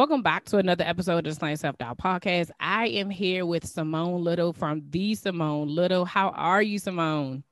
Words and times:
Welcome 0.00 0.22
back 0.22 0.46
to 0.46 0.56
another 0.56 0.82
episode 0.82 1.18
of 1.18 1.24
the 1.24 1.34
Slaying 1.34 1.56
Self 1.56 1.76
Doubt 1.76 1.98
podcast. 1.98 2.50
I 2.58 2.86
am 2.86 3.10
here 3.10 3.44
with 3.44 3.66
Simone 3.66 4.24
Little 4.24 4.54
from 4.54 4.82
the 4.88 5.14
Simone 5.14 5.68
Little. 5.68 6.06
How 6.06 6.30
are 6.30 6.62
you, 6.62 6.78
Simone? 6.78 7.44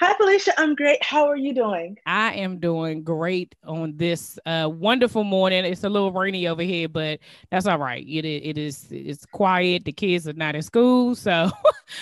Hi, 0.00 0.14
Felicia. 0.14 0.52
I'm 0.60 0.74
great. 0.74 1.02
How 1.04 1.26
are 1.28 1.36
you 1.36 1.54
doing? 1.54 1.98
I 2.06 2.32
am 2.36 2.58
doing 2.58 3.02
great 3.02 3.54
on 3.66 3.94
this 3.98 4.38
uh, 4.46 4.70
wonderful 4.72 5.24
morning. 5.24 5.66
It's 5.66 5.84
a 5.84 5.90
little 5.90 6.10
rainy 6.10 6.48
over 6.48 6.62
here, 6.62 6.88
but 6.88 7.20
that's 7.50 7.66
all 7.66 7.78
right. 7.78 8.02
It, 8.06 8.24
it 8.24 8.56
is 8.56 8.86
it's 8.90 9.26
quiet. 9.26 9.84
The 9.84 9.92
kids 9.92 10.26
are 10.26 10.32
not 10.32 10.54
in 10.56 10.62
school, 10.62 11.14
so 11.14 11.50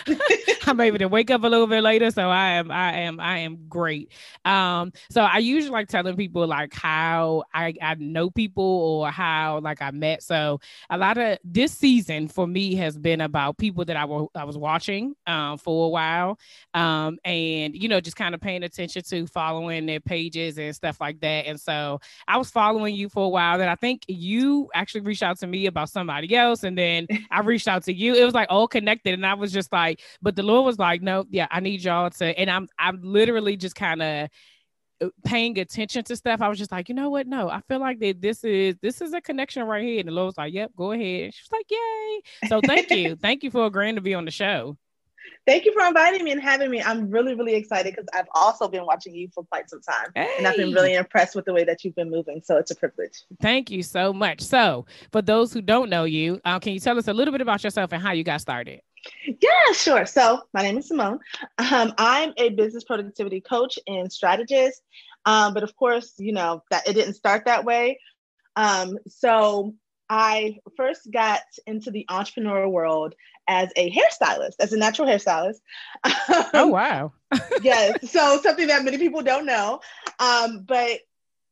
I'm 0.66 0.80
able 0.80 0.98
to 0.98 1.08
wake 1.08 1.32
up 1.32 1.42
a 1.42 1.48
little 1.48 1.66
bit 1.66 1.82
later. 1.82 2.12
So 2.12 2.28
I 2.30 2.50
am 2.50 2.70
I 2.70 2.92
am 3.00 3.18
I 3.18 3.38
am 3.38 3.66
great. 3.68 4.12
Um, 4.44 4.92
so 5.10 5.22
I 5.22 5.38
usually 5.38 5.72
like 5.72 5.88
telling 5.88 6.16
people 6.16 6.46
like 6.46 6.72
how 6.72 7.42
I, 7.52 7.74
I 7.82 7.96
know 7.96 8.30
people 8.30 8.64
or 8.64 9.10
how 9.10 9.58
like 9.58 9.82
I 9.82 9.90
met. 9.90 10.22
So 10.22 10.60
a 10.88 10.96
lot 10.98 11.18
of 11.18 11.38
this 11.42 11.72
season 11.72 12.28
for 12.28 12.46
me 12.46 12.76
has 12.76 12.96
been 12.96 13.20
about 13.22 13.58
people 13.58 13.84
that 13.86 13.96
I, 13.96 14.02
w- 14.02 14.28
I 14.36 14.44
was 14.44 14.56
watching 14.56 15.14
um, 15.26 15.58
for 15.58 15.86
a 15.86 15.88
while. 15.88 16.38
Um, 16.74 17.18
and 17.24 17.74
you 17.74 17.85
know, 17.88 18.00
just 18.00 18.16
kind 18.16 18.34
of 18.34 18.40
paying 18.40 18.62
attention 18.62 19.02
to 19.02 19.26
following 19.26 19.86
their 19.86 20.00
pages 20.00 20.58
and 20.58 20.74
stuff 20.74 21.00
like 21.00 21.20
that. 21.20 21.46
And 21.46 21.60
so 21.60 22.00
I 22.26 22.38
was 22.38 22.50
following 22.50 22.94
you 22.94 23.08
for 23.08 23.24
a 23.24 23.28
while. 23.28 23.58
Then 23.58 23.68
I 23.68 23.74
think 23.74 24.02
you 24.08 24.70
actually 24.74 25.02
reached 25.02 25.22
out 25.22 25.38
to 25.40 25.46
me 25.46 25.66
about 25.66 25.90
somebody 25.90 26.34
else. 26.34 26.62
And 26.62 26.76
then 26.76 27.06
I 27.30 27.40
reached 27.40 27.68
out 27.68 27.84
to 27.84 27.92
you. 27.92 28.14
It 28.14 28.24
was 28.24 28.34
like 28.34 28.48
all 28.50 28.68
connected. 28.68 29.14
And 29.14 29.26
I 29.26 29.34
was 29.34 29.52
just 29.52 29.72
like, 29.72 30.00
but 30.22 30.36
the 30.36 30.42
Lord 30.42 30.64
was 30.64 30.78
like, 30.78 31.02
no, 31.02 31.24
yeah, 31.30 31.46
I 31.50 31.60
need 31.60 31.82
y'all 31.82 32.10
to. 32.10 32.38
And 32.38 32.50
I'm 32.50 32.68
I'm 32.78 33.00
literally 33.02 33.56
just 33.56 33.74
kind 33.74 34.02
of 34.02 34.28
uh, 35.00 35.08
paying 35.24 35.58
attention 35.58 36.04
to 36.04 36.16
stuff, 36.16 36.40
I 36.40 36.48
was 36.48 36.58
just 36.58 36.72
like, 36.72 36.88
you 36.88 36.94
know 36.94 37.10
what? 37.10 37.26
No, 37.26 37.50
I 37.50 37.60
feel 37.68 37.80
like 37.80 37.98
that 38.00 38.22
this 38.22 38.44
is 38.44 38.76
this 38.80 39.02
is 39.02 39.12
a 39.12 39.20
connection 39.20 39.64
right 39.64 39.84
here. 39.84 40.00
And 40.00 40.08
the 40.08 40.12
Lord 40.12 40.26
was 40.26 40.38
like, 40.38 40.54
Yep, 40.54 40.72
go 40.76 40.92
ahead. 40.92 41.24
And 41.24 41.34
she 41.34 41.42
was 41.42 41.52
like, 41.52 41.70
Yay. 41.70 42.48
So 42.48 42.60
thank 42.62 42.90
you. 42.90 43.16
thank 43.22 43.42
you 43.42 43.50
for 43.50 43.66
agreeing 43.66 43.96
to 43.96 44.00
be 44.00 44.14
on 44.14 44.24
the 44.24 44.30
show. 44.30 44.76
Thank 45.46 45.64
you 45.64 45.72
for 45.72 45.86
inviting 45.86 46.24
me 46.24 46.32
and 46.32 46.40
having 46.40 46.70
me. 46.70 46.82
I'm 46.82 47.08
really, 47.10 47.34
really 47.34 47.54
excited 47.54 47.94
because 47.94 48.08
I've 48.12 48.26
also 48.34 48.66
been 48.68 48.84
watching 48.84 49.14
you 49.14 49.28
for 49.32 49.44
quite 49.44 49.70
some 49.70 49.80
time. 49.80 50.10
Hey. 50.14 50.34
And 50.38 50.46
I've 50.46 50.56
been 50.56 50.72
really 50.72 50.94
impressed 50.94 51.36
with 51.36 51.44
the 51.44 51.52
way 51.52 51.64
that 51.64 51.84
you've 51.84 51.94
been 51.94 52.10
moving. 52.10 52.40
So 52.44 52.56
it's 52.56 52.70
a 52.70 52.74
privilege. 52.74 53.22
Thank 53.40 53.70
you 53.70 53.82
so 53.82 54.12
much. 54.12 54.40
So, 54.40 54.86
for 55.12 55.22
those 55.22 55.52
who 55.52 55.62
don't 55.62 55.88
know 55.88 56.04
you, 56.04 56.40
uh, 56.44 56.58
can 56.58 56.72
you 56.72 56.80
tell 56.80 56.98
us 56.98 57.08
a 57.08 57.12
little 57.12 57.32
bit 57.32 57.40
about 57.40 57.62
yourself 57.62 57.92
and 57.92 58.02
how 58.02 58.12
you 58.12 58.24
got 58.24 58.40
started? 58.40 58.80
Yeah, 59.24 59.72
sure. 59.72 60.04
So, 60.06 60.42
my 60.52 60.62
name 60.62 60.78
is 60.78 60.88
Simone. 60.88 61.20
Um, 61.58 61.92
I'm 61.96 62.32
a 62.38 62.50
business 62.50 62.84
productivity 62.84 63.40
coach 63.40 63.78
and 63.86 64.12
strategist. 64.12 64.82
Um, 65.26 65.54
but 65.54 65.62
of 65.62 65.74
course, 65.76 66.14
you 66.18 66.32
know, 66.32 66.62
that 66.70 66.88
it 66.88 66.94
didn't 66.94 67.14
start 67.14 67.44
that 67.46 67.64
way. 67.64 67.98
Um, 68.54 68.98
so, 69.06 69.74
I 70.08 70.58
first 70.76 71.10
got 71.10 71.40
into 71.66 71.90
the 71.90 72.06
entrepreneur 72.08 72.68
world 72.68 73.14
as 73.48 73.70
a 73.76 73.90
hairstylist, 73.90 74.54
as 74.60 74.72
a 74.72 74.76
natural 74.76 75.08
hairstylist. 75.08 75.60
oh 76.54 76.68
wow! 76.68 77.12
yes, 77.62 78.10
so 78.10 78.40
something 78.42 78.66
that 78.68 78.84
many 78.84 78.98
people 78.98 79.22
don't 79.22 79.46
know. 79.46 79.80
Um, 80.18 80.64
but 80.66 81.00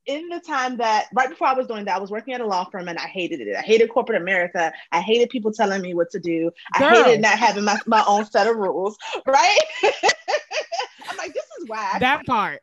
in 0.06 0.28
the 0.28 0.40
time 0.40 0.76
that 0.78 1.06
right 1.12 1.28
before 1.28 1.48
I 1.48 1.54
was 1.54 1.66
doing 1.66 1.86
that, 1.86 1.96
I 1.96 1.98
was 1.98 2.10
working 2.10 2.34
at 2.34 2.40
a 2.40 2.46
law 2.46 2.64
firm 2.64 2.88
and 2.88 2.98
I 2.98 3.06
hated 3.06 3.40
it. 3.40 3.56
I 3.56 3.62
hated 3.62 3.90
corporate 3.90 4.20
America. 4.20 4.72
I 4.92 5.00
hated 5.00 5.30
people 5.30 5.52
telling 5.52 5.80
me 5.80 5.94
what 5.94 6.10
to 6.10 6.20
do. 6.20 6.50
Girl. 6.78 6.88
I 6.88 7.02
hated 7.04 7.22
not 7.22 7.38
having 7.38 7.64
my, 7.64 7.78
my 7.86 8.04
own 8.06 8.26
set 8.26 8.46
of 8.46 8.56
rules. 8.56 8.96
Right? 9.26 9.58
I'm 11.08 11.16
like, 11.16 11.32
this 11.32 11.44
is 11.60 11.68
why. 11.68 11.98
That 12.00 12.26
part. 12.26 12.60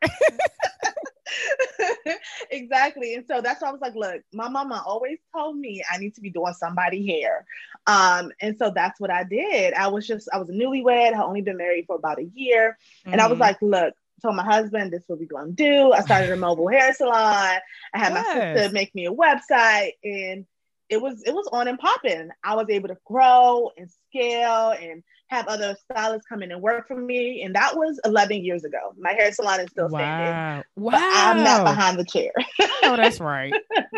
exactly. 2.50 3.14
And 3.14 3.24
so 3.26 3.40
that's 3.40 3.62
why 3.62 3.68
I 3.68 3.72
was 3.72 3.80
like, 3.80 3.94
look, 3.94 4.22
my 4.32 4.48
mama 4.48 4.82
always 4.86 5.18
told 5.34 5.56
me 5.56 5.82
I 5.90 5.98
need 5.98 6.14
to 6.14 6.20
be 6.20 6.30
doing 6.30 6.54
somebody 6.54 7.06
hair. 7.06 7.46
Um, 7.86 8.32
and 8.40 8.56
so 8.58 8.70
that's 8.74 9.00
what 9.00 9.10
I 9.10 9.24
did. 9.24 9.74
I 9.74 9.88
was 9.88 10.06
just, 10.06 10.28
I 10.32 10.38
was 10.38 10.48
a 10.48 10.52
newlywed, 10.52 11.14
I 11.14 11.22
only 11.22 11.42
been 11.42 11.56
married 11.56 11.86
for 11.86 11.96
about 11.96 12.18
a 12.18 12.30
year. 12.34 12.78
Mm-hmm. 13.00 13.12
And 13.12 13.20
I 13.20 13.26
was 13.26 13.34
mm-hmm. 13.34 13.42
like, 13.42 13.62
look, 13.62 13.94
told 14.22 14.36
my 14.36 14.44
husband 14.44 14.92
this 14.92 15.02
is 15.02 15.08
what 15.08 15.18
we're 15.18 15.26
gonna 15.26 15.52
do. 15.52 15.92
I 15.92 16.00
started 16.00 16.30
a 16.30 16.36
mobile 16.36 16.68
hair 16.68 16.94
salon. 16.94 17.14
I 17.14 17.60
had 17.92 18.12
yes. 18.12 18.26
my 18.26 18.54
sister 18.54 18.72
make 18.72 18.94
me 18.94 19.06
a 19.06 19.12
website 19.12 19.92
and 20.04 20.46
it 20.88 21.00
was 21.00 21.22
it 21.24 21.34
was 21.34 21.48
on 21.52 21.68
and 21.68 21.78
popping. 21.78 22.30
I 22.44 22.54
was 22.54 22.66
able 22.68 22.88
to 22.88 22.98
grow 23.04 23.70
and 23.76 23.90
scale 24.08 24.70
and 24.70 25.02
have 25.32 25.48
other 25.48 25.74
stylists 25.90 26.26
come 26.28 26.42
in 26.42 26.52
and 26.52 26.60
work 26.60 26.86
for 26.86 26.96
me. 26.96 27.42
And 27.42 27.54
that 27.54 27.76
was 27.76 27.98
11 28.04 28.44
years 28.44 28.64
ago. 28.64 28.94
My 28.98 29.12
hair 29.12 29.32
salon 29.32 29.60
is 29.60 29.70
still 29.70 29.88
wow. 29.88 29.98
standing. 29.98 30.64
Wow. 30.76 31.12
I'm 31.14 31.42
not 31.42 31.64
behind 31.64 31.98
the 31.98 32.04
chair. 32.04 32.32
oh, 32.82 32.96
that's 32.96 33.18
right. 33.18 33.52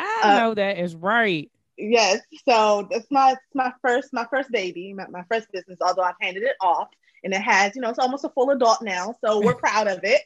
I 0.00 0.20
uh, 0.22 0.38
know 0.38 0.54
that 0.54 0.78
is 0.78 0.96
right. 0.96 1.50
Yes. 1.76 2.20
So 2.48 2.88
that's 2.90 3.06
my 3.10 3.36
my 3.54 3.72
first 3.82 4.12
my 4.12 4.26
first 4.30 4.50
baby, 4.50 4.92
my, 4.94 5.06
my 5.08 5.22
first 5.30 5.46
business, 5.52 5.78
although 5.80 6.02
I've 6.02 6.16
handed 6.20 6.42
it 6.42 6.56
off 6.60 6.88
and 7.22 7.32
it 7.32 7.40
has, 7.40 7.76
you 7.76 7.82
know, 7.82 7.90
it's 7.90 7.98
almost 7.98 8.24
a 8.24 8.30
full 8.30 8.50
adult 8.50 8.82
now. 8.82 9.14
So 9.24 9.40
we're 9.40 9.54
proud 9.66 9.86
of 9.86 10.00
it. 10.02 10.22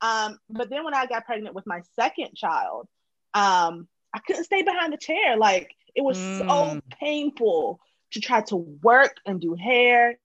um, 0.00 0.38
but 0.50 0.70
then 0.70 0.82
when 0.84 0.94
I 0.94 1.06
got 1.06 1.26
pregnant 1.26 1.54
with 1.54 1.66
my 1.66 1.82
second 1.94 2.34
child, 2.34 2.88
um, 3.34 3.86
I 4.14 4.18
couldn't 4.26 4.44
stay 4.44 4.62
behind 4.62 4.92
the 4.92 4.98
chair. 4.98 5.36
Like 5.36 5.70
it 5.94 6.02
was 6.02 6.18
mm. 6.18 6.38
so 6.38 6.80
painful 6.98 7.78
to 8.12 8.20
try 8.20 8.40
to 8.42 8.56
work 8.56 9.16
and 9.26 9.40
do 9.40 9.54
hair. 9.54 10.18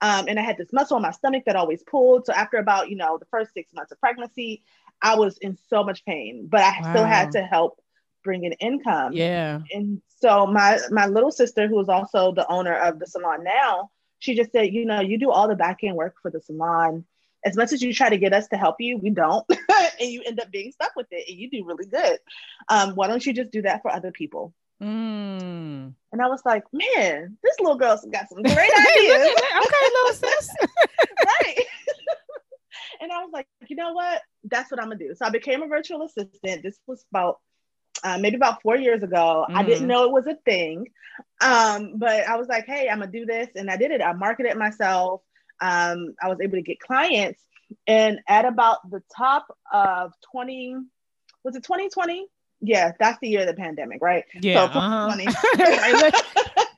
Um, 0.00 0.26
and 0.26 0.38
I 0.38 0.42
had 0.42 0.58
this 0.58 0.72
muscle 0.72 0.96
on 0.96 1.02
my 1.02 1.12
stomach 1.12 1.44
that 1.46 1.56
always 1.56 1.82
pulled. 1.84 2.26
So 2.26 2.32
after 2.32 2.56
about, 2.56 2.90
you 2.90 2.96
know, 2.96 3.18
the 3.18 3.26
first 3.26 3.52
six 3.54 3.72
months 3.72 3.92
of 3.92 4.00
pregnancy, 4.00 4.62
I 5.00 5.16
was 5.16 5.38
in 5.38 5.56
so 5.68 5.84
much 5.84 6.04
pain, 6.04 6.48
but 6.48 6.60
I 6.60 6.80
wow. 6.80 6.92
still 6.92 7.04
had 7.04 7.32
to 7.32 7.42
help 7.42 7.80
bring 8.24 8.44
in 8.44 8.52
income. 8.52 9.12
Yeah. 9.12 9.60
And 9.72 10.00
so 10.20 10.46
my 10.46 10.78
my 10.90 11.06
little 11.06 11.30
sister, 11.30 11.68
who 11.68 11.80
is 11.80 11.88
also 11.88 12.32
the 12.32 12.48
owner 12.50 12.74
of 12.74 12.98
the 12.98 13.06
salon 13.06 13.44
now, 13.44 13.90
she 14.18 14.34
just 14.34 14.52
said, 14.52 14.72
you 14.72 14.84
know, 14.84 15.00
you 15.00 15.18
do 15.18 15.30
all 15.30 15.48
the 15.48 15.56
back 15.56 15.78
end 15.82 15.96
work 15.96 16.14
for 16.22 16.30
the 16.30 16.40
salon. 16.40 17.04
As 17.44 17.56
much 17.56 17.72
as 17.72 17.82
you 17.82 17.92
try 17.92 18.08
to 18.08 18.18
get 18.18 18.32
us 18.32 18.46
to 18.48 18.56
help 18.56 18.76
you, 18.78 18.98
we 18.98 19.10
don't, 19.10 19.44
and 20.00 20.08
you 20.08 20.22
end 20.24 20.38
up 20.38 20.52
being 20.52 20.70
stuck 20.70 20.94
with 20.94 21.08
it, 21.10 21.28
and 21.28 21.36
you 21.36 21.50
do 21.50 21.64
really 21.66 21.86
good. 21.86 22.18
Um, 22.68 22.94
why 22.94 23.08
don't 23.08 23.26
you 23.26 23.32
just 23.32 23.50
do 23.50 23.62
that 23.62 23.82
for 23.82 23.90
other 23.90 24.12
people? 24.12 24.54
Mm. 24.82 25.94
And 26.12 26.20
I 26.20 26.26
was 26.26 26.42
like, 26.44 26.64
man, 26.72 27.38
this 27.42 27.56
little 27.60 27.78
girl's 27.78 28.04
got 28.06 28.28
some 28.28 28.42
great 28.42 28.56
ideas. 28.58 29.30
okay, 29.30 29.88
little 29.94 30.12
sis. 30.12 30.50
right. 31.24 31.56
and 33.00 33.12
I 33.12 33.18
was 33.22 33.30
like, 33.32 33.46
you 33.68 33.76
know 33.76 33.92
what? 33.92 34.22
That's 34.44 34.70
what 34.70 34.80
I'm 34.80 34.88
gonna 34.88 34.98
do. 34.98 35.14
So 35.14 35.24
I 35.24 35.30
became 35.30 35.62
a 35.62 35.68
virtual 35.68 36.02
assistant. 36.02 36.62
This 36.62 36.78
was 36.86 37.04
about 37.12 37.38
uh, 38.02 38.18
maybe 38.18 38.36
about 38.36 38.62
four 38.62 38.76
years 38.76 39.02
ago. 39.02 39.46
Mm. 39.48 39.54
I 39.54 39.62
didn't 39.62 39.80
mm-hmm. 39.80 39.88
know 39.88 40.04
it 40.04 40.12
was 40.12 40.26
a 40.26 40.36
thing, 40.44 40.88
um, 41.40 41.94
but 41.96 42.26
I 42.26 42.36
was 42.36 42.48
like, 42.48 42.66
hey, 42.66 42.88
I'm 42.88 42.98
gonna 42.98 43.12
do 43.12 43.24
this, 43.24 43.48
and 43.54 43.70
I 43.70 43.76
did 43.76 43.92
it. 43.92 44.02
I 44.02 44.12
marketed 44.12 44.56
myself. 44.56 45.22
Um, 45.60 46.14
I 46.20 46.28
was 46.28 46.40
able 46.40 46.56
to 46.56 46.62
get 46.62 46.80
clients, 46.80 47.40
and 47.86 48.18
at 48.28 48.44
about 48.44 48.90
the 48.90 49.02
top 49.16 49.46
of 49.72 50.12
20, 50.32 50.76
was 51.44 51.54
it 51.54 51.62
2020? 51.62 52.26
Yeah, 52.62 52.92
that's 52.98 53.18
the 53.20 53.28
year 53.28 53.40
of 53.40 53.48
the 53.48 53.54
pandemic, 53.54 54.00
right? 54.00 54.24
Yeah. 54.40 54.72
So 54.72 54.78
uh-huh. 54.78 55.16
2020. 55.16 56.12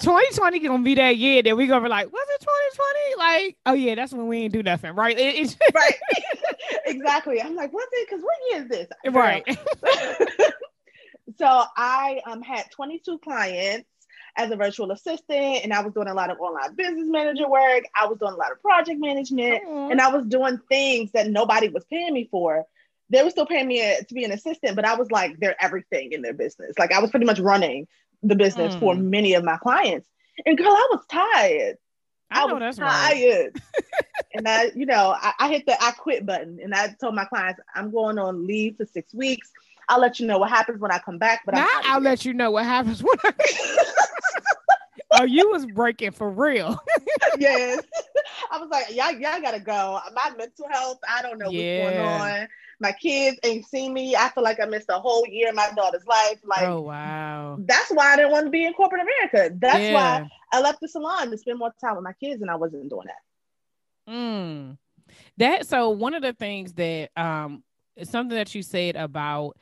2020 0.00 0.58
gonna 0.60 0.82
be 0.82 0.94
that 0.94 1.16
year 1.16 1.42
that 1.42 1.56
we 1.56 1.66
gonna 1.66 1.82
be 1.82 1.88
like, 1.88 2.12
was 2.12 2.26
it 2.34 2.40
2020? 2.40 3.16
Like, 3.18 3.56
oh 3.66 3.72
yeah, 3.74 3.94
that's 3.94 4.12
when 4.12 4.26
we 4.26 4.38
ain't 4.38 4.52
do 4.52 4.62
nothing, 4.62 4.94
right? 4.94 5.16
It, 5.18 5.56
right. 5.74 5.94
exactly. 6.86 7.40
I'm 7.40 7.54
like, 7.54 7.72
what's 7.72 7.90
it? 7.92 8.08
Because 8.08 8.24
what 8.24 8.34
year 8.50 8.62
is 8.62 8.68
this? 8.68 8.88
Right. 9.12 9.44
so 11.38 11.64
I 11.76 12.20
um, 12.26 12.42
had 12.42 12.70
22 12.70 13.18
clients 13.18 13.88
as 14.36 14.50
a 14.50 14.56
virtual 14.56 14.90
assistant, 14.90 15.64
and 15.64 15.72
I 15.72 15.82
was 15.82 15.92
doing 15.94 16.08
a 16.08 16.14
lot 16.14 16.30
of 16.30 16.38
online 16.40 16.74
business 16.74 17.08
manager 17.08 17.48
work. 17.48 17.84
I 17.94 18.06
was 18.06 18.18
doing 18.18 18.32
a 18.32 18.36
lot 18.36 18.52
of 18.52 18.60
project 18.60 19.00
management, 19.00 19.62
mm-hmm. 19.64 19.92
and 19.92 20.00
I 20.00 20.08
was 20.08 20.26
doing 20.26 20.58
things 20.68 21.12
that 21.12 21.28
nobody 21.28 21.68
was 21.68 21.84
paying 21.84 22.14
me 22.14 22.28
for. 22.30 22.66
They 23.10 23.22
were 23.22 23.30
still 23.30 23.46
paying 23.46 23.68
me 23.68 23.80
a, 23.80 24.02
to 24.02 24.14
be 24.14 24.24
an 24.24 24.32
assistant, 24.32 24.74
but 24.74 24.84
I 24.84 24.96
was 24.96 25.10
like 25.10 25.38
their 25.38 25.56
everything 25.62 26.12
in 26.12 26.22
their 26.22 26.34
business. 26.34 26.72
Like 26.78 26.92
I 26.92 26.98
was 27.00 27.10
pretty 27.10 27.26
much 27.26 27.38
running 27.38 27.86
the 28.22 28.34
business 28.34 28.74
mm. 28.74 28.80
for 28.80 28.94
many 28.94 29.34
of 29.34 29.44
my 29.44 29.56
clients. 29.58 30.08
And 30.44 30.58
girl, 30.58 30.68
I 30.68 30.88
was 30.90 31.04
tired. 31.08 31.76
I, 32.30 32.42
I 32.42 32.52
was 32.52 32.76
tired. 32.76 33.52
Right. 33.54 33.84
and 34.34 34.48
I, 34.48 34.72
you 34.74 34.86
know, 34.86 35.14
I, 35.16 35.32
I 35.38 35.48
hit 35.48 35.66
the 35.66 35.76
I 35.80 35.92
quit 35.92 36.26
button 36.26 36.58
and 36.62 36.74
I 36.74 36.94
told 37.00 37.14
my 37.14 37.24
clients, 37.24 37.60
I'm 37.74 37.90
going 37.90 38.18
on 38.18 38.46
leave 38.46 38.76
for 38.76 38.84
six 38.86 39.14
weeks. 39.14 39.50
I'll 39.88 40.00
let 40.00 40.18
you 40.18 40.26
know 40.26 40.38
what 40.38 40.50
happens 40.50 40.80
when 40.80 40.90
I 40.90 40.98
come 40.98 41.18
back. 41.18 41.42
But 41.46 41.54
now 41.54 41.68
I'll 41.84 42.00
let 42.00 42.24
you 42.24 42.34
know 42.34 42.50
what 42.50 42.64
happens 42.64 43.02
when 43.02 43.16
I 43.22 43.32
Oh, 45.12 45.24
you 45.24 45.50
was 45.50 45.66
breaking 45.66 46.10
for 46.10 46.30
real. 46.30 46.78
yes. 47.38 47.82
I 48.50 48.58
was 48.58 48.68
like, 48.70 48.90
y'all, 48.90 49.12
y'all 49.12 49.40
gotta 49.40 49.60
go. 49.60 50.00
My 50.14 50.32
mental 50.36 50.66
health, 50.70 50.98
I 51.08 51.22
don't 51.22 51.38
know 51.38 51.50
yeah. 51.50 51.84
what's 51.84 51.96
going 51.96 52.40
on. 52.40 52.48
My 52.80 52.92
kids 52.92 53.38
ain't 53.44 53.66
seen 53.66 53.92
me. 53.94 54.16
I 54.16 54.28
feel 54.30 54.42
like 54.42 54.60
I 54.60 54.66
missed 54.66 54.86
a 54.88 54.98
whole 54.98 55.24
year 55.26 55.50
of 55.50 55.54
my 55.54 55.70
daughter's 55.76 56.06
life. 56.06 56.40
Like, 56.44 56.62
oh 56.62 56.80
wow. 56.80 57.56
That's 57.60 57.90
why 57.90 58.12
I 58.12 58.16
didn't 58.16 58.32
want 58.32 58.46
to 58.46 58.50
be 58.50 58.64
in 58.64 58.72
corporate 58.74 59.02
America. 59.02 59.54
That's 59.58 59.78
yeah. 59.78 59.94
why 59.94 60.30
I 60.52 60.60
left 60.60 60.80
the 60.80 60.88
salon 60.88 61.30
to 61.30 61.38
spend 61.38 61.58
more 61.58 61.72
time 61.80 61.94
with 61.94 62.04
my 62.04 62.12
kids, 62.14 62.42
and 62.42 62.50
I 62.50 62.56
wasn't 62.56 62.90
doing 62.90 63.06
that. 63.06 64.12
Mm. 64.12 64.76
That 65.38 65.66
so 65.66 65.90
one 65.90 66.14
of 66.14 66.22
the 66.22 66.32
things 66.32 66.72
that 66.74 67.10
um 67.16 67.62
something 68.02 68.36
that 68.36 68.54
you 68.54 68.62
said 68.62 68.96
about 68.96 69.56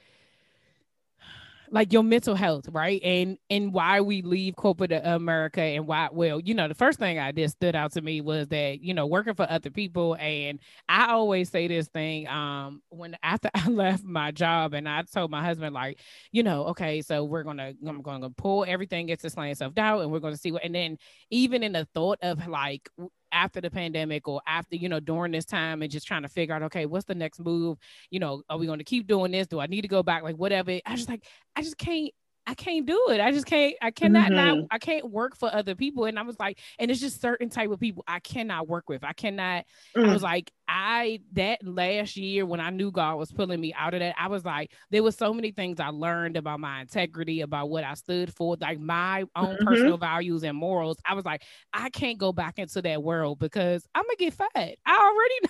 like 1.75 1.93
your 1.93 2.05
mental 2.05 2.37
health, 2.37 2.69
right? 2.71 3.03
And 3.03 3.37
and 3.51 3.73
why 3.73 4.01
we 4.01 4.23
leave 4.23 4.55
corporate 4.55 4.93
America 4.93 5.61
and 5.61 5.89
why 5.89 6.09
well, 6.13 6.39
you 6.39 6.55
know, 6.55 6.69
the 6.69 6.75
first 6.75 7.01
thing 7.01 7.19
I 7.19 7.33
did 7.33 7.51
stood 7.51 7.75
out 7.75 7.93
to 7.95 8.01
me 8.01 8.21
was 8.21 8.47
that, 8.49 8.81
you 8.81 8.95
know, 8.95 9.07
working 9.07 9.35
for 9.35 9.51
other 9.51 9.71
people 9.71 10.15
and 10.21 10.61
I 10.89 11.11
always 11.11 11.51
say 11.51 11.67
this 11.67 11.89
thing 11.89 12.29
um 12.29 12.81
when 12.91 13.17
after 13.25 13.51
I 13.57 13.69
left 13.69 14.05
my 14.05 14.31
job 14.31 14.73
and 14.73 14.89
I 14.89 15.03
told 15.03 15.33
my 15.33 15.43
husband 15.45 15.75
like, 15.75 15.99
you 16.31 16.45
know, 16.45 16.67
okay, 16.67 17.03
so 17.03 17.25
we're 17.25 17.43
going 17.43 17.57
to 17.57 17.75
I'm 17.85 18.03
going 18.03 18.23
to 18.23 18.31
pull 18.31 18.65
everything 18.69 19.09
into 19.09 19.29
slaying 19.29 19.57
self 19.57 19.75
doubt 19.75 20.03
and 20.03 20.13
we're 20.13 20.21
going 20.21 20.35
to 20.35 20.41
see 20.41 20.53
what 20.53 20.65
and 20.65 20.75
then 20.77 20.97
even 21.31 21.65
in 21.65 21.73
the 21.73 21.89
thought 21.93 22.21
of 22.23 22.47
like 22.47 22.89
after 23.35 23.61
the 23.61 23.71
pandemic 23.71 24.29
or 24.29 24.41
after 24.47 24.77
you 24.77 24.89
know 24.89 25.01
during 25.01 25.33
this 25.33 25.45
time 25.45 25.83
and 25.83 25.91
just 25.91 26.07
trying 26.07 26.23
to 26.23 26.29
figure 26.29 26.55
out 26.55 26.63
okay 26.63 26.87
what's 26.87 27.05
the 27.05 27.15
next 27.15 27.41
move? 27.41 27.77
You 28.11 28.21
know 28.21 28.43
are 28.49 28.59
we 28.59 28.67
going 28.67 28.79
to 28.79 28.85
keep 28.85 29.07
doing 29.07 29.33
this? 29.33 29.47
Do 29.47 29.61
i 29.61 29.67
need 29.67 29.83
to 29.83 29.89
go 29.89 30.03
back? 30.03 30.23
Like 30.23 30.37
whatever. 30.37 30.79
I 30.87 30.97
just 30.97 31.09
like 31.09 31.25
i 31.57 31.63
just 31.63 31.77
can't 31.77 32.13
I 32.47 32.55
can't 32.55 32.85
do 32.85 33.07
it. 33.09 33.21
I 33.21 33.31
just 33.33 33.47
can't. 33.47 33.75
I 33.81 33.91
cannot 33.91 34.31
mm-hmm. 34.31 34.59
not. 34.61 34.67
I 34.71 34.79
can't 34.79 35.11
work 35.11 35.37
for 35.37 35.55
other 35.55 35.75
people. 35.75 36.05
And 36.05 36.19
I 36.19 36.23
was 36.23 36.39
like, 36.39 36.59
and 36.79 36.91
it's 36.91 37.01
just 37.01 37.21
certain 37.21 37.49
type 37.49 37.71
of 37.71 37.81
people 37.81 38.05
I 38.07 38.21
cannot 38.21 38.69
work 38.69 38.89
with. 38.89 39.03
I 39.03 39.15
cannot. 39.15 39.65
Mm. 39.97 40.11
I 40.11 40.13
was 40.13 40.23
like, 40.23 40.53
I 40.69 41.21
that 41.33 41.67
last 41.67 42.17
year 42.17 42.45
when 42.45 42.61
I 42.61 42.71
knew 42.71 42.91
God 42.91 43.17
was 43.17 43.33
pulling 43.33 43.61
me 43.61 43.73
out 43.73 43.95
of 43.95 44.01
that, 44.01 44.15
I 44.19 44.29
was 44.29 44.45
like, 44.45 44.73
there 44.91 45.03
was 45.03 45.17
so 45.17 45.33
many 45.33 45.53
things 45.53 45.81
I 45.81 45.89
learned 45.89 46.37
about 46.37 46.61
my 46.61 46.83
integrity, 46.83 47.41
about 47.41 47.71
what 47.71 47.85
I 47.85 47.95
stood 47.95 48.35
for, 48.35 48.57
like 48.61 48.79
my 48.79 49.25
own 49.35 49.57
mm-hmm. 49.57 49.67
personal 49.67 49.97
values 49.97 50.45
and 50.45 50.57
morals. 50.57 50.99
I 51.07 51.15
was 51.15 51.25
like, 51.25 51.43
I 51.73 51.89
can't 51.89 52.19
go 52.19 52.33
back 52.33 52.59
into 52.59 52.83
that 52.83 53.03
world 53.03 53.39
because 53.39 53.87
I'm 53.95 54.03
gonna 54.03 54.17
get 54.19 54.35
fat. 54.35 54.77
I 54.85 55.13
already 55.13 55.35
know. 55.43 55.49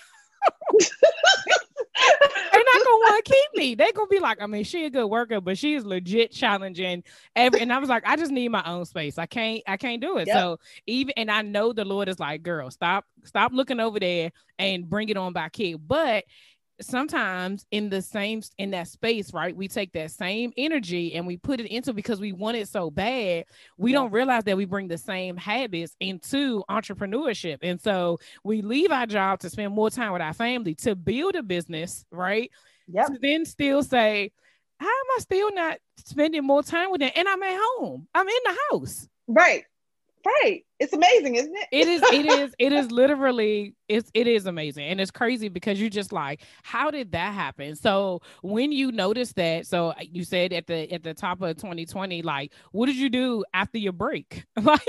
They're 2.52 2.62
not 2.64 2.84
gonna 2.84 2.96
want 2.96 3.24
to 3.24 3.32
keep 3.32 3.56
me. 3.56 3.74
They're 3.74 3.92
gonna 3.92 4.08
be 4.08 4.18
like, 4.18 4.42
I 4.42 4.46
mean, 4.46 4.64
she 4.64 4.84
a 4.84 4.90
good 4.90 5.06
worker, 5.06 5.40
but 5.40 5.56
she 5.56 5.74
is 5.74 5.84
legit 5.84 6.32
challenging 6.32 7.04
every. 7.36 7.60
And 7.60 7.72
I 7.72 7.78
was 7.78 7.88
like, 7.88 8.04
I 8.06 8.16
just 8.16 8.32
need 8.32 8.48
my 8.48 8.64
own 8.64 8.84
space. 8.84 9.18
I 9.18 9.26
can't, 9.26 9.62
I 9.66 9.76
can't 9.76 10.00
do 10.00 10.18
it. 10.18 10.26
Yep. 10.26 10.36
So 10.36 10.58
even, 10.86 11.14
and 11.16 11.30
I 11.30 11.42
know 11.42 11.72
the 11.72 11.84
Lord 11.84 12.08
is 12.08 12.18
like, 12.18 12.42
girl, 12.42 12.70
stop, 12.70 13.04
stop 13.24 13.52
looking 13.52 13.80
over 13.80 14.00
there 14.00 14.32
and 14.58 14.88
bring 14.88 15.08
it 15.08 15.16
on 15.16 15.32
back 15.32 15.54
here. 15.56 15.78
But 15.78 16.24
sometimes 16.80 17.66
in 17.70 17.88
the 17.88 18.02
same 18.02 18.42
in 18.58 18.72
that 18.72 18.88
space 18.88 19.32
right 19.32 19.56
we 19.56 19.68
take 19.68 19.92
that 19.92 20.10
same 20.10 20.52
energy 20.56 21.14
and 21.14 21.24
we 21.24 21.36
put 21.36 21.60
it 21.60 21.66
into 21.66 21.92
because 21.92 22.18
we 22.20 22.32
want 22.32 22.56
it 22.56 22.66
so 22.66 22.90
bad 22.90 23.44
we 23.78 23.92
yeah. 23.92 23.98
don't 23.98 24.10
realize 24.10 24.44
that 24.44 24.56
we 24.56 24.64
bring 24.64 24.88
the 24.88 24.98
same 24.98 25.36
habits 25.36 25.96
into 26.00 26.64
entrepreneurship. 26.68 27.58
And 27.62 27.80
so 27.80 28.18
we 28.42 28.62
leave 28.62 28.90
our 28.90 29.06
job 29.06 29.40
to 29.40 29.50
spend 29.50 29.72
more 29.72 29.90
time 29.90 30.12
with 30.12 30.22
our 30.22 30.32
family 30.32 30.74
to 30.76 30.94
build 30.94 31.34
a 31.34 31.42
business 31.42 32.04
right 32.10 32.50
yep. 32.88 33.06
to 33.06 33.18
then 33.20 33.44
still 33.44 33.82
say 33.82 34.32
how 34.78 34.86
am 34.86 35.16
i 35.16 35.20
still 35.20 35.54
not 35.54 35.78
spending 36.04 36.44
more 36.44 36.62
time 36.62 36.90
with 36.90 37.00
them? 37.00 37.10
And 37.14 37.28
i'm 37.28 37.42
at 37.42 37.60
home. 37.60 38.06
I'm 38.14 38.28
in 38.28 38.34
the 38.44 38.56
house. 38.70 39.08
Right. 39.26 39.64
Right 40.24 40.64
it's 40.80 40.92
amazing 40.92 41.36
isn't 41.36 41.54
it? 41.54 41.68
It 41.70 41.88
is 41.88 42.02
it 42.12 42.26
is 42.26 42.54
it 42.58 42.72
is 42.72 42.90
literally 42.90 43.74
it's 43.88 44.10
it 44.14 44.26
is 44.26 44.46
amazing 44.46 44.86
and 44.86 45.00
it's 45.00 45.10
crazy 45.10 45.48
because 45.48 45.80
you're 45.80 45.90
just 45.90 46.12
like 46.12 46.42
how 46.62 46.90
did 46.90 47.12
that 47.12 47.34
happen? 47.34 47.76
So 47.76 48.22
when 48.42 48.72
you 48.72 48.90
notice 48.90 49.32
that 49.34 49.66
so 49.66 49.88
uh, 49.90 49.94
you 50.00 50.24
said 50.24 50.52
at 50.52 50.66
the 50.66 50.90
at 50.92 51.02
the 51.02 51.14
top 51.14 51.42
of 51.42 51.56
2020 51.56 52.22
like 52.22 52.52
what 52.72 52.86
did 52.86 52.96
you 52.96 53.08
do 53.08 53.44
after 53.54 53.78
your 53.78 53.92
break? 53.92 54.44
Like 54.64 54.80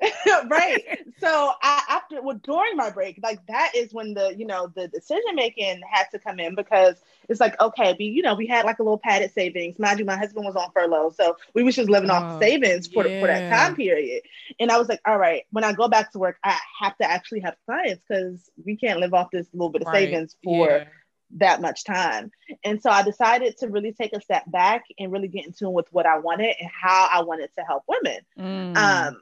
right. 0.48 1.04
So 1.18 1.52
I, 1.62 1.82
after 1.88 2.22
well 2.22 2.38
during 2.44 2.76
my 2.76 2.90
break 2.90 3.18
like 3.22 3.44
that 3.48 3.72
is 3.74 3.92
when 3.92 4.14
the 4.14 4.36
you 4.36 4.46
know 4.46 4.70
the 4.74 4.86
decision 4.86 5.34
making 5.34 5.80
had 5.90 6.04
to 6.12 6.18
come 6.20 6.38
in 6.38 6.54
because 6.54 6.96
it's 7.28 7.40
like 7.40 7.60
okay 7.60 7.96
we 7.98 8.04
you 8.04 8.22
know 8.22 8.34
we 8.34 8.46
had 8.46 8.64
like 8.64 8.78
a 8.78 8.82
little 8.84 8.98
padded 8.98 9.32
savings. 9.32 9.80
Mind 9.80 9.98
you 9.98 10.04
my 10.04 10.16
husband 10.16 10.46
was 10.46 10.54
on 10.54 10.70
furlough 10.70 11.10
so 11.10 11.36
we 11.54 11.64
was 11.64 11.74
just 11.74 11.90
living 11.90 12.10
oh, 12.10 12.14
off 12.14 12.40
savings 12.40 12.86
for, 12.86 13.06
yeah. 13.06 13.20
for 13.20 13.26
that 13.26 13.50
time 13.50 13.74
period. 13.74 14.22
And 14.60 14.70
i 14.70 14.78
was 14.78 14.88
like 14.88 15.00
all 15.04 15.18
right 15.18 15.25
when 15.50 15.64
i 15.64 15.72
go 15.72 15.88
back 15.88 16.10
to 16.12 16.18
work 16.18 16.36
i 16.44 16.56
have 16.80 16.96
to 16.96 17.08
actually 17.08 17.40
have 17.40 17.54
clients 17.66 18.02
because 18.08 18.50
we 18.64 18.76
can't 18.76 19.00
live 19.00 19.14
off 19.14 19.30
this 19.32 19.48
little 19.52 19.70
bit 19.70 19.82
of 19.82 19.88
right. 19.88 20.06
savings 20.06 20.36
for 20.42 20.68
yeah. 20.68 20.84
that 21.30 21.60
much 21.60 21.84
time 21.84 22.30
and 22.64 22.80
so 22.80 22.90
i 22.90 23.02
decided 23.02 23.56
to 23.56 23.68
really 23.68 23.92
take 23.92 24.12
a 24.14 24.20
step 24.20 24.44
back 24.50 24.84
and 24.98 25.12
really 25.12 25.28
get 25.28 25.46
in 25.46 25.52
tune 25.52 25.72
with 25.72 25.86
what 25.92 26.06
i 26.06 26.18
wanted 26.18 26.54
and 26.60 26.70
how 26.70 27.08
i 27.12 27.22
wanted 27.22 27.50
to 27.56 27.64
help 27.64 27.82
women 27.88 28.18
mm. 28.38 28.76
um 28.76 29.20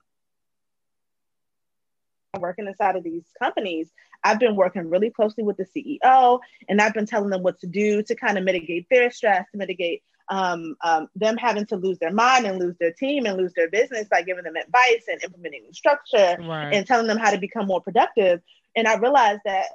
working 2.40 2.66
inside 2.66 2.96
of 2.96 3.04
these 3.04 3.24
companies, 3.40 3.90
I've 4.22 4.38
been 4.38 4.56
working 4.56 4.90
really 4.90 5.10
closely 5.10 5.44
with 5.44 5.56
the 5.56 5.66
CEO 5.66 6.40
and 6.68 6.80
I've 6.80 6.94
been 6.94 7.06
telling 7.06 7.30
them 7.30 7.42
what 7.42 7.58
to 7.60 7.66
do 7.66 8.02
to 8.02 8.14
kind 8.14 8.38
of 8.38 8.44
mitigate 8.44 8.86
their 8.90 9.10
stress, 9.10 9.46
to 9.52 9.58
mitigate 9.58 10.02
um, 10.28 10.76
um, 10.82 11.08
them 11.14 11.36
having 11.36 11.66
to 11.66 11.76
lose 11.76 11.98
their 11.98 12.12
mind 12.12 12.46
and 12.46 12.58
lose 12.58 12.76
their 12.78 12.92
team 12.92 13.26
and 13.26 13.36
lose 13.36 13.52
their 13.54 13.68
business 13.70 14.08
by 14.10 14.22
giving 14.22 14.44
them 14.44 14.56
advice 14.56 15.04
and 15.08 15.22
implementing 15.22 15.66
structure 15.72 16.36
right. 16.40 16.70
and 16.72 16.86
telling 16.86 17.06
them 17.06 17.18
how 17.18 17.30
to 17.30 17.38
become 17.38 17.66
more 17.66 17.80
productive. 17.80 18.40
And 18.76 18.88
I 18.88 18.96
realized 18.96 19.42
that 19.44 19.66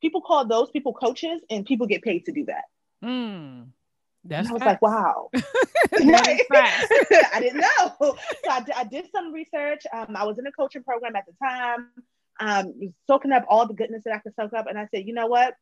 people 0.00 0.20
call 0.20 0.46
those 0.46 0.70
people 0.70 0.92
coaches 0.92 1.40
and 1.50 1.64
people 1.64 1.86
get 1.86 2.02
paid 2.02 2.24
to 2.26 2.32
do 2.32 2.44
that. 2.46 2.64
Mm. 3.04 3.68
That's 4.24 4.50
I 4.50 4.52
was 4.52 4.62
like, 4.62 4.82
wow. 4.82 5.30
I 7.32 7.40
didn't 7.40 7.60
know. 7.60 7.94
So 8.00 8.16
I, 8.48 8.64
I, 8.76 8.84
did 8.84 9.06
some 9.10 9.32
research. 9.32 9.82
Um, 9.92 10.16
I 10.16 10.24
was 10.24 10.38
in 10.38 10.46
a 10.46 10.52
coaching 10.52 10.82
program 10.82 11.16
at 11.16 11.24
the 11.26 11.32
time, 11.42 11.88
um, 12.40 12.92
soaking 13.06 13.32
up 13.32 13.46
all 13.48 13.66
the 13.66 13.74
goodness 13.74 14.04
that 14.04 14.14
I 14.14 14.18
could 14.18 14.34
soak 14.34 14.52
up. 14.52 14.66
And 14.68 14.78
I 14.78 14.86
said, 14.94 15.06
you 15.06 15.14
know 15.14 15.26
what? 15.26 15.54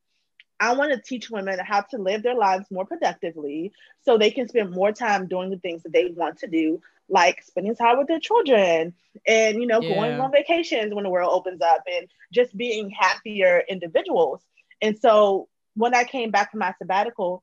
I 0.58 0.74
want 0.74 0.92
to 0.92 1.00
teach 1.00 1.30
women 1.30 1.58
how 1.58 1.82
to 1.82 1.98
live 1.98 2.22
their 2.22 2.34
lives 2.34 2.70
more 2.70 2.86
productively 2.86 3.72
so 4.02 4.16
they 4.16 4.30
can 4.30 4.48
spend 4.48 4.70
more 4.70 4.92
time 4.92 5.28
doing 5.28 5.50
the 5.50 5.58
things 5.58 5.82
that 5.82 5.92
they 5.92 6.06
want 6.06 6.38
to 6.38 6.46
do, 6.46 6.80
like 7.08 7.42
spending 7.42 7.76
time 7.76 7.98
with 7.98 8.08
their 8.08 8.20
children 8.20 8.94
and, 9.26 9.60
you 9.60 9.66
know, 9.66 9.80
yeah. 9.80 9.94
going 9.94 10.20
on 10.20 10.32
vacations 10.32 10.94
when 10.94 11.04
the 11.04 11.10
world 11.10 11.30
opens 11.32 11.60
up 11.60 11.82
and 11.86 12.08
just 12.32 12.56
being 12.56 12.90
happier 12.90 13.62
individuals. 13.68 14.42
And 14.80 14.98
so 14.98 15.48
when 15.74 15.94
I 15.94 16.04
came 16.04 16.30
back 16.30 16.50
from 16.50 16.60
my 16.60 16.74
sabbatical, 16.78 17.42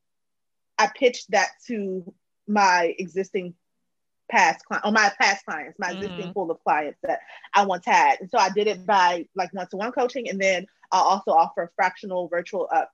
I 0.77 0.89
pitched 0.95 1.31
that 1.31 1.49
to 1.67 2.13
my 2.47 2.95
existing 2.97 3.53
past 4.31 4.65
clients 4.65 4.87
or 4.87 4.91
my 4.91 5.11
past 5.21 5.45
clients, 5.45 5.77
my 5.77 5.89
mm-hmm. 5.89 6.03
existing 6.03 6.33
pool 6.33 6.49
of 6.49 6.63
clients 6.63 6.97
that 7.03 7.19
I 7.53 7.65
once 7.65 7.85
had. 7.85 8.21
And 8.21 8.29
so 8.29 8.39
I 8.39 8.49
did 8.49 8.67
it 8.67 8.85
by 8.85 9.27
like 9.35 9.53
one-to-one 9.53 9.91
coaching, 9.91 10.29
and 10.29 10.41
then 10.41 10.65
I 10.91 10.97
also 10.97 11.31
offer 11.31 11.71
fractional 11.75 12.27
virtual 12.27 12.67
uh, 12.71 12.85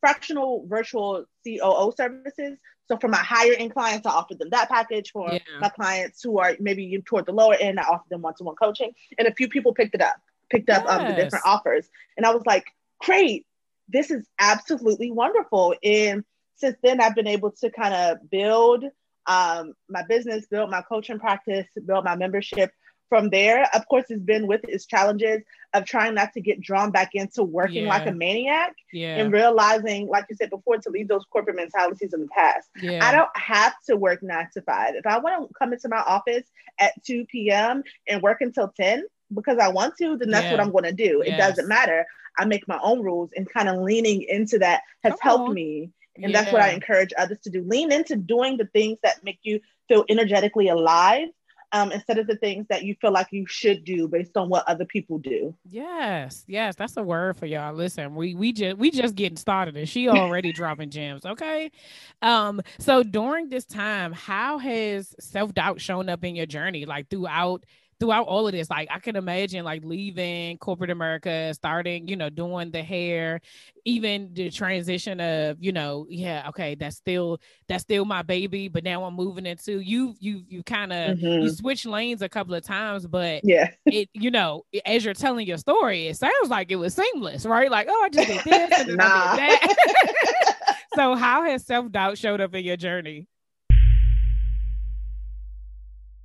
fractional 0.00 0.66
virtual 0.68 1.24
COO 1.44 1.92
services. 1.96 2.58
So 2.88 2.96
for 2.96 3.08
my 3.08 3.18
higher 3.18 3.52
end 3.52 3.72
clients, 3.72 4.06
I 4.06 4.10
offer 4.10 4.34
them 4.34 4.50
that 4.50 4.68
package. 4.68 5.12
For 5.12 5.30
yeah. 5.32 5.38
my 5.60 5.68
clients 5.68 6.22
who 6.22 6.38
are 6.38 6.56
maybe 6.58 7.00
toward 7.06 7.26
the 7.26 7.32
lower 7.32 7.54
end, 7.54 7.78
I 7.78 7.84
offer 7.84 8.04
them 8.10 8.22
one-to-one 8.22 8.56
coaching. 8.56 8.92
And 9.18 9.28
a 9.28 9.34
few 9.34 9.48
people 9.48 9.72
picked 9.72 9.94
it 9.94 10.02
up, 10.02 10.16
picked 10.50 10.70
up 10.70 10.84
yes. 10.84 10.92
um, 10.92 11.08
the 11.08 11.14
different 11.14 11.44
offers, 11.46 11.88
and 12.16 12.26
I 12.26 12.34
was 12.34 12.44
like, 12.46 12.64
great, 13.00 13.46
this 13.88 14.10
is 14.10 14.26
absolutely 14.38 15.10
wonderful. 15.10 15.74
And 15.82 16.24
since 16.56 16.76
then, 16.82 17.00
I've 17.00 17.14
been 17.14 17.28
able 17.28 17.52
to 17.52 17.70
kind 17.70 17.94
of 17.94 18.30
build 18.30 18.84
um, 19.26 19.74
my 19.88 20.02
business, 20.08 20.46
build 20.46 20.70
my 20.70 20.82
coaching 20.82 21.18
practice, 21.18 21.66
build 21.86 22.04
my 22.04 22.16
membership 22.16 22.72
from 23.10 23.28
there, 23.28 23.68
of 23.74 23.86
course, 23.88 24.06
it's 24.08 24.22
been 24.22 24.46
with 24.46 24.62
its 24.64 24.86
challenges 24.86 25.42
of 25.74 25.84
trying 25.84 26.14
not 26.14 26.32
to 26.32 26.40
get 26.40 26.60
drawn 26.60 26.92
back 26.92 27.10
into 27.14 27.42
working 27.42 27.84
yeah. 27.84 27.88
like 27.88 28.06
a 28.06 28.12
maniac 28.12 28.74
yeah. 28.92 29.16
and 29.16 29.32
realizing, 29.32 30.06
like 30.06 30.24
you 30.30 30.36
said 30.36 30.48
before, 30.48 30.78
to 30.78 30.90
leave 30.90 31.08
those 31.08 31.24
corporate 31.30 31.56
mentalities 31.56 32.14
in 32.14 32.20
the 32.20 32.28
past. 32.28 32.70
Yeah. 32.80 33.06
I 33.06 33.12
don't 33.12 33.36
have 33.36 33.74
to 33.88 33.96
work 33.96 34.22
nine 34.22 34.48
to 34.54 34.62
five. 34.62 34.94
If 34.94 35.06
I 35.06 35.18
want 35.18 35.48
to 35.48 35.54
come 35.58 35.72
into 35.72 35.88
my 35.88 35.98
office 35.98 36.44
at 36.78 36.92
2 37.04 37.26
p.m. 37.26 37.82
and 38.08 38.22
work 38.22 38.40
until 38.40 38.72
10 38.80 39.04
because 39.34 39.58
I 39.58 39.68
want 39.68 39.96
to, 39.98 40.16
then 40.16 40.30
that's 40.30 40.50
what 40.50 40.60
I'm 40.60 40.70
going 40.70 40.84
to 40.84 40.92
do. 40.92 41.22
Yes. 41.24 41.34
It 41.34 41.36
doesn't 41.36 41.68
matter. 41.68 42.06
I 42.38 42.44
make 42.44 42.66
my 42.68 42.78
own 42.80 43.02
rules 43.02 43.30
and 43.36 43.50
kind 43.50 43.68
of 43.68 43.80
leaning 43.80 44.22
into 44.22 44.60
that 44.60 44.82
has 45.02 45.14
come 45.14 45.18
helped 45.20 45.48
on. 45.48 45.54
me. 45.54 45.90
And 46.22 46.34
that's 46.34 46.52
what 46.52 46.62
I 46.62 46.70
encourage 46.70 47.12
others 47.18 47.40
to 47.40 47.50
do. 47.50 47.62
Lean 47.62 47.90
into 47.90 48.14
doing 48.14 48.56
the 48.56 48.66
things 48.66 48.98
that 49.02 49.24
make 49.24 49.38
you 49.42 49.60
feel 49.88 50.04
energetically 50.08 50.68
alive 50.68 51.28
um, 51.72 51.92
instead 51.92 52.18
of 52.18 52.26
the 52.26 52.36
things 52.36 52.66
that 52.68 52.84
you 52.84 52.94
feel 53.00 53.12
like 53.12 53.28
you 53.30 53.46
should 53.46 53.84
do 53.84 54.08
based 54.08 54.36
on 54.36 54.48
what 54.48 54.66
other 54.68 54.84
people 54.84 55.18
do. 55.18 55.54
Yes, 55.64 56.44
yes, 56.46 56.76
that's 56.76 56.96
a 56.96 57.02
word 57.02 57.36
for 57.36 57.46
y'all. 57.46 57.74
Listen, 57.74 58.14
we 58.14 58.34
we 58.34 58.52
just 58.52 58.78
we 58.78 58.90
just 58.90 59.14
getting 59.14 59.36
started, 59.36 59.76
and 59.76 59.88
she 59.88 60.08
already 60.08 60.52
dropping 60.60 60.90
gems. 60.90 61.24
Okay, 61.24 61.70
um, 62.22 62.60
so 62.78 63.02
during 63.02 63.48
this 63.48 63.64
time, 63.64 64.12
how 64.12 64.58
has 64.58 65.14
self 65.20 65.54
doubt 65.54 65.80
shown 65.80 66.08
up 66.08 66.24
in 66.24 66.34
your 66.34 66.46
journey, 66.46 66.84
like 66.86 67.08
throughout 67.08 67.64
throughout 68.00 68.26
all 68.26 68.46
of 68.46 68.52
this, 68.52 68.70
like 68.70 68.88
I 68.90 68.98
can 68.98 69.14
imagine 69.14 69.64
like 69.64 69.84
leaving 69.84 70.56
corporate 70.58 70.90
America, 70.90 71.52
starting, 71.54 72.08
you 72.08 72.16
know, 72.16 72.30
doing 72.30 72.70
the 72.70 72.82
hair, 72.82 73.42
even 73.84 74.32
the 74.32 74.50
transition 74.50 75.20
of, 75.20 75.58
you 75.60 75.70
know, 75.70 76.06
yeah, 76.08 76.46
okay, 76.48 76.74
that's 76.74 76.96
still 76.96 77.38
that's 77.68 77.82
still 77.82 78.06
my 78.06 78.22
baby, 78.22 78.68
but 78.68 78.82
now 78.82 79.04
I'm 79.04 79.14
moving 79.14 79.44
into 79.44 79.80
you 79.80 80.14
you 80.18 80.42
you 80.48 80.62
kind 80.62 80.92
of 80.92 81.18
mm-hmm. 81.18 81.42
you 81.42 81.50
switch 81.50 81.84
lanes 81.84 82.22
a 82.22 82.28
couple 82.28 82.54
of 82.54 82.64
times, 82.64 83.06
but 83.06 83.44
yeah, 83.44 83.70
it 83.86 84.08
you 84.14 84.30
know, 84.30 84.64
as 84.86 85.04
you're 85.04 85.14
telling 85.14 85.46
your 85.46 85.58
story, 85.58 86.08
it 86.08 86.16
sounds 86.16 86.48
like 86.48 86.72
it 86.72 86.76
was 86.76 86.94
seamless, 86.94 87.44
right? 87.44 87.70
Like, 87.70 87.86
oh, 87.90 88.02
I 88.04 88.08
just 88.08 88.28
did 88.28 88.40
this 88.44 88.80
and 88.80 88.88
then 88.88 88.96
nah. 88.96 89.04
I 89.04 89.36
did 89.36 89.60
that. 89.60 90.56
so 90.94 91.14
how 91.14 91.44
has 91.44 91.66
self-doubt 91.66 92.18
showed 92.18 92.40
up 92.40 92.54
in 92.54 92.64
your 92.64 92.76
journey? 92.76 93.28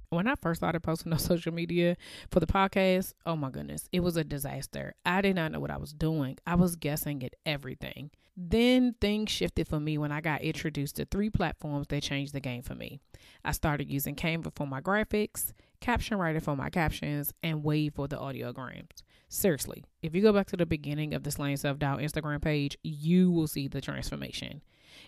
When 0.09 0.27
I 0.27 0.35
first 0.35 0.59
started 0.59 0.81
posting 0.81 1.11
on 1.13 1.19
social 1.19 1.53
media 1.53 1.97
for 2.29 2.39
the 2.39 2.47
podcast, 2.47 3.13
oh 3.25 3.35
my 3.35 3.49
goodness, 3.49 3.87
it 3.91 4.01
was 4.01 4.17
a 4.17 4.23
disaster. 4.23 4.95
I 5.05 5.21
did 5.21 5.35
not 5.35 5.51
know 5.51 5.59
what 5.59 5.71
I 5.71 5.77
was 5.77 5.93
doing. 5.93 6.37
I 6.45 6.55
was 6.55 6.75
guessing 6.75 7.23
at 7.23 7.33
everything. 7.45 8.11
Then 8.37 8.95
things 8.99 9.31
shifted 9.31 9.67
for 9.67 9.79
me 9.79 9.97
when 9.97 10.11
I 10.11 10.19
got 10.19 10.41
introduced 10.41 10.97
to 10.97 11.05
three 11.05 11.29
platforms 11.29 11.87
that 11.87 12.03
changed 12.03 12.33
the 12.33 12.41
game 12.41 12.63
for 12.63 12.75
me. 12.75 12.99
I 13.45 13.51
started 13.51 13.89
using 13.89 14.15
Canva 14.15 14.53
for 14.55 14.67
my 14.67 14.81
graphics, 14.81 15.53
Caption 15.79 16.17
Writer 16.17 16.41
for 16.41 16.55
my 16.55 16.69
captions, 16.69 17.33
and 17.41 17.63
Wavve 17.63 17.95
for 17.95 18.07
the 18.07 18.17
audiograms. 18.17 19.03
Seriously, 19.29 19.83
if 20.01 20.13
you 20.13 20.21
go 20.21 20.33
back 20.33 20.47
to 20.47 20.57
the 20.57 20.65
beginning 20.65 21.13
of 21.13 21.23
the 21.23 21.31
Slaying 21.31 21.57
Self 21.57 21.79
Doubt 21.79 21.99
Instagram 21.99 22.41
page, 22.41 22.77
you 22.83 23.31
will 23.31 23.47
see 23.47 23.67
the 23.67 23.81
transformation. 23.81 24.61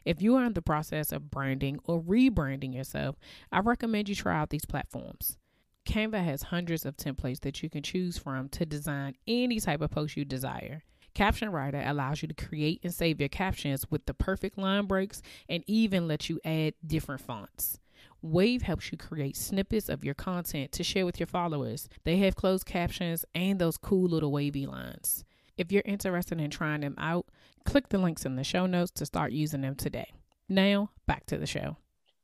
If 0.07 0.21
you 0.21 0.37
are 0.37 0.45
in 0.45 0.53
the 0.53 0.61
process 0.61 1.11
of 1.11 1.29
branding 1.29 1.79
or 1.83 2.01
rebranding 2.01 2.73
yourself, 2.73 3.17
I 3.51 3.59
recommend 3.59 4.07
you 4.07 4.15
try 4.15 4.39
out 4.39 4.51
these 4.51 4.63
platforms. 4.63 5.37
Canva 5.85 6.23
has 6.23 6.43
hundreds 6.43 6.85
of 6.85 6.95
templates 6.95 7.41
that 7.41 7.61
you 7.61 7.69
can 7.69 7.83
choose 7.83 8.17
from 8.17 8.47
to 8.49 8.65
design 8.65 9.15
any 9.27 9.59
type 9.59 9.81
of 9.81 9.91
post 9.91 10.15
you 10.15 10.23
desire. 10.23 10.85
Caption 11.13 11.51
Writer 11.51 11.83
allows 11.85 12.21
you 12.21 12.29
to 12.29 12.33
create 12.33 12.79
and 12.85 12.93
save 12.93 13.19
your 13.19 13.27
captions 13.27 13.83
with 13.91 14.05
the 14.05 14.13
perfect 14.13 14.57
line 14.57 14.85
breaks 14.85 15.21
and 15.49 15.61
even 15.67 16.07
lets 16.07 16.29
you 16.29 16.39
add 16.45 16.75
different 16.85 17.19
fonts. 17.19 17.77
Wavve 18.23 18.61
helps 18.61 18.89
you 18.93 18.97
create 18.97 19.35
snippets 19.35 19.89
of 19.89 20.05
your 20.05 20.13
content 20.13 20.71
to 20.71 20.85
share 20.85 21.05
with 21.05 21.19
your 21.19 21.27
followers. 21.27 21.89
They 22.05 22.15
have 22.19 22.37
closed 22.37 22.65
captions 22.65 23.25
and 23.35 23.59
those 23.59 23.77
cool 23.77 24.07
little 24.07 24.31
wavy 24.31 24.67
lines. 24.67 25.25
If 25.57 25.71
you're 25.71 25.83
interested 25.85 26.39
in 26.39 26.49
trying 26.51 26.81
them 26.81 26.95
out, 26.97 27.25
click 27.67 27.89
the 27.89 27.97
links 27.97 28.25
in 28.25 28.35
the 28.37 28.43
show 28.43 28.65
notes 28.65 28.91
to 28.91 29.05
start 29.05 29.33
using 29.33 29.61
them 29.61 29.75
today. 29.75 30.13
Now, 30.47 30.89
back 31.05 31.25
to 31.27 31.37
the 31.37 31.45
show. 31.45 31.75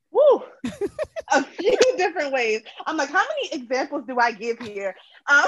Woo! 0.10 0.42
a 1.34 1.44
few 1.44 1.78
different 1.98 2.32
ways. 2.32 2.62
I'm 2.88 2.96
like, 2.96 3.10
how 3.10 3.24
many 3.28 3.62
examples 3.62 4.06
do 4.08 4.18
I 4.20 4.32
give 4.32 4.58
here? 4.60 4.96
Um, 5.28 5.46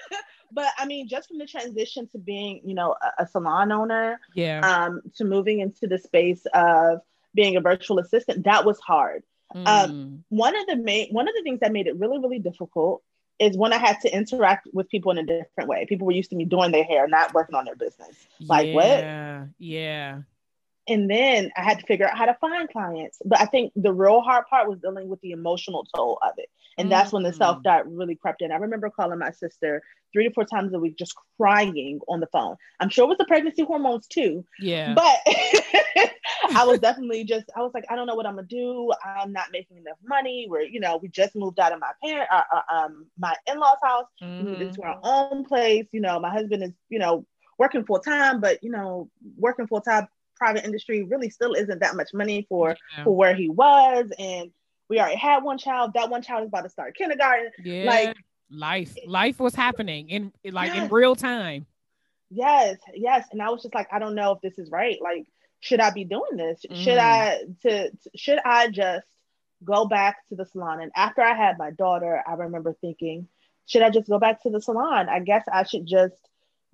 but 0.52 0.68
I 0.78 0.84
mean, 0.84 1.08
just 1.08 1.28
from 1.28 1.38
the 1.38 1.46
transition 1.46 2.06
to 2.08 2.18
being, 2.18 2.60
you 2.64 2.74
know, 2.74 2.94
a, 3.00 3.22
a 3.22 3.26
salon 3.26 3.72
owner, 3.72 4.20
yeah, 4.34 4.60
um, 4.60 5.00
to 5.16 5.24
moving 5.24 5.60
into 5.60 5.86
the 5.86 5.98
space 5.98 6.44
of 6.52 7.00
being 7.34 7.56
a 7.56 7.60
virtual 7.60 7.98
assistant, 7.98 8.44
that 8.44 8.66
was 8.66 8.78
hard. 8.78 9.22
Um, 9.54 9.64
mm. 9.64 9.84
Um, 9.84 10.24
one 10.28 10.54
of 10.54 10.66
the 10.66 10.76
main, 10.76 11.08
one 11.12 11.28
of 11.28 11.34
the 11.34 11.42
things 11.42 11.60
that 11.60 11.72
made 11.72 11.86
it 11.86 11.98
really, 11.98 12.18
really 12.18 12.40
difficult 12.40 13.02
is 13.40 13.56
when 13.56 13.72
I 13.72 13.78
had 13.78 13.98
to 14.02 14.14
interact 14.14 14.68
with 14.72 14.88
people 14.90 15.10
in 15.10 15.18
a 15.18 15.24
different 15.24 15.68
way. 15.68 15.86
People 15.88 16.06
were 16.06 16.12
used 16.12 16.30
to 16.30 16.36
me 16.36 16.44
doing 16.44 16.70
their 16.72 16.84
hair, 16.84 17.08
not 17.08 17.32
working 17.32 17.54
on 17.54 17.64
their 17.64 17.74
business. 17.74 18.14
Like 18.38 18.68
yeah, 18.68 18.74
what? 18.74 18.86
Yeah, 18.86 19.46
yeah. 19.58 20.18
And 20.86 21.10
then 21.10 21.50
I 21.56 21.62
had 21.62 21.78
to 21.78 21.86
figure 21.86 22.06
out 22.06 22.18
how 22.18 22.26
to 22.26 22.36
find 22.40 22.68
clients. 22.68 23.18
But 23.24 23.40
I 23.40 23.46
think 23.46 23.72
the 23.76 23.92
real 23.92 24.20
hard 24.20 24.46
part 24.46 24.68
was 24.68 24.78
dealing 24.80 25.08
with 25.08 25.20
the 25.20 25.30
emotional 25.30 25.86
toll 25.94 26.18
of 26.22 26.32
it. 26.36 26.50
And 26.76 26.86
mm-hmm. 26.86 26.90
that's 26.90 27.12
when 27.12 27.22
the 27.22 27.32
self 27.32 27.62
doubt 27.62 27.90
really 27.90 28.14
crept 28.14 28.42
in. 28.42 28.52
I 28.52 28.56
remember 28.56 28.90
calling 28.90 29.18
my 29.18 29.30
sister 29.30 29.82
three 30.12 30.28
to 30.28 30.34
four 30.34 30.44
times 30.44 30.74
a 30.74 30.78
week, 30.78 30.98
just 30.98 31.14
crying 31.38 32.00
on 32.08 32.20
the 32.20 32.26
phone. 32.26 32.56
I'm 32.78 32.88
sure 32.88 33.04
it 33.04 33.08
was 33.08 33.18
the 33.18 33.24
pregnancy 33.24 33.62
hormones 33.62 34.06
too. 34.06 34.44
Yeah. 34.58 34.94
But 34.94 35.16
I 36.56 36.64
was 36.64 36.78
definitely 36.80 37.24
just, 37.24 37.46
I 37.56 37.60
was 37.60 37.72
like, 37.74 37.84
I 37.90 37.96
don't 37.96 38.06
know 38.06 38.14
what 38.14 38.26
I'm 38.26 38.36
gonna 38.36 38.46
do. 38.46 38.92
I'm 39.04 39.32
not 39.32 39.46
making 39.52 39.78
enough 39.78 39.98
money. 40.04 40.46
We're, 40.48 40.62
you 40.62 40.80
know, 40.80 40.96
we 40.96 41.08
just 41.08 41.34
moved 41.34 41.60
out 41.60 41.72
of 41.72 41.80
my 41.80 41.92
parent, 42.02 42.28
uh, 42.32 42.42
uh, 42.54 42.74
um, 42.74 43.06
my 43.18 43.34
in-laws 43.50 43.78
house. 43.82 44.06
Mm-hmm. 44.22 44.36
We 44.36 44.50
moved 44.50 44.62
into 44.62 44.82
our 44.82 44.98
own 45.02 45.44
place. 45.44 45.86
You 45.92 46.00
know, 46.00 46.18
my 46.20 46.30
husband 46.30 46.62
is, 46.62 46.72
you 46.88 46.98
know, 46.98 47.24
working 47.58 47.84
full 47.84 48.00
time, 48.00 48.40
but 48.40 48.62
you 48.62 48.70
know, 48.70 49.10
working 49.36 49.66
full 49.66 49.80
time 49.80 50.08
private 50.40 50.64
industry 50.64 51.02
really 51.04 51.28
still 51.28 51.52
isn't 51.52 51.80
that 51.80 51.94
much 51.94 52.08
money 52.14 52.46
for 52.48 52.74
yeah. 52.96 53.04
for 53.04 53.14
where 53.14 53.34
he 53.34 53.48
was 53.48 54.10
and 54.18 54.50
we 54.88 54.98
already 54.98 55.16
had 55.16 55.44
one 55.44 55.58
child 55.58 55.92
that 55.94 56.08
one 56.08 56.22
child 56.22 56.42
is 56.42 56.48
about 56.48 56.62
to 56.62 56.70
start 56.70 56.96
kindergarten 56.96 57.50
yeah. 57.62 57.84
like 57.84 58.16
life 58.50 58.96
life 59.06 59.38
was 59.38 59.54
happening 59.54 60.08
in 60.08 60.32
like 60.50 60.72
yes. 60.72 60.82
in 60.82 60.88
real 60.88 61.14
time 61.14 61.66
yes 62.30 62.78
yes 62.94 63.26
and 63.32 63.42
i 63.42 63.50
was 63.50 63.62
just 63.62 63.74
like 63.74 63.86
i 63.92 63.98
don't 63.98 64.14
know 64.14 64.32
if 64.32 64.40
this 64.40 64.58
is 64.58 64.70
right 64.70 64.96
like 65.02 65.26
should 65.60 65.80
i 65.80 65.90
be 65.90 66.04
doing 66.04 66.36
this 66.36 66.64
mm. 66.68 66.76
should 66.76 66.98
i 66.98 67.38
to, 67.62 67.90
to 67.90 68.10
should 68.16 68.38
i 68.44 68.68
just 68.68 69.06
go 69.62 69.86
back 69.86 70.16
to 70.28 70.34
the 70.34 70.46
salon 70.46 70.80
and 70.80 70.92
after 70.96 71.22
i 71.22 71.34
had 71.34 71.58
my 71.58 71.70
daughter 71.70 72.22
i 72.26 72.32
remember 72.34 72.74
thinking 72.80 73.28
should 73.66 73.82
i 73.82 73.90
just 73.90 74.08
go 74.08 74.18
back 74.18 74.42
to 74.42 74.50
the 74.50 74.60
salon 74.60 75.08
i 75.08 75.20
guess 75.20 75.44
i 75.52 75.62
should 75.62 75.86
just 75.86 76.16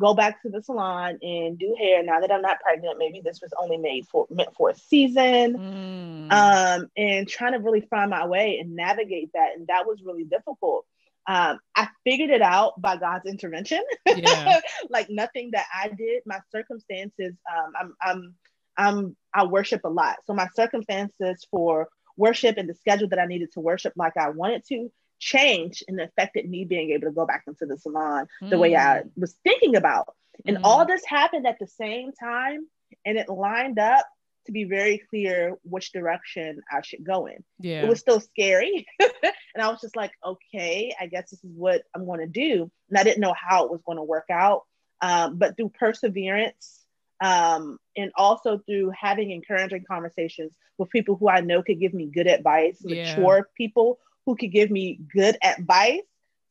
go 0.00 0.14
back 0.14 0.42
to 0.42 0.50
the 0.50 0.62
salon 0.62 1.18
and 1.22 1.58
do 1.58 1.74
hair 1.78 2.02
now 2.02 2.20
that 2.20 2.30
I'm 2.30 2.42
not 2.42 2.60
pregnant. 2.60 2.98
Maybe 2.98 3.20
this 3.24 3.40
was 3.40 3.52
only 3.58 3.78
made 3.78 4.06
for 4.08 4.26
meant 4.30 4.54
for 4.54 4.70
a 4.70 4.74
season. 4.74 6.28
Mm. 6.28 6.32
Um, 6.32 6.90
and 6.96 7.28
trying 7.28 7.52
to 7.52 7.58
really 7.58 7.80
find 7.80 8.10
my 8.10 8.26
way 8.26 8.58
and 8.58 8.76
navigate 8.76 9.30
that. 9.34 9.56
And 9.56 9.66
that 9.68 9.86
was 9.86 10.02
really 10.04 10.24
difficult. 10.24 10.84
Um, 11.26 11.58
I 11.74 11.88
figured 12.04 12.30
it 12.30 12.42
out 12.42 12.80
by 12.80 12.96
God's 12.96 13.26
intervention. 13.26 13.82
Yeah. 14.06 14.60
like 14.90 15.08
nothing 15.10 15.50
that 15.52 15.66
I 15.74 15.88
did, 15.88 16.22
my 16.26 16.40
circumstances, 16.52 17.34
um, 17.50 17.72
I'm 17.78 17.96
I'm 18.00 18.34
I'm 18.76 19.16
I 19.34 19.44
worship 19.44 19.82
a 19.84 19.88
lot. 19.88 20.16
So 20.26 20.34
my 20.34 20.48
circumstances 20.54 21.46
for 21.50 21.88
worship 22.16 22.56
and 22.56 22.68
the 22.68 22.74
schedule 22.74 23.08
that 23.08 23.18
I 23.18 23.26
needed 23.26 23.52
to 23.52 23.60
worship 23.60 23.92
like 23.96 24.16
I 24.16 24.30
wanted 24.30 24.62
to 24.68 24.90
changed 25.18 25.84
and 25.88 26.00
affected 26.00 26.48
me 26.48 26.64
being 26.64 26.90
able 26.90 27.08
to 27.08 27.12
go 27.12 27.26
back 27.26 27.44
into 27.46 27.66
the 27.66 27.78
salon 27.78 28.26
mm. 28.42 28.50
the 28.50 28.58
way 28.58 28.76
I 28.76 29.02
mm. 29.02 29.10
was 29.16 29.36
thinking 29.44 29.76
about. 29.76 30.14
And 30.44 30.58
mm. 30.58 30.60
all 30.64 30.86
this 30.86 31.02
happened 31.06 31.46
at 31.46 31.58
the 31.58 31.66
same 31.66 32.12
time, 32.12 32.66
and 33.04 33.16
it 33.16 33.28
lined 33.28 33.78
up 33.78 34.06
to 34.46 34.52
be 34.52 34.64
very 34.64 35.02
clear 35.10 35.56
which 35.62 35.92
direction 35.92 36.60
I 36.70 36.82
should 36.82 37.04
go 37.04 37.26
in. 37.26 37.42
Yeah. 37.58 37.82
It 37.82 37.88
was 37.88 37.98
still 37.98 38.20
scary. 38.20 38.86
and 39.00 39.62
I 39.62 39.68
was 39.68 39.80
just 39.80 39.96
like, 39.96 40.12
okay, 40.24 40.94
I 41.00 41.06
guess 41.06 41.30
this 41.30 41.42
is 41.42 41.50
what 41.54 41.82
I'm 41.94 42.06
going 42.06 42.20
to 42.20 42.26
do. 42.26 42.70
And 42.88 42.98
I 42.98 43.02
didn't 43.02 43.20
know 43.20 43.34
how 43.36 43.64
it 43.64 43.70
was 43.70 43.82
going 43.84 43.98
to 43.98 44.04
work 44.04 44.26
out. 44.30 44.62
Um, 45.02 45.36
but 45.36 45.56
through 45.56 45.70
perseverance 45.70 46.85
um, 47.20 47.78
and 47.96 48.10
also 48.16 48.58
through 48.66 48.92
having 48.98 49.30
encouraging 49.30 49.84
conversations 49.90 50.52
with 50.78 50.90
people 50.90 51.16
who 51.16 51.28
I 51.28 51.40
know 51.40 51.62
could 51.62 51.80
give 51.80 51.94
me 51.94 52.06
good 52.06 52.26
advice, 52.26 52.78
yeah. 52.80 53.16
mature 53.16 53.48
people 53.56 53.98
who 54.26 54.36
could 54.36 54.52
give 54.52 54.70
me 54.70 55.00
good 55.14 55.38
advice, 55.42 56.02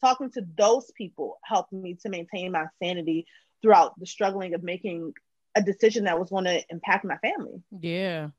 talking 0.02 0.32
to 0.32 0.46
those 0.58 0.92
people 0.98 1.38
helped 1.44 1.74
me 1.74 1.96
to 2.02 2.10
maintain 2.10 2.52
my 2.52 2.66
sanity 2.82 3.26
throughout 3.62 4.00
the 4.00 4.06
struggling 4.06 4.54
of 4.54 4.64
making 4.64 5.14
a 5.56 5.62
decision 5.62 6.06
that 6.06 6.20
was 6.20 6.30
going 6.30 6.46
to 6.46 6.62
impact 6.70 7.06
my 7.06 7.18
family. 7.18 7.62
Yeah. 7.80 8.30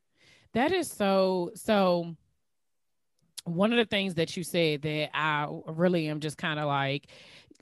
That 0.53 0.73
is 0.73 0.91
so 0.91 1.51
so 1.55 2.17
one 3.45 3.73
of 3.73 3.79
the 3.79 3.85
things 3.85 4.15
that 4.15 4.37
you 4.37 4.43
said 4.43 4.83
that 4.83 5.11
I 5.15 5.47
really 5.67 6.09
am 6.09 6.21
just 6.21 6.37
kind 6.37 6.59
of 6.59 6.67
like 6.67 7.09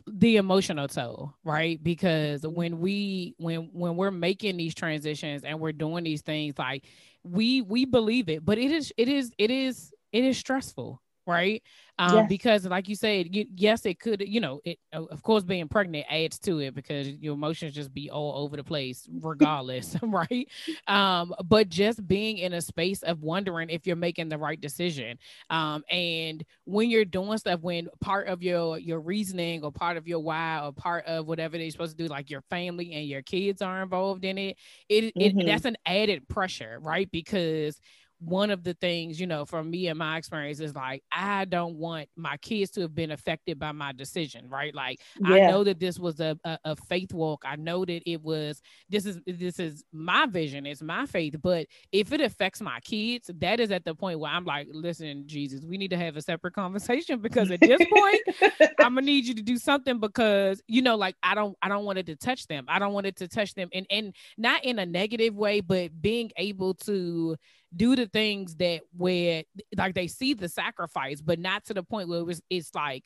the 0.07 0.37
emotional 0.37 0.89
toll, 0.89 1.35
right? 1.45 1.83
Because 1.83 2.43
when 2.47 2.81
we 2.81 3.35
when 3.39 3.71
when 3.73 3.97
we're 3.97 4.11
making 4.11 4.57
these 4.57 4.75
transitions 4.75 5.45
and 5.45 5.61
we're 5.61 5.73
doing 5.73 6.05
these 6.05 6.23
things 6.23 6.59
like 6.59 6.85
we 7.23 7.63
we 7.63 7.85
believe 7.85 8.29
it, 8.29 8.45
but 8.45 8.59
it 8.59 8.71
is 8.71 8.93
it 8.97 9.09
is 9.09 9.33
it 9.39 9.51
is 9.51 9.93
it 10.13 10.25
is 10.25 10.39
stressful 10.39 11.01
right? 11.27 11.63
Um, 11.97 12.17
yes. 12.17 12.29
because 12.29 12.67
like 12.67 12.89
you 12.89 12.97
said, 12.97 13.35
you, 13.35 13.47
yes, 13.55 13.87
it 13.87 14.01
could, 14.01 14.21
you 14.27 14.41
know, 14.41 14.61
it 14.65 14.79
of 14.93 15.23
course 15.23 15.45
being 15.45 15.69
pregnant 15.69 16.07
adds 16.11 16.41
to 16.41 16.59
it 16.59 16.75
because 16.75 17.09
your 17.09 17.35
emotions 17.35 17.73
just 17.73 17.95
be 17.95 18.11
all 18.11 18.43
over 18.43 18.57
the 18.57 18.65
place 18.65 19.09
regardless, 19.21 19.97
right? 20.03 20.49
Um, 20.89 21.33
but 21.45 21.69
just 21.69 22.07
being 22.09 22.39
in 22.39 22.53
a 22.55 22.61
space 22.61 23.05
of 23.05 23.23
wondering 23.23 23.71
if 23.71 23.87
you're 23.87 23.95
making 23.95 24.29
the 24.29 24.39
right 24.39 24.61
decision. 24.61 25.19
Um, 25.51 25.85
and 25.89 26.45
when 26.65 26.91
you're 26.91 27.05
doing 27.05 27.39
stuff, 27.39 27.61
when 27.61 27.89
part 28.01 28.27
of 28.27 28.43
your 28.43 28.77
your 28.79 29.01
reasoning 29.01 29.63
or 29.63 29.71
part 29.71 29.97
of 29.97 30.09
your 30.09 30.19
why 30.19 30.61
or 30.65 30.73
part 30.73 31.07
of 31.07 31.29
whatever 31.29 31.57
they're 31.57 31.71
supposed 31.71 31.97
to 31.97 32.03
do, 32.03 32.09
like 32.09 32.29
your 32.29 32.43
family 32.51 32.93
and 32.93 33.07
your 33.07 33.23
kids 33.23 33.63
are 33.63 33.83
involved 33.83 34.25
in 34.25 34.37
it, 34.37 34.57
it, 34.89 35.15
mm-hmm. 35.17 35.41
it 35.41 35.47
that's 35.47 35.65
an 35.65 35.77
added 35.87 36.29
pressure, 36.29 36.79
right? 36.81 37.09
Because 37.13 37.79
one 38.25 38.51
of 38.51 38.65
the 38.65 38.75
things, 38.75 39.21
you 39.21 39.27
know, 39.27 39.45
from 39.45 39.71
me 39.71 39.89
and 39.89 39.99
my 39.99 40.17
experience 40.17 40.61
is 40.61 40.75
like, 40.75 41.03
I 41.13 41.45
don't 41.45 41.77
want 41.77 42.09
my 42.17 42.37
kids 42.39 42.71
to 42.73 42.83
have 42.83 42.95
been 42.95 43.11
affected 43.11 43.59
by 43.59 43.73
my 43.73 43.93
decision, 43.93 44.49
right? 44.49 44.75
Like, 44.75 45.01
yeah. 45.21 45.35
I 45.35 45.51
know 45.51 45.65
that 45.65 45.79
this 45.79 45.99
was 45.99 46.21
a, 46.21 46.39
a, 46.45 46.59
a, 46.65 46.77
faith 46.77 47.13
walk. 47.13 47.45
I 47.47 47.57
know 47.57 47.85
that 47.85 48.03
it 48.11 48.23
was, 48.23 48.61
this 48.89 49.07
is, 49.07 49.21
this 49.27 49.59
is 49.59 49.85
my 49.93 50.27
vision, 50.27 50.67
it's 50.67 50.83
my 50.83 51.07
faith. 51.07 51.37
But 51.43 51.67
if 51.93 52.13
it 52.13 52.21
affects 52.21 52.61
my 52.61 52.81
kids, 52.81 53.31
that 53.41 53.61
is 53.61 53.71
at 53.71 53.85
the 53.85 53.95
point 53.95 54.19
where 54.19 54.31
I'm 54.31 54.45
like, 54.45 54.69
listen, 54.71 55.25
Jesus, 55.27 55.65
we 55.65 55.77
need 55.77 55.91
to 55.91 55.99
have 55.99 56.17
a 56.17 56.23
separate 56.23 56.55
conversation 56.55 57.21
because 57.21 57.51
at 57.51 57.61
this 57.61 57.81
point, 57.95 58.23
I'm 58.81 58.95
gonna 58.95 59.03
need 59.03 59.27
you 59.27 59.35
to 59.35 59.43
do 59.43 59.59
something 59.59 60.01
because, 60.01 60.63
you 60.67 60.83
know, 60.83 60.97
like, 60.97 61.17
I 61.23 61.35
don't, 61.35 61.57
I 61.63 61.69
don't 61.69 61.85
want 61.85 61.99
it 61.99 62.07
to 62.07 62.17
touch 62.17 62.47
them. 62.47 62.65
I 62.69 62.79
don't 62.79 62.93
want 62.93 63.07
it 63.07 63.17
to 63.17 63.29
touch 63.29 63.55
them 63.55 63.69
and, 63.73 63.87
and 63.91 64.15
not 64.39 64.65
in 64.65 64.79
a 64.79 64.87
negative 64.87 65.35
way, 65.35 65.61
but 65.61 66.01
being 66.01 66.31
able 66.37 66.75
to, 66.75 67.37
do 67.77 67.97
the 67.97 68.07
things 68.07 68.57
that 68.57 68.83
where 68.97 69.45
like 69.77 69.95
they 69.95 70.07
see 70.07 70.35
the 70.35 70.49
sacrifice, 70.49 71.21
but 71.21 71.39
not 71.39 71.65
to 71.67 71.75
the 71.75 71.83
point 71.83 72.09
where 72.09 72.21
it 72.21 72.27
was, 72.27 72.43
it's 72.51 72.75
like 72.75 73.05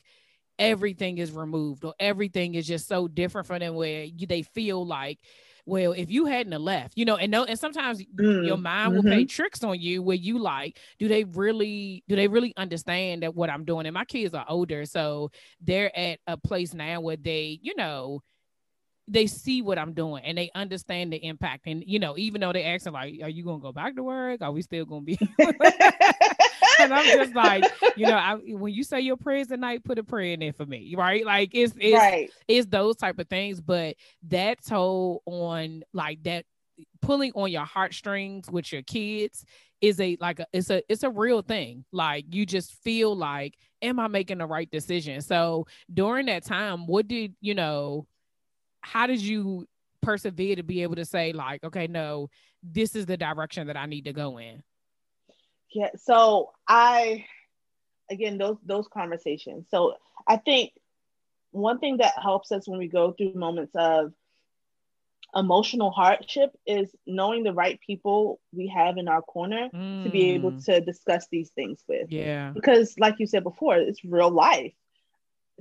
everything 0.57 1.17
is 1.17 1.31
removed 1.31 1.85
or 1.85 1.93
everything 1.99 2.55
is 2.55 2.67
just 2.67 2.87
so 2.87 3.07
different 3.07 3.47
from 3.47 3.59
them 3.59 3.75
where 3.75 4.03
you, 4.03 4.27
they 4.27 4.43
feel 4.43 4.85
like 4.85 5.19
well, 5.65 5.91
if 5.91 6.09
you 6.09 6.25
hadn't 6.25 6.59
left, 6.61 6.97
you 6.97 7.05
know, 7.05 7.15
and 7.15 7.31
no, 7.31 7.43
and 7.43 7.59
sometimes 7.59 8.01
mm, 8.01 8.45
your 8.45 8.57
mind 8.57 8.93
will 8.93 9.01
mm-hmm. 9.01 9.11
play 9.11 9.25
tricks 9.25 9.63
on 9.63 9.79
you 9.79 10.01
where 10.01 10.15
you 10.15 10.39
like, 10.39 10.79
do 10.97 11.07
they 11.07 11.25
really, 11.25 12.03
do 12.09 12.15
they 12.15 12.27
really 12.27 12.53
understand 12.57 13.21
that 13.21 13.35
what 13.35 13.51
I'm 13.51 13.65
doing? 13.65 13.85
And 13.85 13.93
my 13.93 14.05
kids 14.05 14.33
are 14.33 14.45
older, 14.49 14.85
so 14.85 15.29
they're 15.61 15.95
at 15.95 16.19
a 16.25 16.37
place 16.37 16.73
now 16.73 17.01
where 17.01 17.17
they, 17.17 17.59
you 17.61 17.75
know, 17.75 18.21
they 19.09 19.25
see 19.27 19.61
what 19.61 19.79
I'm 19.79 19.93
doing 19.93 20.23
and 20.23 20.37
they 20.37 20.51
understand 20.53 21.11
the 21.11 21.17
impact. 21.17 21.65
And 21.65 21.83
you 21.85 21.99
know, 21.99 22.17
even 22.17 22.41
though 22.41 22.53
they 22.53 22.63
asking 22.63 22.93
like, 22.93 23.19
"Are 23.23 23.29
you 23.29 23.43
gonna 23.43 23.59
go 23.59 23.71
back 23.71 23.95
to 23.95 24.03
work? 24.03 24.41
Are 24.41 24.51
we 24.51 24.61
still 24.61 24.85
gonna 24.85 25.01
be?" 25.01 25.17
and 25.39 26.93
I'm 26.93 27.05
just 27.17 27.35
like, 27.35 27.65
you 27.97 28.05
know, 28.05 28.15
I, 28.15 28.35
when 28.35 28.73
you 28.73 28.83
say 28.83 29.01
your 29.01 29.17
prayers 29.17 29.51
at 29.51 29.59
night, 29.59 29.83
put 29.83 29.97
a 29.97 30.03
prayer 30.03 30.33
in 30.33 30.39
there 30.39 30.53
for 30.53 30.65
me, 30.65 30.93
right? 30.95 31.25
Like 31.25 31.49
it's 31.53 31.73
it's 31.79 31.97
right. 31.97 32.31
it's 32.47 32.67
those 32.67 32.95
type 32.95 33.19
of 33.19 33.27
things. 33.27 33.59
But 33.59 33.95
that 34.27 34.63
toll 34.63 35.23
on 35.25 35.83
like 35.91 36.23
that 36.23 36.45
pulling 37.01 37.31
on 37.33 37.51
your 37.51 37.65
heartstrings 37.65 38.49
with 38.49 38.71
your 38.71 38.83
kids 38.83 39.43
is 39.81 39.99
a 39.99 40.17
like 40.19 40.39
a, 40.39 40.45
it's 40.53 40.69
a 40.69 40.81
it's 40.89 41.03
a 41.03 41.09
real 41.09 41.41
thing 41.41 41.85
like 41.91 42.25
you 42.29 42.45
just 42.45 42.73
feel 42.83 43.15
like 43.15 43.55
am 43.81 43.99
i 43.99 44.07
making 44.07 44.39
the 44.39 44.45
right 44.45 44.69
decision 44.71 45.21
so 45.21 45.65
during 45.93 46.25
that 46.25 46.43
time 46.43 46.85
what 46.85 47.07
did 47.07 47.33
you 47.39 47.55
know 47.55 48.05
how 48.81 49.07
did 49.07 49.21
you 49.21 49.67
persevere 50.01 50.55
to 50.55 50.63
be 50.63 50.83
able 50.83 50.95
to 50.95 51.05
say 51.05 51.33
like 51.33 51.63
okay 51.63 51.87
no 51.87 52.29
this 52.63 52.95
is 52.95 53.05
the 53.05 53.17
direction 53.17 53.67
that 53.67 53.77
i 53.77 53.85
need 53.85 54.05
to 54.05 54.13
go 54.13 54.37
in 54.37 54.63
yeah 55.73 55.89
so 55.95 56.51
i 56.67 57.25
again 58.09 58.37
those 58.37 58.57
those 58.65 58.87
conversations 58.87 59.65
so 59.69 59.95
i 60.27 60.37
think 60.37 60.71
one 61.51 61.79
thing 61.79 61.97
that 61.97 62.13
helps 62.21 62.51
us 62.51 62.67
when 62.67 62.79
we 62.79 62.87
go 62.87 63.11
through 63.11 63.33
moments 63.33 63.73
of 63.75 64.13
emotional 65.35 65.91
hardship 65.91 66.51
is 66.65 66.89
knowing 67.05 67.43
the 67.43 67.53
right 67.53 67.79
people 67.85 68.39
we 68.51 68.67
have 68.67 68.97
in 68.97 69.07
our 69.07 69.21
corner 69.21 69.69
mm. 69.73 70.03
to 70.03 70.09
be 70.09 70.31
able 70.31 70.51
mm. 70.51 70.65
to 70.65 70.81
discuss 70.81 71.27
these 71.31 71.49
things 71.51 71.83
with 71.87 72.07
yeah 72.09 72.51
because 72.51 72.95
like 72.97 73.15
you 73.19 73.27
said 73.27 73.43
before 73.43 73.77
it's 73.77 74.03
real 74.03 74.31
life 74.31 74.73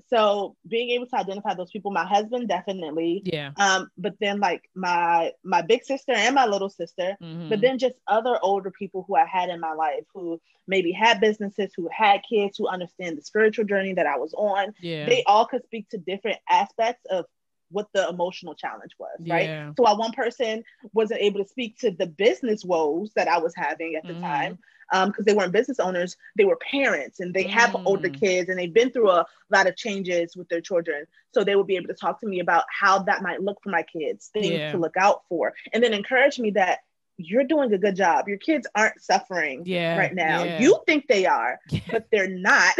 so 0.08 0.56
being 0.66 0.90
able 0.90 1.06
to 1.06 1.16
identify 1.16 1.54
those 1.54 1.70
people 1.70 1.90
my 1.90 2.04
husband 2.04 2.48
definitely 2.48 3.22
yeah 3.24 3.50
um 3.56 3.90
but 3.96 4.14
then 4.20 4.38
like 4.40 4.68
my 4.74 5.32
my 5.44 5.62
big 5.62 5.84
sister 5.84 6.12
and 6.12 6.34
my 6.34 6.46
little 6.46 6.68
sister 6.68 7.16
mm-hmm. 7.22 7.48
but 7.48 7.60
then 7.60 7.78
just 7.78 7.94
other 8.06 8.38
older 8.42 8.70
people 8.70 9.04
who 9.06 9.16
i 9.16 9.24
had 9.24 9.48
in 9.48 9.60
my 9.60 9.72
life 9.72 10.04
who 10.14 10.40
maybe 10.66 10.92
had 10.92 11.20
businesses 11.20 11.72
who 11.76 11.88
had 11.92 12.20
kids 12.28 12.56
who 12.58 12.68
understand 12.68 13.16
the 13.16 13.22
spiritual 13.22 13.64
journey 13.64 13.94
that 13.94 14.06
i 14.06 14.16
was 14.16 14.34
on 14.34 14.72
yeah 14.80 15.06
they 15.06 15.22
all 15.26 15.46
could 15.46 15.64
speak 15.64 15.88
to 15.88 15.98
different 15.98 16.38
aspects 16.50 17.04
of 17.10 17.24
what 17.70 17.86
the 17.92 18.08
emotional 18.08 18.54
challenge 18.54 18.92
was, 18.98 19.18
right? 19.28 19.44
Yeah. 19.44 19.72
So 19.76 19.82
while 19.82 19.98
one 19.98 20.12
person 20.12 20.64
wasn't 20.94 21.20
able 21.20 21.42
to 21.42 21.48
speak 21.48 21.78
to 21.80 21.90
the 21.90 22.06
business 22.06 22.64
woes 22.64 23.12
that 23.14 23.28
I 23.28 23.38
was 23.38 23.54
having 23.54 23.94
at 23.94 24.06
the 24.06 24.14
mm. 24.14 24.20
time, 24.20 24.58
because 24.90 25.18
um, 25.18 25.24
they 25.24 25.34
weren't 25.34 25.52
business 25.52 25.78
owners, 25.80 26.16
they 26.36 26.44
were 26.44 26.56
parents 26.56 27.20
and 27.20 27.34
they 27.34 27.44
mm. 27.44 27.50
have 27.50 27.76
older 27.86 28.08
kids 28.08 28.48
and 28.48 28.58
they've 28.58 28.72
been 28.72 28.90
through 28.90 29.10
a 29.10 29.26
lot 29.50 29.66
of 29.66 29.76
changes 29.76 30.36
with 30.36 30.48
their 30.48 30.60
children. 30.60 31.06
So 31.34 31.44
they 31.44 31.56
would 31.56 31.66
be 31.66 31.76
able 31.76 31.88
to 31.88 31.94
talk 31.94 32.20
to 32.20 32.26
me 32.26 32.40
about 32.40 32.64
how 32.70 33.00
that 33.00 33.22
might 33.22 33.42
look 33.42 33.62
for 33.62 33.70
my 33.70 33.82
kids, 33.82 34.30
things 34.32 34.50
yeah. 34.50 34.72
to 34.72 34.78
look 34.78 34.96
out 34.96 35.22
for, 35.28 35.54
and 35.72 35.82
then 35.82 35.92
encourage 35.92 36.38
me 36.38 36.52
that 36.52 36.80
you're 37.18 37.44
doing 37.44 37.72
a 37.72 37.78
good 37.78 37.96
job. 37.96 38.28
Your 38.28 38.38
kids 38.38 38.66
aren't 38.74 39.00
suffering 39.02 39.64
yeah, 39.66 39.98
right 39.98 40.14
now. 40.14 40.44
Yeah. 40.44 40.60
You 40.60 40.80
think 40.86 41.06
they 41.08 41.26
are, 41.26 41.58
but 41.90 42.06
they're 42.10 42.28
not. 42.28 42.74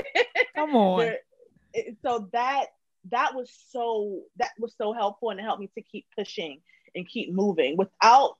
Come 0.54 0.74
on. 0.74 1.12
so 2.02 2.28
that 2.32 2.66
that 3.10 3.34
was 3.34 3.50
so 3.70 4.22
that 4.36 4.50
was 4.58 4.74
so 4.76 4.92
helpful 4.92 5.30
and 5.30 5.40
it 5.40 5.42
helped 5.42 5.60
me 5.60 5.70
to 5.74 5.82
keep 5.82 6.06
pushing 6.16 6.60
and 6.94 7.08
keep 7.08 7.32
moving. 7.32 7.76
Without 7.76 8.36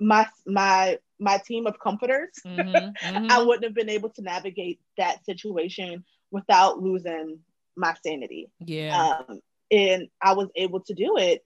my 0.00 0.26
my 0.46 0.98
my 1.22 1.38
team 1.38 1.66
of 1.66 1.78
comforters, 1.78 2.30
mm-hmm, 2.44 2.70
mm-hmm. 3.16 3.30
I 3.30 3.42
wouldn't 3.42 3.64
have 3.64 3.74
been 3.74 3.88
able 3.88 4.10
to 4.10 4.22
navigate 4.22 4.80
that 4.98 5.24
situation 5.24 6.04
without 6.30 6.82
losing 6.82 7.38
my 7.76 7.94
sanity. 8.04 8.50
Yeah. 8.58 9.20
Um, 9.28 9.40
and 9.70 10.08
I 10.20 10.32
was 10.34 10.48
able 10.56 10.80
to 10.80 10.94
do 10.94 11.16
it. 11.16 11.44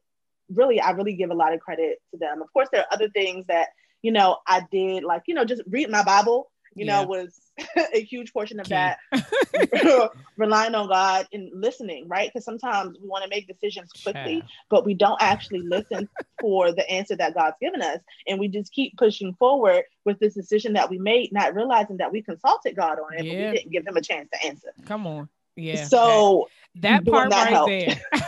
Really, 0.48 0.80
I 0.80 0.90
really 0.92 1.14
give 1.14 1.30
a 1.30 1.34
lot 1.34 1.52
of 1.52 1.60
credit 1.60 1.98
to 2.12 2.18
them. 2.18 2.42
Of 2.42 2.52
course, 2.52 2.68
there 2.72 2.82
are 2.82 2.92
other 2.92 3.08
things 3.10 3.46
that, 3.48 3.68
you 4.02 4.12
know, 4.12 4.38
I 4.46 4.62
did, 4.70 5.04
like, 5.04 5.22
you 5.26 5.34
know, 5.34 5.44
just 5.44 5.62
read 5.68 5.90
my 5.90 6.02
Bible, 6.02 6.50
you 6.76 6.84
yeah. 6.84 7.00
know, 7.00 7.08
was 7.08 7.40
a 7.94 8.02
huge 8.02 8.32
portion 8.32 8.60
of 8.60 8.68
that. 8.68 8.98
relying 10.36 10.74
on 10.74 10.88
God 10.88 11.26
and 11.32 11.50
listening, 11.54 12.06
right? 12.06 12.30
Because 12.30 12.44
sometimes 12.44 12.98
we 13.00 13.08
want 13.08 13.24
to 13.24 13.30
make 13.30 13.48
decisions 13.48 13.90
quickly, 14.02 14.44
but 14.68 14.84
we 14.84 14.92
don't 14.92 15.20
actually 15.20 15.60
listen 15.60 16.08
for 16.40 16.72
the 16.72 16.88
answer 16.90 17.16
that 17.16 17.34
God's 17.34 17.56
given 17.60 17.80
us. 17.80 18.00
And 18.28 18.38
we 18.38 18.48
just 18.48 18.72
keep 18.72 18.96
pushing 18.98 19.32
forward 19.34 19.84
with 20.04 20.18
this 20.18 20.34
decision 20.34 20.74
that 20.74 20.90
we 20.90 20.98
made, 20.98 21.32
not 21.32 21.54
realizing 21.54 21.96
that 21.96 22.12
we 22.12 22.20
consulted 22.22 22.76
God 22.76 22.98
on 22.98 23.18
it, 23.18 23.24
yeah. 23.24 23.32
but 23.32 23.38
we 23.38 23.58
didn't 23.58 23.72
give 23.72 23.86
him 23.86 23.96
a 23.96 24.02
chance 24.02 24.28
to 24.34 24.46
answer. 24.46 24.68
Come 24.84 25.06
on. 25.06 25.28
Yeah. 25.56 25.86
So 25.86 26.48
that, 26.80 27.06
part 27.06 27.30
that 27.30 27.52
right 27.52 27.66
there. 27.66 28.20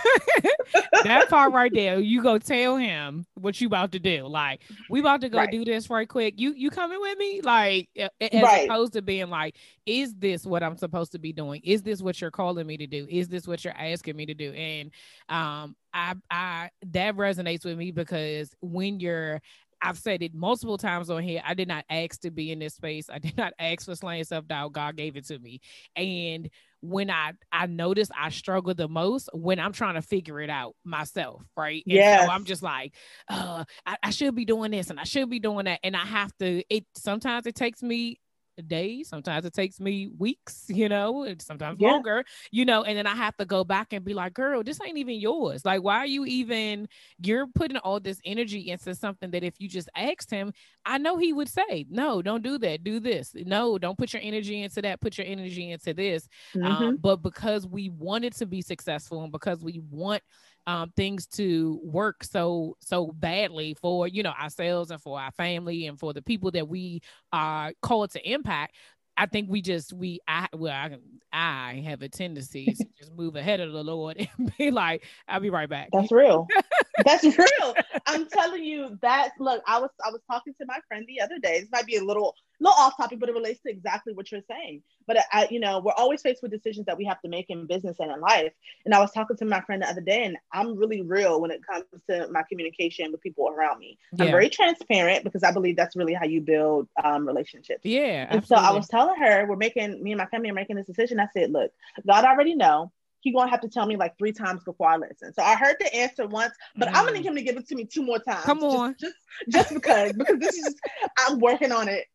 that 1.05 1.29
part 1.29 1.53
right 1.53 1.73
there. 1.73 1.99
You 1.99 2.23
go 2.23 2.39
tell 2.39 2.77
him 2.77 3.27
what 3.35 3.61
you 3.61 3.67
about 3.67 3.93
to 3.93 3.99
do. 3.99 4.27
Like, 4.27 4.63
we 4.91 5.01
about 5.01 5.21
to 5.23 5.29
go 5.29 5.39
right. 5.39 5.51
do 5.51 5.65
this 5.65 5.91
right 5.91 6.09
quick. 6.09 6.35
You 6.39 6.55
you 6.55 6.71
coming 6.71 7.01
with 7.01 7.19
me? 7.19 7.41
Like 7.43 7.89
as 7.97 8.11
right. 8.21 8.69
opposed 8.69 8.95
to 8.95 9.03
being 9.03 9.31
like, 9.31 9.57
is 9.87 10.15
this 10.15 10.45
what 10.45 10.63
I'm 10.63 10.77
supposed 10.77 11.13
to 11.13 11.19
be 11.19 11.33
doing? 11.33 11.61
Is 11.65 11.83
this 11.83 12.03
what 12.03 12.21
you're 12.21 12.31
calling 12.31 12.67
me 12.67 12.77
to 12.77 12.87
do? 12.87 13.07
Is 13.09 13.29
this 13.29 13.47
what 13.47 13.65
you're 13.65 13.77
asking 13.77 14.17
me 14.17 14.27
to 14.27 14.35
do? 14.35 14.53
And 14.53 14.91
um 15.29 15.77
I 15.93 16.15
I 16.31 16.71
that 16.89 17.17
resonates 17.17 17.65
with 17.65 17.79
me 17.79 17.91
because 17.91 18.55
when 18.61 19.01
you're 19.01 19.41
I've 19.81 19.99
said 19.99 20.23
it 20.23 20.35
multiple 20.35 20.79
times 20.79 21.11
on 21.11 21.23
here. 21.23 21.43
I 21.45 21.55
did 21.55 21.69
not 21.69 21.85
ask 21.89 22.21
to 22.21 22.31
be 22.31 22.51
in 22.53 22.59
this 22.59 22.75
space. 22.75 23.09
I 23.11 23.19
did 23.19 23.37
not 23.37 23.53
ask 23.59 23.85
for 23.85 23.95
slaying 23.95 24.25
self 24.25 24.47
doubt. 24.47 24.73
God 24.73 24.97
gave 24.97 25.17
it 25.17 25.27
to 25.29 25.39
me. 25.39 25.61
And 25.97 26.49
when 26.81 27.11
I 27.11 27.33
I 27.51 27.67
notice 27.67 28.09
I 28.17 28.31
struggle 28.31 28.75
the 28.75 28.89
most 28.89 29.29
when 29.33 29.59
I'm 29.59 29.73
trying 29.73 29.95
to 29.95 30.03
figure 30.03 30.41
it 30.41 30.51
out 30.51 30.75
myself, 30.85 31.43
right? 31.57 31.83
Yeah. 31.87 32.25
So 32.25 32.31
I'm 32.31 32.45
just 32.45 32.63
like, 32.63 32.95
uh, 33.29 33.65
I, 33.87 33.97
I 34.03 34.11
should 34.11 34.35
be 34.35 34.45
doing 34.45 34.71
this 34.71 34.91
and 34.91 35.01
I 35.01 35.05
should 35.05 35.29
be 35.31 35.41
doing 35.41 35.65
that, 35.65 35.81
and 35.83 35.97
I 35.97 36.05
have 36.05 36.33
to. 36.39 36.63
It 36.69 36.85
sometimes 36.97 37.47
it 37.47 37.55
takes 37.55 37.83
me 37.83 38.21
days. 38.63 39.09
Sometimes 39.09 39.45
it 39.45 39.53
takes 39.53 39.81
me 39.81 40.11
weeks, 40.19 40.65
you 40.69 40.89
know, 40.89 41.25
and 41.25 41.41
sometimes 41.41 41.79
yeah. 41.81 41.91
longer, 41.93 42.25
you 42.51 42.65
know, 42.65 42.83
and 42.85 42.97
then 42.97 43.07
I 43.07 43.15
have 43.15 43.37
to 43.37 43.45
go 43.45 43.65
back 43.65 43.93
and 43.93 44.05
be 44.05 44.15
like, 44.15 44.35
girl, 44.35 44.63
this 44.63 44.79
ain't 44.85 44.99
even 44.99 45.21
yours. 45.21 45.65
Like, 45.65 45.83
why 45.83 45.99
are 45.99 46.07
you 46.07 46.25
even, 46.25 46.89
you're 47.23 47.47
putting 47.47 47.77
all 47.79 48.01
this 48.01 48.21
energy 48.25 48.71
into 48.71 48.95
something 48.95 49.31
that 49.31 49.45
if 49.45 49.55
you 49.59 49.69
just 49.69 49.89
asked 49.97 50.31
him, 50.31 50.53
I 50.85 50.99
know 50.99 51.19
he 51.19 51.33
would 51.33 51.49
say, 51.49 51.87
no, 51.91 52.23
don't 52.23 52.43
do 52.43 52.59
that. 52.59 52.85
Do 52.85 53.01
this. 53.01 53.33
No, 53.35 53.79
don't 53.79 53.99
put 53.99 54.13
your 54.13 54.23
energy 54.23 54.63
into 54.63 54.83
that. 54.83 55.01
Put 55.01 55.19
your 55.19 55.27
energy 55.27 55.71
into 55.71 55.95
this. 55.95 56.29
Mm-hmm. 56.55 56.67
Um, 56.67 56.97
but 56.97 57.23
because 57.23 57.67
we 57.67 57.91
wanted 57.91 58.35
to 58.35 58.47
be 58.47 58.63
successful 58.63 59.23
and 59.23 59.33
because 59.33 59.63
we 59.63 59.81
want 59.91 60.23
um, 60.69 60.93
things 60.97 61.27
to 61.27 61.81
work 61.83 62.23
so 62.23 62.77
so 62.79 63.07
badly 63.07 63.75
for 63.81 64.07
you 64.07 64.23
know 64.23 64.35
ourselves 64.39 64.91
and 64.91 65.01
for 65.01 65.19
our 65.19 65.33
family 65.33 65.87
and 65.87 65.99
for 65.99 66.13
the 66.13 66.21
people 66.21 66.51
that 66.51 66.69
we 66.69 67.01
are 67.33 67.73
called 67.81 68.11
to 68.11 68.31
impact 68.31 68.77
I 69.17 69.27
think 69.27 69.49
we 69.51 69.63
just 69.63 69.93
we 69.95 70.21
I 70.29 70.47
well 70.53 70.73
I 70.73 70.99
I 71.33 71.83
have 71.87 72.03
a 72.03 72.09
tendency 72.09 72.67
to 72.67 72.85
just 72.99 73.13
move 73.15 73.35
ahead 73.35 73.61
of 73.61 73.73
the 73.73 73.83
Lord 73.83 74.17
and 74.39 74.53
be 74.57 74.71
like, 74.71 75.05
I'll 75.27 75.41
be 75.41 75.51
right 75.51 75.69
back. 75.69 75.89
That's 75.93 76.13
real. 76.13 76.47
That's 77.05 77.25
real. 77.25 77.75
I'm 78.07 78.27
telling 78.29 78.65
you 78.65 78.99
that 79.03 79.33
look, 79.39 79.63
I 79.67 79.79
was 79.79 79.91
I 80.05 80.11
was 80.11 80.21
talking 80.31 80.55
to 80.61 80.67
my 80.67 80.79
friend 80.89 81.05
the 81.07 81.21
other 81.21 81.39
day. 81.39 81.61
This 81.61 81.71
might 81.71 81.87
be 81.87 81.97
a 81.97 82.05
little 82.05 82.35
little 82.61 82.79
off 82.79 82.97
topic, 82.97 83.21
but 83.21 83.29
it 83.29 83.35
relates 83.35 83.61
to 83.61 83.71
exactly 83.71 84.13
what 84.13 84.31
you're 84.33 84.43
saying. 84.51 84.83
But 85.07 85.19
I, 85.33 85.49
you 85.51 85.61
know, 85.61 85.81
we're 85.81 85.93
always 85.93 86.21
faced 86.23 86.43
with 86.43 86.51
decisions 86.51 86.87
that 86.87 86.99
we 86.99 87.05
have 87.05 87.21
to 87.23 87.29
make 87.29 87.47
in 87.49 87.67
business 87.67 87.97
and 88.01 88.11
in 88.11 88.21
life. 88.21 88.53
And 88.85 88.95
I 88.95 89.01
was 89.01 89.11
talking 89.13 89.37
to 89.37 89.45
my 89.45 89.61
friend 89.63 89.83
the 89.83 89.89
other 89.89 90.01
day, 90.01 90.25
and 90.25 90.37
I'm 90.53 90.77
really 90.77 91.03
real 91.03 91.41
when 91.41 91.51
it 91.51 91.61
comes 91.65 91.85
to 92.11 92.29
my 92.31 92.43
communication 92.49 93.13
with 93.13 93.21
people 93.21 93.49
around 93.49 93.79
me. 93.79 93.99
Yeah. 94.13 94.25
I'm 94.25 94.31
very 94.31 94.51
transparent 94.51 95.25
because 95.25 95.45
I 95.45 95.53
believe 95.53 95.77
that's 95.77 95.97
really 95.97 96.15
how 96.15 96.27
you 96.27 96.41
build 96.41 96.89
um, 97.03 97.27
relationships. 97.27 97.81
Yeah. 97.85 98.27
And 98.29 98.39
absolutely. 98.39 98.67
so 98.67 98.73
I 98.73 98.77
was 98.77 98.89
telling 98.89 99.21
her, 99.21 99.47
we're 99.47 99.57
making 99.57 100.03
me 100.03 100.13
and 100.13 100.19
my 100.19 100.27
family 100.27 100.51
are 100.51 100.55
making 100.55 100.77
this 100.77 100.87
decision. 100.87 101.21
I 101.21 101.29
said, 101.33 101.51
look, 101.53 101.73
God 102.07 102.25
already 102.25 102.55
know 102.55 102.93
he 103.21 103.33
gonna 103.33 103.51
have 103.51 103.61
to 103.61 103.69
tell 103.69 103.87
me 103.87 103.97
like 103.97 104.17
three 104.19 104.33
times 104.33 104.63
before 104.65 104.89
I 104.89 104.97
listen. 104.97 105.33
So 105.33 105.43
I 105.43 105.55
heard 105.55 105.77
the 105.81 105.95
answer 105.95 106.27
once, 106.27 106.55
but 106.77 106.89
mm. 106.89 106.95
I'm 106.95 107.05
gonna 107.05 107.19
need 107.19 107.27
him 107.27 107.35
to 107.35 107.43
give 107.43 107.57
it 107.57 107.67
to 107.69 107.75
me 107.75 107.85
two 107.85 108.03
more 108.03 108.19
times. 108.19 108.45
Come 108.45 108.63
on, 108.63 108.95
just 109.01 109.15
just, 109.49 109.71
just 109.71 109.75
because 109.75 110.13
because 110.13 110.39
this 110.39 110.57
is 110.57 110.75
I'm 111.19 111.39
working 111.39 111.73
on 111.73 111.89
it. 111.89 112.07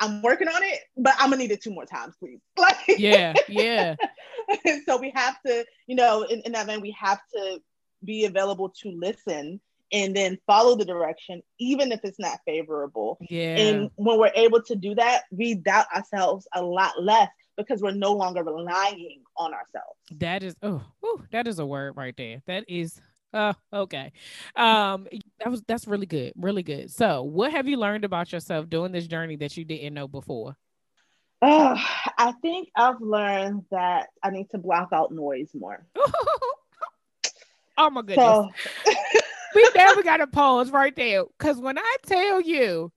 I'm 0.00 0.20
working 0.20 0.48
on 0.48 0.62
it, 0.62 0.80
but 0.96 1.14
I'm 1.18 1.30
gonna 1.30 1.36
need 1.36 1.52
it 1.52 1.62
two 1.62 1.72
more 1.72 1.86
times, 1.86 2.14
please. 2.18 2.40
Like 2.58 2.76
yeah, 2.88 3.34
yeah. 3.48 3.96
so 4.86 4.98
we 4.98 5.12
have 5.14 5.36
to, 5.46 5.64
you 5.86 5.96
know, 5.96 6.22
in, 6.22 6.40
in 6.40 6.52
that 6.52 6.66
vein, 6.66 6.80
we 6.80 6.94
have 6.98 7.20
to 7.34 7.60
be 8.04 8.24
available 8.24 8.70
to 8.82 8.90
listen 8.90 9.60
and 9.92 10.16
then 10.16 10.38
follow 10.46 10.74
the 10.74 10.84
direction, 10.84 11.42
even 11.58 11.92
if 11.92 12.00
it's 12.02 12.18
not 12.18 12.38
favorable. 12.46 13.18
Yeah. 13.28 13.56
And 13.58 13.90
when 13.96 14.18
we're 14.18 14.32
able 14.34 14.62
to 14.62 14.74
do 14.74 14.94
that, 14.94 15.24
we 15.30 15.54
doubt 15.54 15.86
ourselves 15.94 16.48
a 16.54 16.62
lot 16.62 17.00
less 17.00 17.28
because 17.56 17.82
we're 17.82 17.92
no 17.92 18.12
longer 18.12 18.42
relying 18.42 19.22
on 19.36 19.52
ourselves. 19.52 19.98
That 20.12 20.42
is 20.42 20.56
oh, 20.62 20.82
whew, 21.00 21.24
that 21.30 21.46
is 21.46 21.58
a 21.58 21.66
word 21.66 21.96
right 21.96 22.16
there. 22.16 22.42
That 22.46 22.64
is 22.68 23.00
uh 23.32 23.54
okay. 23.72 24.12
Um 24.56 25.08
that 25.40 25.50
was 25.50 25.62
that's 25.66 25.86
really 25.86 26.06
good. 26.06 26.32
Really 26.36 26.62
good. 26.62 26.90
So 26.90 27.22
what 27.22 27.52
have 27.52 27.68
you 27.68 27.76
learned 27.76 28.04
about 28.04 28.32
yourself 28.32 28.68
doing 28.68 28.92
this 28.92 29.06
journey 29.06 29.36
that 29.36 29.56
you 29.56 29.64
didn't 29.64 29.94
know 29.94 30.08
before? 30.08 30.56
Uh, 31.40 31.76
I 32.18 32.32
think 32.40 32.68
I've 32.76 33.00
learned 33.00 33.64
that 33.72 34.10
I 34.22 34.30
need 34.30 34.50
to 34.50 34.58
block 34.58 34.90
out 34.92 35.10
noise 35.10 35.50
more. 35.54 35.84
oh 37.76 37.90
my 37.90 38.02
goodness. 38.02 38.18
So- 38.18 38.50
we 39.54 39.68
never 39.74 40.02
got 40.02 40.18
to 40.18 40.26
pause 40.28 40.70
right 40.70 40.94
there. 40.94 41.24
Cause 41.38 41.58
when 41.58 41.78
I 41.78 41.96
tell 42.06 42.40
you 42.40 42.92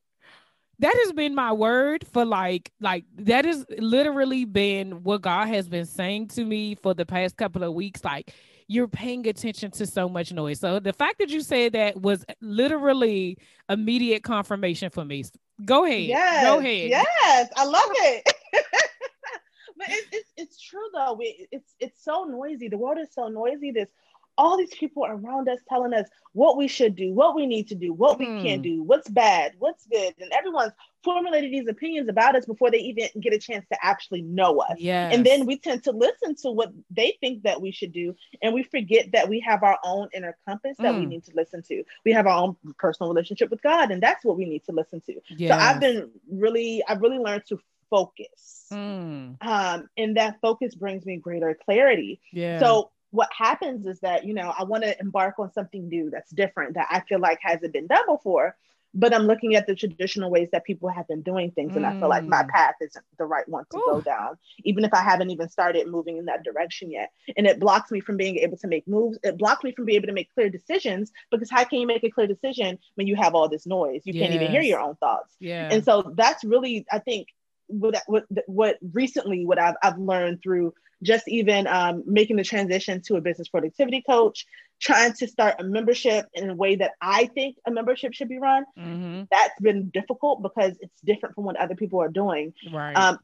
that 0.80 0.94
has 1.04 1.14
been 1.14 1.36
my 1.36 1.54
word 1.54 2.06
for 2.12 2.26
like 2.26 2.72
like 2.80 3.06
that 3.18 3.46
has 3.46 3.66
literally 3.78 4.46
been 4.46 5.04
what 5.04 5.22
God 5.22 5.48
has 5.48 5.70
been 5.70 5.86
saying 5.86 6.30
to 6.30 6.44
me 6.44 6.76
for 6.76 6.94
the 6.94 7.06
past 7.06 7.38
couple 7.38 7.64
of 7.64 7.74
weeks 7.74 8.04
like 8.04 8.34
you're 8.68 8.88
paying 8.88 9.28
attention 9.28 9.72
to 9.72 9.86
so 9.86 10.10
much 10.10 10.34
noise. 10.34 10.60
So 10.60 10.80
the 10.80 10.94
fact 10.94 11.20
that 11.20 11.30
you 11.30 11.42
said 11.42 11.74
that 11.74 12.02
was 12.02 12.26
literally 12.42 13.38
immediate 13.70 14.24
confirmation 14.24 14.90
for 14.90 15.06
me. 15.06 15.24
Go 15.64 15.86
ahead. 15.86 16.02
Yes. 16.02 16.44
Go 16.44 16.60
ahead. 16.60 16.90
Yes. 16.90 17.50
I 17.56 17.66
love 17.66 17.90
it. 17.94 18.34
but 19.78 19.88
it's, 19.90 20.08
it's, 20.12 20.32
it's 20.36 20.62
true 20.62 20.88
though. 20.94 21.18
It's, 21.22 21.76
it's 21.80 22.04
so 22.04 22.24
noisy. 22.24 22.68
The 22.68 22.78
world 22.78 22.98
is 23.00 23.14
so 23.14 23.28
noisy. 23.28 23.72
This 23.72 23.90
all 24.38 24.58
these 24.58 24.74
people 24.74 25.06
around 25.06 25.48
us 25.50 25.60
telling 25.70 25.94
us 25.94 26.08
what 26.34 26.58
we 26.58 26.68
should 26.68 26.96
do, 26.96 27.14
what 27.14 27.36
we 27.36 27.46
need 27.46 27.70
to 27.70 27.76
do, 27.76 27.94
what 27.94 28.20
we 28.20 28.26
can't 28.26 28.58
hmm. 28.58 28.62
do, 28.62 28.84
what's 28.84 29.08
bad, 29.10 29.54
what's 29.60 29.86
good. 29.86 30.14
And 30.20 30.32
everyone's 30.34 30.74
formulated 31.04 31.52
these 31.52 31.68
opinions 31.68 32.10
about 32.10 32.36
us 32.36 32.46
before 32.46 32.72
they 32.72 32.80
even 32.80 33.08
get 33.22 33.34
a 33.34 33.40
chance 33.40 33.66
to 33.72 33.78
actually 33.82 34.22
know 34.22 34.60
us. 34.60 34.76
Yeah. 34.78 35.10
And 35.12 35.26
then 35.26 35.46
we 35.46 35.58
tend 35.58 35.84
to 35.86 35.92
listen 35.92 36.36
to 36.38 36.52
what 36.52 36.74
they 36.90 37.18
think 37.22 37.44
that 37.44 37.62
we 37.62 37.72
should 37.72 37.94
do. 37.94 38.16
And 38.42 38.54
we 38.54 38.64
forget 38.64 39.14
that 39.14 39.30
we 39.30 39.40
have 39.42 39.64
our 39.64 39.80
own 39.84 40.10
inner 40.14 40.38
compass 40.48 40.76
that 40.80 40.94
mm. 40.94 40.98
we 40.98 41.04
hmm. 41.04 41.10
need 41.10 41.26
to 41.26 41.32
listen 41.36 41.62
to. 41.64 41.84
We 42.04 42.12
have 42.12 42.28
our 42.28 42.38
own 42.38 42.58
personal 42.78 43.14
relationship 43.14 43.50
with 43.50 43.62
God. 43.62 43.92
And 43.92 44.04
that's 44.04 44.26
what 44.26 44.38
we 44.38 44.46
need 44.46 44.66
to 44.66 44.74
listen 44.74 45.02
to. 45.02 45.22
Yes. 45.30 45.52
So 45.52 45.58
I've 45.58 45.80
been 45.80 46.10
really, 46.30 46.84
I've 46.88 47.02
really 47.02 47.20
learned 47.20 47.46
to 47.48 47.60
focus. 47.90 48.66
Mm. 48.72 49.38
Um, 49.42 49.90
and 49.96 50.18
that 50.18 50.42
focus 50.42 50.76
brings 50.76 51.06
me 51.06 51.18
greater 51.18 51.58
clarity. 51.66 52.20
Yeah. 52.32 52.60
So 52.60 52.92
what 53.16 53.30
happens 53.36 53.86
is 53.86 54.00
that 54.02 54.26
you 54.26 54.34
know 54.34 54.54
i 54.58 54.64
want 54.64 54.84
to 54.84 55.00
embark 55.00 55.40
on 55.40 55.52
something 55.54 55.88
new 55.88 56.10
that's 56.10 56.32
different 56.32 56.74
that 56.76 56.88
i 56.90 57.00
feel 57.02 57.20
like 57.20 57.40
hasn't 57.42 57.74
been 57.74 57.88
done 57.88 58.06
before 58.08 58.56
but 58.94 59.14
i'm 59.14 59.24
looking 59.24 59.56
at 59.56 59.66
the 59.68 59.76
traditional 59.76 60.30
ways 60.30 60.50
that 60.52 60.64
people 60.66 60.90
have 60.90 61.08
been 61.08 61.22
doing 61.22 61.52
things 61.52 61.74
mm. 61.74 61.78
and 61.78 61.86
i 61.86 61.98
feel 62.00 62.10
like 62.10 62.26
my 62.26 62.44
mm. 62.44 62.50
path 62.50 62.76
isn't 62.82 63.06
the 63.18 63.26
right 63.26 63.48
one 63.48 63.64
to 63.72 63.78
Ooh. 63.78 63.86
go 63.86 64.02
down 64.02 64.38
even 64.64 64.84
if 64.84 64.94
i 64.94 65.02
haven't 65.02 65.30
even 65.30 65.50
started 65.50 65.88
moving 65.88 66.18
in 66.18 66.26
that 66.26 66.44
direction 66.44 66.92
yet 66.92 67.12
and 67.38 67.48
it 67.48 67.60
blocks 67.60 67.92
me 67.92 68.00
from 68.00 68.18
being 68.18 68.38
able 68.38 68.58
to 68.58 68.68
make 68.68 68.88
moves 68.88 69.18
it 69.24 69.38
blocks 69.38 69.64
me 69.64 69.72
from 69.72 69.86
being 69.86 69.98
able 69.98 70.08
to 70.08 70.14
make 70.14 70.34
clear 70.34 70.50
decisions 70.50 71.12
because 71.32 71.50
how 71.50 71.64
can 71.64 71.80
you 71.80 71.88
make 71.88 72.04
a 72.04 72.10
clear 72.10 72.28
decision 72.28 72.78
when 72.96 73.08
you 73.08 73.16
have 73.16 73.34
all 73.34 73.48
this 73.48 73.66
noise 73.66 74.02
you 74.06 74.14
yes. 74.14 74.24
can't 74.24 74.36
even 74.36 74.52
hear 74.52 74.62
your 74.62 74.80
own 74.80 74.96
thoughts 74.96 75.36
yeah 75.40 75.70
and 75.72 75.84
so 75.84 76.14
that's 76.16 76.44
really 76.44 76.86
i 76.92 77.00
think 77.00 77.28
what 77.68 78.02
what 78.08 78.26
what 78.48 78.78
recently 78.94 79.46
what 79.46 79.60
I've 79.60 79.76
I've 79.82 79.98
learned 79.98 80.42
through 80.42 80.74
just 81.04 81.28
even 81.28 81.68
um, 81.68 82.04
making 82.06 82.38
the 82.38 82.44
transition 82.44 83.02
to 83.04 83.16
a 83.16 83.22
business 83.22 83.48
productivity 83.48 84.02
coach, 84.02 84.46
trying 84.82 85.14
to 85.14 85.28
start 85.28 85.56
a 85.60 85.64
membership 85.64 86.26
in 86.34 86.50
a 86.50 86.56
way 86.56 86.76
that 86.76 86.92
I 87.02 87.28
think 87.28 87.58
a 87.66 87.72
membership 87.72 88.14
should 88.14 88.30
be 88.30 88.40
run. 88.40 88.66
Mm-hmm. 88.78 89.24
That's 89.32 89.60
been 89.62 89.90
difficult 89.90 90.42
because 90.42 90.78
it's 90.80 91.00
different 91.02 91.36
from 91.36 91.46
what 91.46 91.58
other 91.58 91.76
people 91.76 92.02
are 92.02 92.10
doing. 92.10 92.54
Right. 92.72 92.94
Um, 92.94 93.20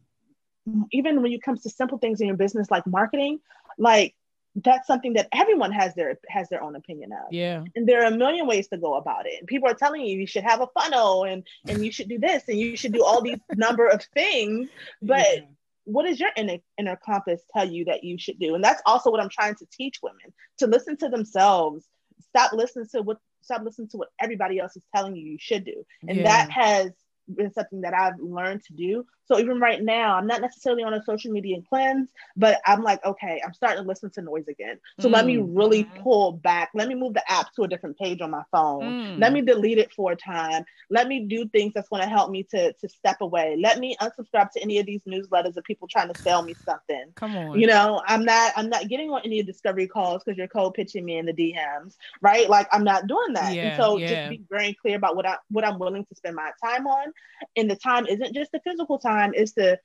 even 0.91 1.21
when 1.21 1.31
it 1.31 1.41
comes 1.41 1.63
to 1.63 1.69
simple 1.69 1.97
things 1.97 2.21
in 2.21 2.27
your 2.27 2.38
business 2.38 2.69
like 2.69 2.86
marketing, 2.86 3.39
like 3.77 4.15
that's 4.55 4.86
something 4.86 5.13
that 5.13 5.27
everyone 5.34 5.71
has 5.71 5.95
their 5.95 6.19
has 6.27 6.49
their 6.49 6.62
own 6.62 6.75
opinion 6.75 7.12
of. 7.13 7.31
Yeah. 7.31 7.63
And 7.75 7.88
there 7.88 8.03
are 8.03 8.12
a 8.13 8.17
million 8.17 8.47
ways 8.47 8.67
to 8.69 8.77
go 8.77 8.95
about 8.95 9.25
it. 9.25 9.39
And 9.39 9.47
people 9.47 9.69
are 9.69 9.73
telling 9.73 10.01
you 10.01 10.19
you 10.19 10.27
should 10.27 10.43
have 10.43 10.62
a 10.62 10.67
funnel 10.79 11.23
and 11.23 11.43
and 11.67 11.84
you 11.84 11.91
should 11.91 12.10
do 12.10 12.19
this 12.19 12.43
and 12.47 12.57
you 12.57 12.75
should 12.75 12.93
do 12.93 13.03
all 13.03 13.21
these 13.21 13.39
number 13.55 13.88
of 13.88 14.03
things. 14.13 14.69
But 15.01 15.27
yeah. 15.34 15.41
What 15.86 16.06
does 16.06 16.20
your 16.20 16.30
inner 16.36 16.58
inner 16.78 16.96
compass 16.96 17.41
tell 17.56 17.70
you 17.70 17.86
that 17.86 18.04
you 18.04 18.17
should 18.17 18.39
do? 18.39 18.56
And 18.56 18.63
that's 18.63 18.82
also 18.86 19.12
what 19.12 19.22
I'm 19.22 19.30
trying 19.30 19.56
to 19.56 19.65
teach 19.72 20.00
women 20.02 20.34
to 20.60 20.67
listen 20.67 20.98
to 20.98 21.10
themselves. 21.10 21.86
Stop 22.30 22.54
listening 22.54 22.88
to 22.94 23.02
what 23.02 23.17
stop 23.41 23.63
listening 23.63 23.89
to 23.89 23.98
what 23.98 24.10
everybody 24.20 24.60
else 24.60 24.76
is 24.76 24.84
telling 24.96 25.15
you 25.15 25.32
you 25.32 25.38
should 25.39 25.65
do. 25.65 25.84
And 26.08 26.20
yeah. 26.20 26.24
that 26.24 26.52
has 26.52 26.91
been 27.36 27.54
something 27.54 27.82
that 27.82 27.94
I've 27.94 28.20
learned 28.20 28.63
to 28.65 28.74
do. 28.74 29.06
So 29.26 29.39
even 29.39 29.62
right 29.62 29.82
now, 29.82 30.15
I'm 30.15 30.28
not 30.28 30.41
necessarily 30.41 30.84
on 30.84 30.94
a 30.94 31.02
social 31.04 31.32
media 31.32 31.58
cleanse, 31.70 32.10
but 32.36 32.60
I'm 32.65 32.84
like, 32.84 33.04
okay, 33.06 33.41
I'm 33.46 33.54
starting 33.54 33.82
to 33.82 33.88
listen 33.88 34.10
to 34.12 34.22
noise 34.22 34.48
again. 34.50 34.78
So 35.00 35.08
mm. 35.08 35.13
let 35.13 35.26
me 35.26 35.38
mm. 35.38 35.58
really 35.58 35.86
pull 36.02 36.34
back. 36.34 36.72
Let 36.74 36.89
me 36.89 36.96
move 36.96 37.13
the 37.13 37.32
app 37.32 37.54
to 37.54 37.63
a 37.63 37.67
different 37.67 37.98
page 37.98 38.20
on 38.20 38.30
my 38.30 38.44
phone. 38.52 38.82
Mm. 38.82 39.20
Let 39.20 39.32
me 39.32 39.41
delete 39.41 39.78
it 39.78 39.94
for 39.94 40.12
a 40.12 40.17
time. 40.17 40.65
Let 40.89 41.08
me 41.08 41.22
do 41.22 41.48
things 41.48 41.74
that's 41.74 41.88
going 41.88 42.02
to 42.02 42.10
help 42.10 42.30
me 42.30 42.44
to 42.52 42.74
to 42.74 42.89
step 42.89 43.22
away. 43.22 43.58
Let 43.58 43.80
me 43.80 43.96
unsubscribe 44.02 44.52
to 44.52 44.62
any 44.62 44.80
of 44.80 44.86
these 44.86 45.02
newsletters 45.08 45.56
of 45.56 45.63
people 45.63 45.88
trying 45.88 46.13
to 46.13 46.20
sell 46.20 46.44
me 46.44 46.54
something. 46.65 47.06
Come 47.15 47.38
on. 47.38 47.58
You 47.58 47.67
know, 47.67 48.02
I'm 48.06 48.26
not 48.26 48.52
I'm 48.58 48.70
not 48.70 48.89
getting 48.89 49.12
on 49.12 49.22
any 49.24 49.41
discovery 49.44 49.88
calls 49.88 50.24
because 50.24 50.38
you're 50.38 50.50
cold 50.50 50.74
pitching 50.74 51.06
me 51.06 51.17
in 51.17 51.26
the 51.26 51.34
DMs, 51.34 51.96
right? 52.22 52.50
Like 52.50 52.67
I'm 52.74 52.84
not 52.84 53.08
doing 53.08 53.34
that. 53.34 53.54
Yeah, 53.54 53.63
and 53.63 53.82
so 53.82 53.98
yeah. 53.98 54.08
just 54.08 54.30
be 54.30 54.41
very 54.50 54.74
clear 54.74 54.98
about 54.98 55.15
what 55.15 55.26
I 55.26 55.38
what 55.50 55.65
I'm 55.65 55.80
willing 55.80 56.06
to 56.06 56.15
spend 56.15 56.36
my 56.36 56.52
time 56.62 56.86
on. 56.86 57.13
And 57.55 57.69
the 57.69 57.75
time 57.75 58.05
isn't 58.05 58.34
just 58.34 58.51
the 58.51 58.62
physical 58.63 58.99
time, 58.99 59.31
it's 59.34 59.53
the 59.53 59.79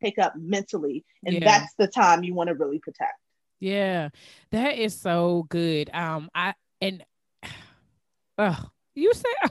pick 0.00 0.18
up 0.18 0.34
mentally. 0.36 1.04
And 1.24 1.34
yeah. 1.34 1.44
that's 1.44 1.74
the 1.78 1.86
time 1.86 2.24
you 2.24 2.34
want 2.34 2.48
to 2.48 2.54
really 2.54 2.78
protect. 2.78 3.14
Yeah, 3.60 4.08
that 4.50 4.76
is 4.78 5.00
so 5.00 5.46
good. 5.48 5.88
Um, 5.94 6.28
I 6.34 6.54
and 6.80 7.04
uh, 8.38 8.56
you 8.94 9.12
said 9.14 9.50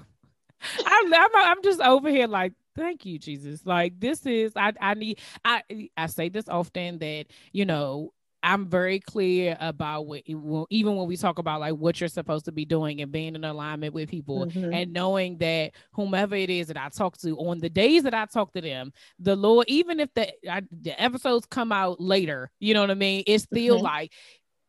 I'm, 0.86 1.14
I'm 1.14 1.30
I'm 1.36 1.64
just 1.64 1.80
over 1.82 2.10
here 2.10 2.28
like 2.28 2.54
thank 2.76 3.06
you 3.06 3.20
jesus 3.20 3.66
like 3.66 4.00
this 4.00 4.26
is 4.26 4.54
i 4.56 4.72
i 4.80 4.94
need 4.94 5.20
i 5.44 5.62
i 5.98 6.06
say 6.06 6.30
this 6.30 6.48
often 6.48 7.00
that 7.00 7.26
you 7.52 7.66
know 7.66 8.14
I'm 8.44 8.68
very 8.68 9.00
clear 9.00 9.56
about 9.60 10.08
what 10.08 10.24
even 10.26 10.96
when 10.96 11.08
we 11.08 11.16
talk 11.16 11.38
about 11.38 11.60
like 11.60 11.74
what 11.76 12.00
you're 12.00 12.10
supposed 12.10 12.46
to 12.46 12.52
be 12.52 12.66
doing 12.66 13.02
and 13.02 13.12
being 13.12 13.36
in 13.36 13.44
alignment 13.44 13.94
with 13.94 14.10
people 14.10 14.48
mm-hmm. 14.48 14.74
and 14.74 14.92
knowing 14.92 15.38
that 15.38 15.72
whomever 15.92 16.36
it 16.36 16.50
is 16.50 16.68
that 16.68 16.78
I 16.78 16.90
talk 16.90 17.18
to 17.20 17.38
on 17.38 17.60
the 17.60 17.70
days 17.70 18.04
that 18.04 18.14
I 18.14 18.26
talk 18.26 18.54
to 18.54 18.62
them, 18.62 18.94
the 19.20 19.36
Lord, 19.36 19.66
even 19.70 20.00
if 20.00 20.14
the 20.16 20.32
I, 20.52 20.64
the 20.72 21.00
episodes 21.02 21.46
come 21.46 21.72
out 21.72 22.02
later, 22.02 22.50
you 22.60 22.74
know 22.74 22.82
what 22.82 22.92
I 22.92 22.96
mean, 22.96 23.24
it's 23.28 23.44
still 23.44 23.76
mm-hmm. 23.76 23.86
like 23.86 24.14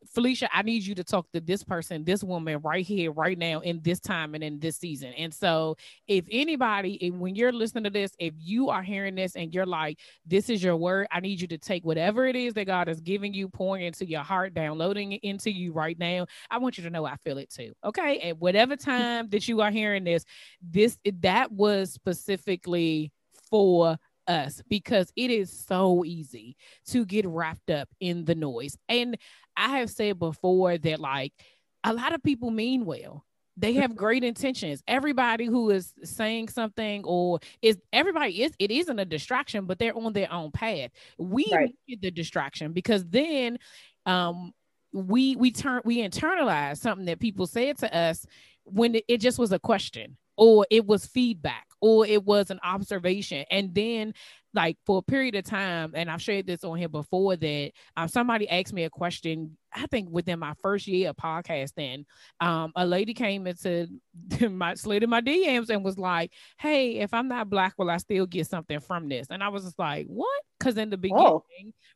Felicia, 0.07 0.49
I 0.53 0.62
need 0.62 0.85
you 0.85 0.95
to 0.97 1.05
talk 1.05 1.31
to 1.33 1.41
this 1.41 1.62
person, 1.62 2.05
this 2.05 2.23
woman 2.25 2.61
right 2.62 2.85
here, 2.85 3.12
right 3.12 3.38
now, 3.38 3.61
in 3.61 3.81
this 3.83 4.01
time 4.01 4.35
and 4.35 4.43
in 4.43 4.59
this 4.59 4.77
season. 4.77 5.12
And 5.15 5.33
so, 5.33 5.77
if 6.07 6.25
anybody, 6.31 7.11
when 7.15 7.35
you're 7.35 7.53
listening 7.53 7.85
to 7.85 7.91
this, 7.91 8.12
if 8.19 8.35
you 8.38 8.71
are 8.71 8.83
hearing 8.83 9.15
this 9.15 9.37
and 9.37 9.55
you're 9.55 9.67
like, 9.67 9.99
this 10.27 10.51
is 10.51 10.62
your 10.62 10.77
word, 10.77 11.07
I 11.11 11.21
need 11.21 11.41
you 11.41 11.47
to 11.49 11.59
take 11.59 11.85
whatever 11.85 12.27
it 12.27 12.37
is 12.37 12.55
that 12.55 12.67
God 12.67 12.88
is 12.88 13.01
giving 13.01 13.35
you, 13.35 13.49
pouring 13.49 13.85
into 13.85 14.07
your 14.07 14.23
heart, 14.23 14.55
downloading 14.55 15.12
it 15.12 15.21
into 15.23 15.51
you 15.51 15.73
right 15.73 15.99
now. 15.99 16.27
I 16.51 16.59
want 16.59 16.79
you 16.79 16.85
to 16.85 16.91
know 16.91 17.05
I 17.05 17.17
feel 17.17 17.38
it 17.38 17.51
too. 17.51 17.73
Okay. 17.85 18.19
At 18.21 18.38
whatever 18.38 18.77
time 18.77 19.29
that 19.31 19.49
you 19.49 19.61
are 19.61 19.71
hearing 19.71 20.05
this, 20.05 20.25
this 20.61 20.99
that 21.21 21.53
was 21.53 21.93
specifically 21.93 23.12
for 23.51 23.99
us 24.29 24.62
because 24.69 25.12
it 25.17 25.31
is 25.31 25.51
so 25.67 26.05
easy 26.05 26.57
to 26.87 27.05
get 27.05 27.27
wrapped 27.27 27.71
up 27.71 27.88
in 28.01 28.25
the 28.25 28.35
noise. 28.35 28.77
And 28.88 29.17
I 29.57 29.79
have 29.79 29.91
said 29.91 30.19
before 30.19 30.79
that, 30.79 31.01
like, 31.01 31.33
a 31.85 31.93
lot 31.93 32.15
of 32.15 32.23
people 32.23 32.51
mean 32.51 32.85
well. 32.85 33.25
They 33.57 33.75
have 33.75 33.95
great 33.95 34.25
intentions. 34.25 34.83
Everybody 34.88 35.45
who 35.45 35.71
is 35.71 35.93
saying 36.05 36.49
something 36.49 37.05
or 37.05 37.38
is 37.61 37.79
everybody 37.93 38.43
is 38.43 38.53
it 38.59 38.71
isn't 38.71 38.99
a 38.99 39.05
distraction, 39.05 39.67
but 39.67 39.79
they're 39.79 39.97
on 39.97 40.15
their 40.15 40.33
own 40.33 40.53
path. 40.53 40.91
We 41.19 41.47
Right. 41.53 41.75
need 41.87 42.01
the 42.01 42.11
distraction 42.11 42.73
because 42.73 43.05
then 43.05 43.59
um 44.07 44.53
we 44.95 45.37
we 45.37 45.51
turn 45.51 45.83
we 45.85 45.99
internalize 45.99 46.79
something 46.79 47.05
that 47.07 47.21
people 47.21 47.47
said 47.47 47.77
to 47.79 47.95
us 47.95 48.25
when 48.65 48.95
it, 48.95 49.05
it 49.07 49.19
just 49.19 49.38
was 49.38 49.53
a 49.53 49.59
question 49.59 50.17
or 50.37 50.66
it 50.71 50.87
was 50.87 51.07
feedback 51.07 51.66
or 51.81 52.07
it 52.07 52.25
was 52.25 52.51
an 52.51 52.61
observation. 52.62 53.45
And 53.51 53.75
then 53.75 54.14
like 54.55 54.77
for 54.85 54.99
a 54.99 55.03
period 55.03 55.35
of 55.35 55.45
time 55.45 55.92
and 55.95 56.11
i've 56.11 56.21
shared 56.21 56.47
this 56.47 56.62
on 56.62 56.77
here 56.77 56.88
before 56.88 57.37
that 57.37 57.73
um, 57.97 58.07
somebody 58.07 58.49
asked 58.49 58.73
me 58.73 58.85
a 58.85 58.90
question 58.90 59.57
i 59.75 59.87
think 59.87 60.09
within 60.11 60.38
my 60.38 60.53
first 60.62 60.87
year 60.87 61.11
of 61.11 61.16
podcasting. 61.16 62.05
Um, 62.40 62.73
a 62.77 62.85
lady 62.85 63.14
came 63.14 63.47
into 63.47 63.88
my 64.51 64.75
slid 64.75 65.03
in 65.03 65.11
my 65.11 65.23
dms 65.23 65.71
and 65.71 65.83
was 65.83 65.97
like 65.99 66.33
hey 66.59 66.99
if 66.99 67.14
i'm 67.14 67.29
not 67.29 67.49
black 67.49 67.75
will 67.79 67.90
i 67.90 67.97
still 67.97 68.27
get 68.27 68.47
something 68.47 68.81
from 68.81 69.09
this? 69.09 69.29
And 69.31 69.42
i 69.42 69.49
was 69.49 69.64
just 69.64 69.79
like 69.79 70.07
what? 70.07 70.42
Because 70.59 70.77
in 70.77 70.90
the 70.90 70.99
beginning 70.99 71.23
Oh. 71.25 71.45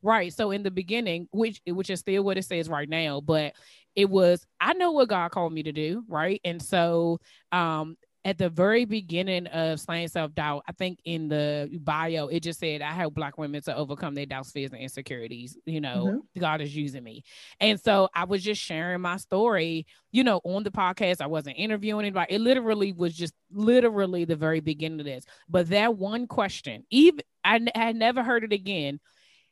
right 0.02 0.32
so 0.32 0.50
in 0.50 0.62
the 0.62 0.70
beginning 0.70 1.28
which 1.32 1.60
which 1.66 1.90
is 1.90 2.00
still 2.00 2.22
what 2.24 2.38
it 2.38 2.44
says 2.44 2.68
right 2.70 2.88
now 2.88 3.20
but 3.20 3.52
it 3.94 4.08
was 4.08 4.46
i 4.60 4.72
know 4.72 4.92
what 4.92 5.08
god 5.08 5.30
called 5.30 5.52
me 5.52 5.62
to 5.62 5.72
do 5.72 6.04
right? 6.08 6.40
And 6.44 6.62
so 6.62 7.18
um 7.52 7.96
at 8.26 8.36
the 8.38 8.48
very 8.50 8.84
beginning 8.84 9.46
of 9.46 9.78
slaying 9.80 10.08
self-doubt 10.08 10.62
i 10.68 10.72
think 10.72 10.98
in 11.04 11.28
the 11.28 11.70
bio 11.82 12.26
it 12.26 12.42
just 12.42 12.58
said 12.58 12.82
i 12.82 12.90
help 12.92 13.14
black 13.14 13.38
women 13.38 13.62
to 13.62 13.74
overcome 13.74 14.14
their 14.14 14.26
doubts 14.26 14.50
fears 14.50 14.72
and 14.72 14.82
insecurities 14.82 15.56
you 15.64 15.80
know 15.80 16.22
god 16.38 16.60
is 16.60 16.74
using 16.74 17.04
me 17.04 17.22
and 17.60 17.80
so 17.80 18.08
i 18.14 18.24
was 18.24 18.42
just 18.42 18.60
sharing 18.60 19.00
my 19.00 19.16
story 19.16 19.86
you 20.10 20.24
know 20.24 20.40
on 20.44 20.64
the 20.64 20.70
podcast 20.70 21.20
i 21.20 21.26
wasn't 21.26 21.56
interviewing 21.56 22.04
anybody 22.04 22.34
it 22.34 22.40
literally 22.40 22.92
was 22.92 23.14
just 23.14 23.32
literally 23.52 24.24
the 24.24 24.36
very 24.36 24.60
beginning 24.60 24.98
of 24.98 25.06
this 25.06 25.24
but 25.48 25.68
that 25.68 25.96
one 25.96 26.26
question 26.26 26.84
even 26.90 27.20
i 27.44 27.54
n- 27.54 27.68
had 27.76 27.94
never 27.94 28.22
heard 28.24 28.42
it 28.42 28.52
again 28.52 28.98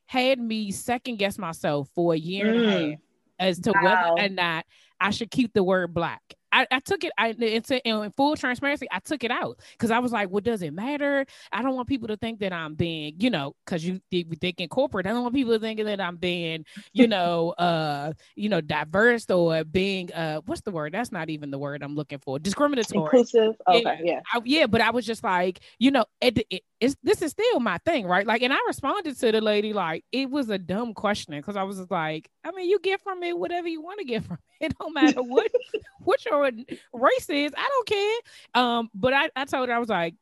had 0.07 0.39
me 0.39 0.71
second 0.73 1.17
guess 1.17 1.39
myself 1.39 1.89
for 1.95 2.13
a 2.13 2.19
year 2.19 2.49
and 2.49 2.59
a 2.59 2.69
Mm. 2.69 2.91
half 2.91 2.99
as 3.39 3.59
to 3.61 3.73
Wow. 3.73 3.83
whether 3.83 4.27
or 4.27 4.29
not 4.29 4.67
I 5.01 5.11
should 5.11 5.31
keep 5.31 5.53
the 5.53 5.63
word 5.65 5.93
black. 5.93 6.23
I, 6.55 6.67
I 6.71 6.79
took 6.79 7.03
it 7.03 7.13
I 7.19 7.35
it's 7.39 7.71
a, 7.73 7.87
in 7.87 8.13
full 8.13 8.37
transparency. 8.37 8.87
I 8.91 9.01
took 9.01 9.25
it 9.25 9.31
out 9.33 9.59
because 9.73 9.91
I 9.91 9.99
was 9.99 10.13
like, 10.13 10.31
"What 10.31 10.45
does 10.45 10.63
it 10.63 10.73
matter?" 10.73 11.27
I 11.53 11.63
don't 11.63 11.75
want 11.75 11.89
people 11.89 12.09
to 12.09 12.17
think 12.17 12.39
that 12.41 12.53
I'm 12.53 12.75
being, 12.75 13.17
you 13.19 13.29
know, 13.29 13.57
because 13.67 13.85
you 13.85 14.01
we 14.11 14.25
think 14.41 14.61
in 14.61 14.69
corporate. 14.69 15.07
I 15.07 15.11
don't 15.11 15.23
want 15.23 15.35
people 15.35 15.59
thinking 15.59 15.87
that 15.87 16.01
I'm 16.01 16.17
being, 16.17 16.65
you 16.93 17.09
know, 17.09 17.51
uh, 17.59 18.13
you 18.37 18.49
know, 18.49 18.61
diverse 18.61 19.29
or 19.29 19.65
being, 19.65 20.13
uh, 20.13 20.41
what's 20.47 20.61
the 20.61 20.71
word? 20.71 20.95
That's 20.95 21.11
not 21.11 21.29
even 21.29 21.51
the 21.51 21.59
word 21.59 21.83
I'm 21.83 21.97
looking 21.97 22.19
for. 22.19 22.39
Discriminatory. 22.39 23.03
Inclusive. 23.05 23.55
Okay, 23.69 23.83
Yeah. 23.83 23.99
yeah. 24.03 24.21
I, 24.33 24.41
yeah, 24.45 24.67
but 24.67 24.81
I 24.81 24.91
was 24.91 25.05
just 25.05 25.25
like, 25.25 25.61
you 25.79 25.91
know, 25.91 26.05
it, 26.21 26.39
it, 26.51 26.63
it's 26.85 26.97
this 27.03 27.23
is 27.23 27.31
still 27.31 27.61
my 27.61 27.79
thing, 27.79 28.07
right? 28.07 28.27
Like, 28.27 28.43
and 28.43 28.53
I 28.53 28.59
responded 28.67 29.19
to 29.19 29.33
the 29.33 29.41
lady 29.41 29.73
like 29.73 30.05
it 30.13 30.31
was 30.31 30.51
a 30.51 30.59
dumb 30.59 30.93
question 30.93 31.35
because 31.35 31.57
I 31.57 31.63
was 31.63 31.79
just 31.79 31.91
like, 31.91 32.29
I 32.45 32.53
mean, 32.53 32.69
you 32.69 32.79
get 32.79 33.01
from 33.01 33.23
it 33.23 33.39
whatever 33.39 33.69
you 33.69 33.81
want 33.81 34.01
to 34.01 34.05
get 34.05 34.25
from 34.27 34.39
it. 34.61 34.67
It 34.67 34.79
don't 34.79 34.93
matter 34.93 35.23
what 35.23 35.51
what 36.01 36.25
your 36.27 36.51
race 36.93 37.31
is. 37.31 37.53
I 37.57 37.69
don't 37.69 37.87
care. 37.87 38.63
Um, 38.63 38.91
but 38.95 39.15
I, 39.15 39.31
I 39.35 39.47
told 39.47 39.69
her 39.69 39.75
I 39.75 39.79
was 39.79 39.89
like, 39.89 40.15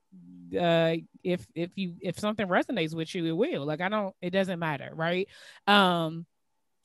uh, 0.58 0.96
if 1.24 1.44
if 1.56 1.70
you 1.74 1.94
if 2.00 2.20
something 2.20 2.46
resonates 2.46 2.94
with 2.94 3.12
you, 3.12 3.26
it 3.26 3.32
will. 3.32 3.66
Like, 3.66 3.80
I 3.80 3.88
don't. 3.88 4.14
It 4.22 4.30
doesn't 4.30 4.60
matter, 4.60 4.90
right? 4.94 5.28
Um, 5.66 6.26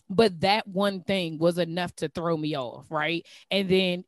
but 0.09 0.39
that 0.41 0.67
one 0.67 1.01
thing 1.01 1.37
was 1.37 1.59
enough 1.59 1.93
to 1.97 2.09
throw 2.09 2.35
me 2.35 2.57
off, 2.57 2.85
right? 2.89 3.25
And 3.51 3.69
then 3.69 4.05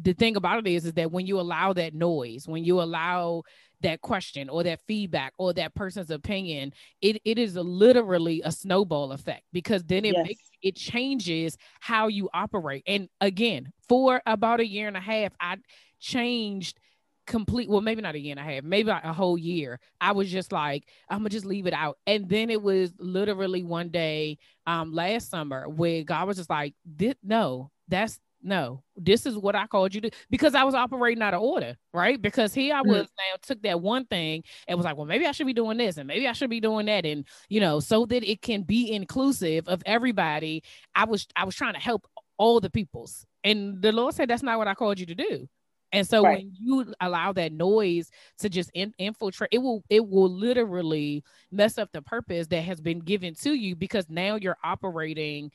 the 0.00 0.12
thing 0.14 0.36
about 0.36 0.66
it 0.66 0.70
is, 0.70 0.86
is 0.86 0.92
that 0.94 1.10
when 1.12 1.26
you 1.26 1.40
allow 1.40 1.72
that 1.74 1.94
noise, 1.94 2.46
when 2.46 2.64
you 2.64 2.80
allow 2.80 3.42
that 3.82 4.00
question 4.00 4.48
or 4.48 4.62
that 4.62 4.80
feedback 4.86 5.32
or 5.38 5.52
that 5.54 5.74
person's 5.74 6.10
opinion, 6.10 6.72
it, 7.00 7.20
it 7.24 7.38
is 7.38 7.56
literally 7.56 8.42
a 8.44 8.52
snowball 8.52 9.12
effect 9.12 9.42
because 9.52 9.84
then 9.84 10.04
it 10.04 10.16
Yes. 10.16 10.22
makes 10.22 10.50
it 10.62 10.76
changes 10.76 11.56
how 11.80 12.08
you 12.08 12.28
operate. 12.34 12.82
And 12.86 13.08
again, 13.20 13.72
for 13.88 14.20
about 14.26 14.60
a 14.60 14.66
year 14.66 14.88
and 14.88 14.96
a 14.96 15.00
half, 15.00 15.32
I 15.40 15.56
changed 15.98 16.78
complete 17.26 17.68
well 17.68 17.80
maybe 17.80 18.02
not 18.02 18.16
a 18.16 18.18
year 18.18 18.32
and 18.32 18.40
a 18.40 18.42
half 18.42 18.64
maybe 18.64 18.88
like 18.88 19.04
a 19.04 19.12
whole 19.12 19.38
year 19.38 19.78
i 20.00 20.10
was 20.10 20.28
just 20.28 20.50
like 20.50 20.82
i'm 21.08 21.18
gonna 21.18 21.28
just 21.28 21.46
leave 21.46 21.66
it 21.66 21.72
out 21.72 21.96
and 22.06 22.28
then 22.28 22.50
it 22.50 22.60
was 22.60 22.92
literally 22.98 23.62
one 23.62 23.88
day 23.90 24.36
um 24.66 24.92
last 24.92 25.30
summer 25.30 25.68
where 25.68 26.02
god 26.02 26.26
was 26.26 26.38
just 26.38 26.50
like 26.50 26.74
no 27.22 27.70
that's 27.86 28.18
no 28.42 28.82
this 28.96 29.26
is 29.26 29.36
what 29.36 29.54
i 29.54 29.66
called 29.66 29.94
you 29.94 30.00
to 30.00 30.10
because 30.30 30.54
i 30.54 30.64
was 30.64 30.74
operating 30.74 31.22
out 31.22 31.34
of 31.34 31.42
order 31.42 31.76
right 31.92 32.22
because 32.22 32.54
here 32.54 32.74
i 32.74 32.80
mm-hmm. 32.80 32.90
was 32.90 33.02
now 33.02 33.36
took 33.42 33.60
that 33.62 33.80
one 33.80 34.04
thing 34.06 34.42
and 34.66 34.76
was 34.76 34.84
like 34.84 34.96
well 34.96 35.06
maybe 35.06 35.26
i 35.26 35.32
should 35.32 35.46
be 35.46 35.52
doing 35.52 35.76
this 35.76 35.96
and 35.96 36.06
maybe 36.06 36.26
i 36.26 36.32
should 36.32 36.50
be 36.50 36.60
doing 36.60 36.86
that 36.86 37.04
and 37.04 37.26
you 37.48 37.60
know 37.60 37.80
so 37.80 38.06
that 38.06 38.24
it 38.28 38.40
can 38.40 38.62
be 38.62 38.92
inclusive 38.92 39.68
of 39.68 39.82
everybody 39.86 40.62
i 40.94 41.04
was 41.04 41.26
i 41.36 41.44
was 41.44 41.54
trying 41.54 41.74
to 41.74 41.80
help 41.80 42.06
all 42.38 42.60
the 42.60 42.70
peoples 42.70 43.26
and 43.44 43.82
the 43.82 43.92
lord 43.92 44.14
said 44.14 44.28
that's 44.28 44.42
not 44.42 44.58
what 44.58 44.68
i 44.68 44.74
called 44.74 44.98
you 44.98 45.06
to 45.06 45.14
do 45.14 45.46
and 45.92 46.06
so 46.06 46.22
Right. 46.22 46.38
when 46.38 46.52
you 46.58 46.92
allow 47.00 47.32
that 47.32 47.52
noise 47.52 48.10
to 48.38 48.48
just 48.48 48.70
in, 48.74 48.94
infiltrate, 48.98 49.50
it 49.52 49.58
will 49.58 49.82
it 49.88 50.06
will 50.06 50.30
literally 50.30 51.24
mess 51.50 51.78
up 51.78 51.90
the 51.92 52.02
purpose 52.02 52.46
that 52.48 52.62
has 52.62 52.80
been 52.80 53.00
given 53.00 53.34
to 53.42 53.52
you 53.52 53.74
because 53.74 54.08
now 54.08 54.36
you're 54.36 54.58
operating 54.62 55.50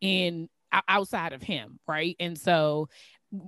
in 0.00 0.48
outside 0.72 1.32
of 1.32 1.42
him, 1.42 1.78
right? 1.86 2.16
And 2.20 2.38
so 2.38 2.88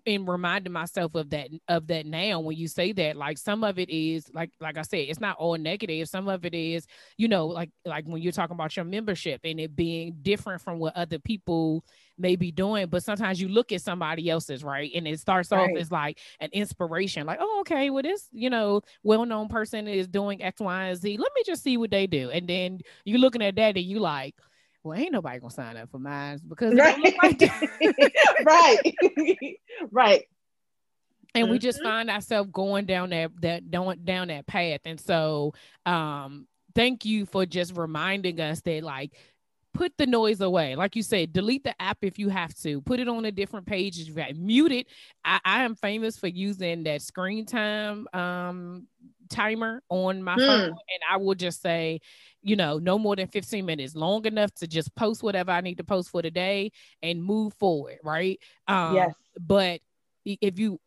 in 0.04 0.26
reminding 0.26 0.72
myself 0.72 1.14
of 1.14 1.30
that 1.30 1.48
of 1.68 1.86
that 1.86 2.04
now 2.04 2.40
when 2.40 2.56
you 2.56 2.66
say 2.66 2.92
that 2.92 3.16
like 3.16 3.38
some 3.38 3.62
of 3.62 3.78
it 3.78 3.88
is 3.88 4.28
like 4.34 4.50
like 4.60 4.76
I 4.76 4.82
said 4.82 5.06
it's 5.08 5.20
not 5.20 5.36
all 5.36 5.56
negative. 5.56 6.08
Some 6.08 6.28
of 6.28 6.44
it 6.44 6.54
is 6.54 6.86
you 7.16 7.28
know 7.28 7.46
like 7.46 7.70
like 7.84 8.04
when 8.04 8.20
you're 8.20 8.32
talking 8.32 8.54
about 8.54 8.74
your 8.76 8.84
membership 8.84 9.40
and 9.44 9.60
it 9.60 9.76
being 9.76 10.16
different 10.22 10.62
from 10.62 10.78
what 10.78 10.96
other 10.96 11.18
people 11.18 11.84
may 12.20 12.34
be 12.34 12.50
doing 12.50 12.88
but 12.88 13.04
sometimes 13.04 13.40
you 13.40 13.46
look 13.46 13.70
at 13.70 13.80
somebody 13.80 14.28
else's 14.28 14.64
right? 14.64 14.90
And 14.94 15.06
it 15.06 15.20
starts 15.20 15.52
off 15.52 15.70
as 15.78 15.90
like 15.90 16.18
an 16.40 16.50
inspiration 16.52 17.26
like 17.26 17.38
oh 17.40 17.58
okay 17.60 17.90
well 17.90 18.02
this 18.02 18.28
you 18.32 18.50
know 18.50 18.82
well-known 19.04 19.48
person 19.48 19.86
is 19.86 20.08
doing 20.08 20.42
x 20.42 20.60
y 20.60 20.86
and 20.86 20.98
z. 21.00 21.16
Let 21.16 21.32
me 21.36 21.42
just 21.46 21.62
see 21.62 21.76
what 21.76 21.90
they 21.90 22.06
do. 22.06 22.30
And 22.30 22.48
then 22.48 22.80
you're 23.04 23.20
looking 23.20 23.42
at 23.42 23.54
that 23.56 23.76
and 23.76 23.86
you 23.86 24.00
like 24.00 24.34
well 24.84 24.98
ain't 24.98 25.12
nobody 25.12 25.38
gonna 25.38 25.50
sign 25.50 25.76
up 25.76 25.90
for 25.90 25.98
mine 25.98 26.40
because 26.48 26.74
it 26.74 26.96
like 27.22 27.50
right. 28.44 28.80
right. 29.90 30.22
and 31.34 31.48
we 31.50 31.58
just 31.58 31.78
Mhm. 31.78 31.82
find 31.82 32.10
ourselves 32.10 32.50
going 32.52 32.86
down 32.86 33.10
that 33.10 33.30
that 33.40 33.70
down 33.70 33.98
down 34.04 34.28
that 34.28 34.46
path 34.46 34.80
and 34.84 35.00
so 35.00 35.52
um 35.86 36.46
thank 36.74 37.04
you 37.04 37.26
for 37.26 37.44
just 37.46 37.76
reminding 37.76 38.40
us 38.40 38.60
that 38.62 38.82
like 38.82 39.12
put 39.74 39.92
the 39.98 40.06
noise 40.06 40.40
away 40.40 40.74
like 40.74 40.96
you 40.96 41.02
said 41.02 41.32
delete 41.32 41.62
the 41.62 41.80
app 41.80 41.98
if 42.02 42.18
you 42.18 42.28
have 42.28 42.54
to 42.54 42.80
put 42.80 42.98
it 42.98 43.08
on 43.08 43.24
a 43.26 43.30
different 43.30 43.66
page 43.66 44.00
if 44.00 44.08
you 44.08 44.14
have 44.14 44.34
mute 44.36 44.72
it 44.72 44.86
I, 45.24 45.38
I 45.44 45.64
am 45.64 45.74
famous 45.76 46.16
for 46.18 46.26
using 46.26 46.82
that 46.84 47.02
screen 47.02 47.44
time 47.44 48.06
um 48.12 48.86
timer 49.28 49.82
on 49.90 50.22
my 50.22 50.34
Hmm. 50.34 50.46
phone 50.46 50.64
and 50.64 51.02
i 51.10 51.16
will 51.18 51.34
just 51.34 51.60
say 51.60 52.00
you 52.48 52.56
know 52.56 52.78
no 52.78 52.98
more 52.98 53.16
than 53.16 53.28
15 53.28 53.64
minutes 53.64 53.94
long 53.94 54.24
enough 54.26 54.52
to 54.54 54.66
just 54.66 54.94
post 54.94 55.22
whatever 55.22 55.50
i 55.50 55.60
need 55.60 55.76
to 55.76 55.84
post 55.84 56.10
for 56.10 56.22
today 56.22 56.70
and 57.02 57.22
move 57.22 57.52
forward 57.54 57.98
right? 58.02 58.40
Um 58.66 58.94
yes. 58.94 59.12
but 59.38 59.80
if 60.24 60.58
you 60.58 60.80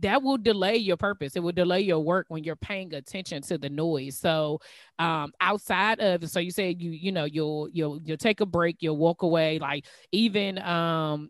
that 0.00 0.22
will 0.22 0.38
delay 0.38 0.76
your 0.76 0.96
purpose. 0.96 1.34
It 1.34 1.40
will 1.40 1.52
delay 1.52 1.80
your 1.80 1.98
work 1.98 2.26
when 2.28 2.44
you're 2.44 2.56
paying 2.56 2.94
attention 2.94 3.42
to 3.42 3.58
the 3.58 3.68
noise. 3.68 4.16
So 4.18 4.60
um 4.98 5.32
outside 5.40 6.00
of 6.00 6.28
so 6.30 6.40
you 6.40 6.50
said 6.50 6.80
you 6.80 6.90
you 6.90 7.12
know 7.12 7.24
you'll 7.24 7.68
you'll 7.72 8.00
you'll 8.04 8.16
take 8.16 8.40
a 8.40 8.46
break 8.46 8.76
you'll 8.80 8.96
walk 8.96 9.22
away 9.22 9.58
like 9.58 9.86
even 10.12 10.58
um 10.58 11.28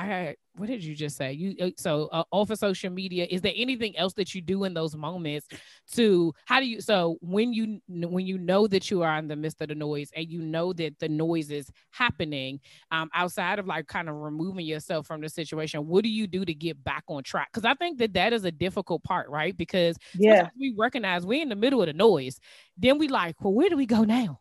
i 0.00 0.36
what 0.56 0.68
did 0.68 0.82
you 0.82 0.94
just 0.94 1.16
say 1.16 1.32
you 1.32 1.54
uh, 1.60 1.70
so 1.76 2.08
uh, 2.12 2.24
off 2.32 2.50
of 2.50 2.58
social 2.58 2.90
media 2.90 3.26
is 3.30 3.40
there 3.40 3.52
anything 3.56 3.96
else 3.96 4.12
that 4.14 4.34
you 4.34 4.40
do 4.40 4.64
in 4.64 4.74
those 4.74 4.96
moments 4.96 5.46
to 5.90 6.32
how 6.44 6.60
do 6.60 6.66
you 6.66 6.80
so 6.80 7.16
when 7.20 7.52
you 7.52 7.80
when 7.88 8.26
you 8.26 8.36
know 8.38 8.66
that 8.66 8.90
you 8.90 9.02
are 9.02 9.18
in 9.18 9.28
the 9.28 9.36
midst 9.36 9.60
of 9.60 9.68
the 9.68 9.74
noise 9.74 10.10
and 10.14 10.28
you 10.28 10.40
know 10.42 10.72
that 10.72 10.98
the 10.98 11.08
noise 11.08 11.50
is 11.50 11.70
happening 11.90 12.60
um, 12.90 13.08
outside 13.14 13.58
of 13.58 13.66
like 13.66 13.86
kind 13.86 14.08
of 14.08 14.16
removing 14.16 14.66
yourself 14.66 15.06
from 15.06 15.20
the 15.20 15.28
situation 15.28 15.86
what 15.86 16.04
do 16.04 16.10
you 16.10 16.26
do 16.26 16.44
to 16.44 16.54
get 16.54 16.82
back 16.84 17.04
on 17.08 17.22
track 17.22 17.48
because 17.52 17.64
i 17.64 17.74
think 17.74 17.98
that 17.98 18.12
that 18.12 18.32
is 18.32 18.44
a 18.44 18.52
difficult 18.52 19.02
part 19.04 19.28
right 19.30 19.56
because 19.56 19.96
Yeah. 20.18 20.48
we 20.58 20.74
recognize 20.78 21.24
we're 21.24 21.42
in 21.42 21.48
the 21.48 21.56
middle 21.56 21.80
of 21.80 21.86
the 21.86 21.92
noise 21.92 22.38
then 22.76 22.98
we 22.98 23.08
like 23.08 23.36
well 23.40 23.52
where 23.54 23.68
do 23.68 23.76
we 23.76 23.86
go 23.86 24.04
now 24.04 24.40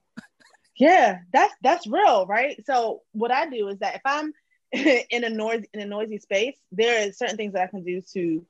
Yeah, 0.77 1.19
that's 1.33 1.53
that's 1.61 1.85
real, 1.87 2.25
right? 2.25 2.55
So 2.65 3.01
what 3.11 3.31
I 3.31 3.49
do 3.49 3.67
is 3.67 3.79
that 3.79 3.95
if 3.95 4.01
I'm 4.05 4.31
in 5.09 5.23
a 5.23 5.29
noisy 5.29 5.69
in 5.73 5.81
a 5.81 5.85
noisy 5.85 6.19
space, 6.19 6.57
there 6.71 7.07
are 7.07 7.11
certain 7.11 7.37
things 7.37 7.53
that 7.53 7.63
I 7.63 7.67
can 7.67 7.83
do 7.83 8.01
to 8.13 8.45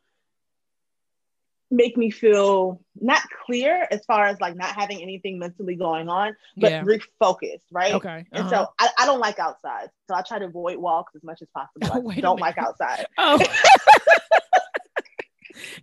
make 1.71 1.95
me 1.95 2.10
feel 2.10 2.82
not 2.99 3.21
clear 3.45 3.88
as 3.91 4.03
far 4.05 4.25
as 4.25 4.39
like 4.41 4.55
not 4.55 4.75
having 4.75 5.01
anything 5.01 5.38
mentally 5.38 5.75
going 5.75 6.10
on, 6.10 6.36
but 6.58 6.71
Yeah. 6.71 6.84
refocused, 6.84 7.62
right? 7.71 7.93
Okay. 7.93 8.25
And 8.32 8.45
uh-huh. 8.45 8.49
so 8.49 8.73
I, 8.79 8.89
I 8.97 9.05
don't 9.05 9.19
like 9.19 9.38
outside. 9.38 9.89
So 10.08 10.15
I 10.15 10.23
try 10.23 10.39
to 10.39 10.45
avoid 10.45 10.77
walks 10.77 11.15
as 11.15 11.23
much 11.23 11.41
as 11.41 11.47
possible. 11.49 12.10
I 12.15 12.21
don't 12.21 12.39
like 12.39 12.58
outside. 12.58 13.05
oh. 13.17 13.38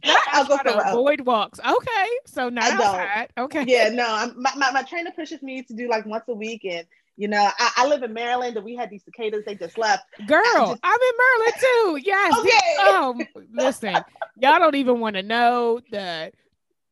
Not 0.05 0.21
I'll 0.33 0.45
go 0.45 0.59
to 0.59 0.71
else. 0.71 0.85
avoid 0.89 1.21
walks. 1.21 1.61
Okay. 1.61 2.09
So 2.27 2.49
not 2.49 2.65
I 2.65 2.71
don't. 2.71 2.81
outside. 2.81 3.29
Okay. 3.39 3.65
yeah, 3.67 3.89
no, 3.91 4.07
I'm, 4.09 4.41
my, 4.41 4.53
my, 4.57 4.71
my 4.73 4.83
trainer 4.83 5.13
pushes 5.13 5.43
me 5.43 5.63
to 5.63 5.75
do 5.75 5.89
like 5.89 6.07
once 6.07 6.25
a 6.29 6.35
week. 6.35 6.65
And, 6.65 6.87
you 7.17 7.29
know, 7.29 7.51
I, 7.59 7.71
I 7.79 7.87
live 7.89 8.03
in 8.03 8.13
Maryland 8.13 8.57
and 8.57 8.65
we 8.65 8.75
had 8.77 8.91
these 8.91 9.03
cicadas, 9.05 9.45
they 9.47 9.55
just 9.55 9.79
left. 9.79 10.05
Girl, 10.27 10.43
just- 10.45 10.81
I'm 10.83 10.99
in 11.01 11.17
Maryland 11.19 11.55
too. 11.61 12.01
Yes. 12.05 12.35
Okay. 12.39 12.77
Oh, 12.79 13.25
listen, 13.53 13.95
y'all 14.39 14.59
don't 14.59 14.75
even 14.75 15.01
want 15.01 15.17
to 15.17 15.23
know 15.23 15.81
that. 15.91 16.35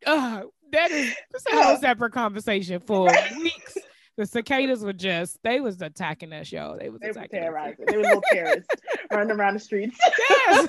Uh, 0.05 0.41
that 0.71 0.91
is 0.91 1.13
a 1.51 1.63
whole 1.63 1.77
separate 1.77 2.11
conversation 2.11 2.79
for 2.79 3.05
weeks. 3.37 3.77
The 4.17 4.25
cicadas 4.25 4.83
were 4.83 4.93
just, 4.93 5.37
they 5.43 5.59
was 5.59 5.81
attacking 5.81 6.31
us, 6.33 6.51
y'all. 6.51 6.77
They 6.77 6.89
was 6.89 7.01
They 7.01 7.07
were 7.07 7.11
attacking 7.11 7.39
us. 7.39 7.43
terrorizing. 7.45 7.85
They 7.85 7.97
were 7.97 8.03
little 8.03 8.23
terrorists 8.31 8.67
running 9.11 9.31
around 9.37 9.55
the 9.55 9.59
streets. 9.59 9.97
Yes. 10.29 10.67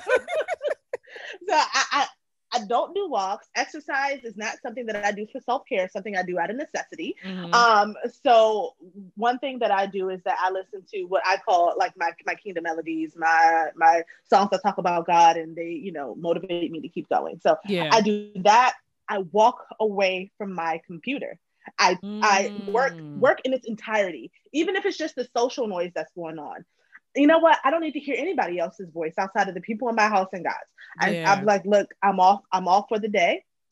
so 1.47 1.53
I, 1.53 1.83
I 1.91 2.07
I 2.53 2.65
don't 2.65 2.93
do 2.95 3.09
walks. 3.09 3.49
Exercise 3.55 4.23
is 4.23 4.35
not 4.37 4.59
something 4.61 4.85
that 4.87 4.95
I 4.97 5.03
do 5.05 5.17
for 5.21 5.31
self 5.33 5.57
care. 5.59 5.81
Something 5.81 6.09
I 6.09 6.15
do 6.15 6.31
out 6.31 6.45
of 6.45 6.49
necessity. 6.51 7.15
Mhm. 7.23 7.49
Um, 7.53 7.95
so 8.23 8.75
one 9.15 9.39
thing 9.39 9.59
that 9.59 9.71
I 9.71 9.85
do 9.87 10.09
is 10.09 10.21
that 10.23 10.37
I 10.39 10.51
listen 10.51 10.83
to 10.93 11.03
what 11.05 11.23
I 11.25 11.37
call 11.37 11.73
like 11.77 11.93
my 11.97 12.11
my 12.25 12.35
kingdom 12.35 12.63
melodies, 12.63 13.15
my 13.17 13.69
my 13.75 14.03
songs 14.23 14.49
that 14.51 14.61
talk 14.63 14.77
about 14.77 15.05
God, 15.07 15.37
and 15.37 15.55
they 15.55 15.69
you 15.71 15.91
know 15.91 16.15
motivate 16.15 16.61
me 16.71 16.81
to 16.81 16.89
keep 16.89 17.09
going. 17.09 17.39
So 17.39 17.57
yeah. 17.65 17.87
I 17.91 18.01
do 18.01 18.13
that. 18.43 18.73
I 19.09 19.19
walk 19.31 19.65
away 19.79 20.31
from 20.37 20.53
my 20.53 20.81
computer. 20.85 21.39
I 21.77 21.97
I 22.21 22.51
work 22.55 22.93
Mm. 23.01 23.19
work 23.19 23.39
in 23.43 23.53
its 23.53 23.65
entirety, 23.67 24.31
even 24.53 24.75
if 24.75 24.85
it's 24.85 24.97
just 24.97 25.15
the 25.15 25.27
social 25.35 25.67
noise 25.67 25.91
that's 25.93 26.11
going 26.13 26.39
on. 26.39 26.65
You 27.15 27.27
know 27.27 27.39
what? 27.39 27.57
I 27.63 27.71
don't 27.71 27.81
need 27.81 27.93
to 27.93 27.99
hear 27.99 28.15
anybody 28.17 28.59
else's 28.59 28.89
voice 28.91 29.13
outside 29.17 29.47
of 29.47 29.55
the 29.55 29.61
people 29.61 29.89
in 29.89 29.95
my 29.95 30.07
house 30.07 30.29
and 30.33 30.43
God's. 30.43 30.55
I, 30.99 31.11
Yeah. 31.11 31.31
I'm 31.31 31.45
like, 31.45 31.65
look, 31.65 31.89
I'm 32.03 32.19
off. 32.19 32.41
I'm 32.51 32.67
off 32.67 32.85
for 32.89 32.99
the 32.99 33.07
day. 33.07 33.43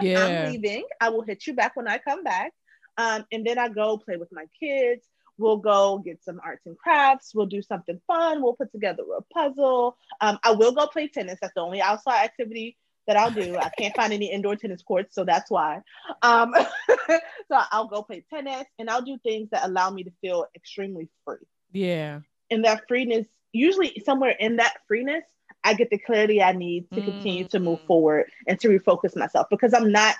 yeah. 0.00 0.24
I'm 0.24 0.50
leaving. 0.50 0.84
I 1.00 1.10
will 1.10 1.22
hit 1.22 1.46
you 1.46 1.54
back 1.54 1.76
when 1.76 1.88
I 1.88 1.98
come 1.98 2.22
back. 2.24 2.52
Um, 2.98 3.24
and 3.30 3.46
then 3.46 3.58
I 3.58 3.68
go 3.68 3.98
play 3.98 4.16
with 4.16 4.30
my 4.32 4.46
kids. 4.58 5.06
We'll 5.38 5.58
go 5.58 5.98
get 5.98 6.24
some 6.24 6.40
arts 6.42 6.64
and 6.66 6.78
crafts. 6.78 7.34
We'll 7.34 7.46
do 7.46 7.60
something 7.60 8.00
fun. 8.06 8.42
We'll 8.42 8.54
put 8.54 8.72
together 8.72 9.02
a 9.16 9.22
puzzle. 9.34 9.96
Um, 10.20 10.38
I 10.42 10.52
will 10.52 10.72
go 10.72 10.86
play 10.86 11.08
tennis. 11.08 11.38
That's 11.40 11.52
the 11.54 11.60
only 11.60 11.82
outside 11.82 12.24
activity 12.24 12.76
that 13.06 13.16
I'll 13.16 13.30
do. 13.30 13.56
I 13.60 13.70
can't 13.78 13.94
find 13.94 14.12
any 14.12 14.32
indoor 14.32 14.56
tennis 14.56 14.82
courts, 14.82 15.14
so 15.14 15.24
that's 15.24 15.50
why. 15.50 15.80
Um, 16.22 16.54
so 17.08 17.60
I'll 17.70 17.86
go 17.88 18.02
play 18.02 18.24
tennis 18.32 18.64
and 18.78 18.88
I'll 18.88 19.02
do 19.02 19.18
things 19.22 19.50
that 19.50 19.66
allow 19.66 19.90
me 19.90 20.04
to 20.04 20.12
feel 20.22 20.46
extremely 20.54 21.08
free. 21.24 21.36
yeah. 21.72 22.20
And 22.50 22.64
that 22.64 22.86
freeness, 22.88 23.26
usually 23.52 24.00
somewhere 24.04 24.34
in 24.38 24.56
that 24.56 24.74
freeness, 24.86 25.24
I 25.64 25.74
get 25.74 25.90
the 25.90 25.98
clarity 25.98 26.42
I 26.42 26.52
need 26.52 26.86
to 26.94 27.02
continue 27.02 27.44
to 27.48 27.58
move 27.60 27.80
Mm. 27.80 27.86
forward 27.86 28.30
and 28.46 28.58
to 28.60 28.68
refocus 28.68 29.16
myself 29.16 29.48
because 29.50 29.74
I'm 29.74 29.90
not 29.92 30.14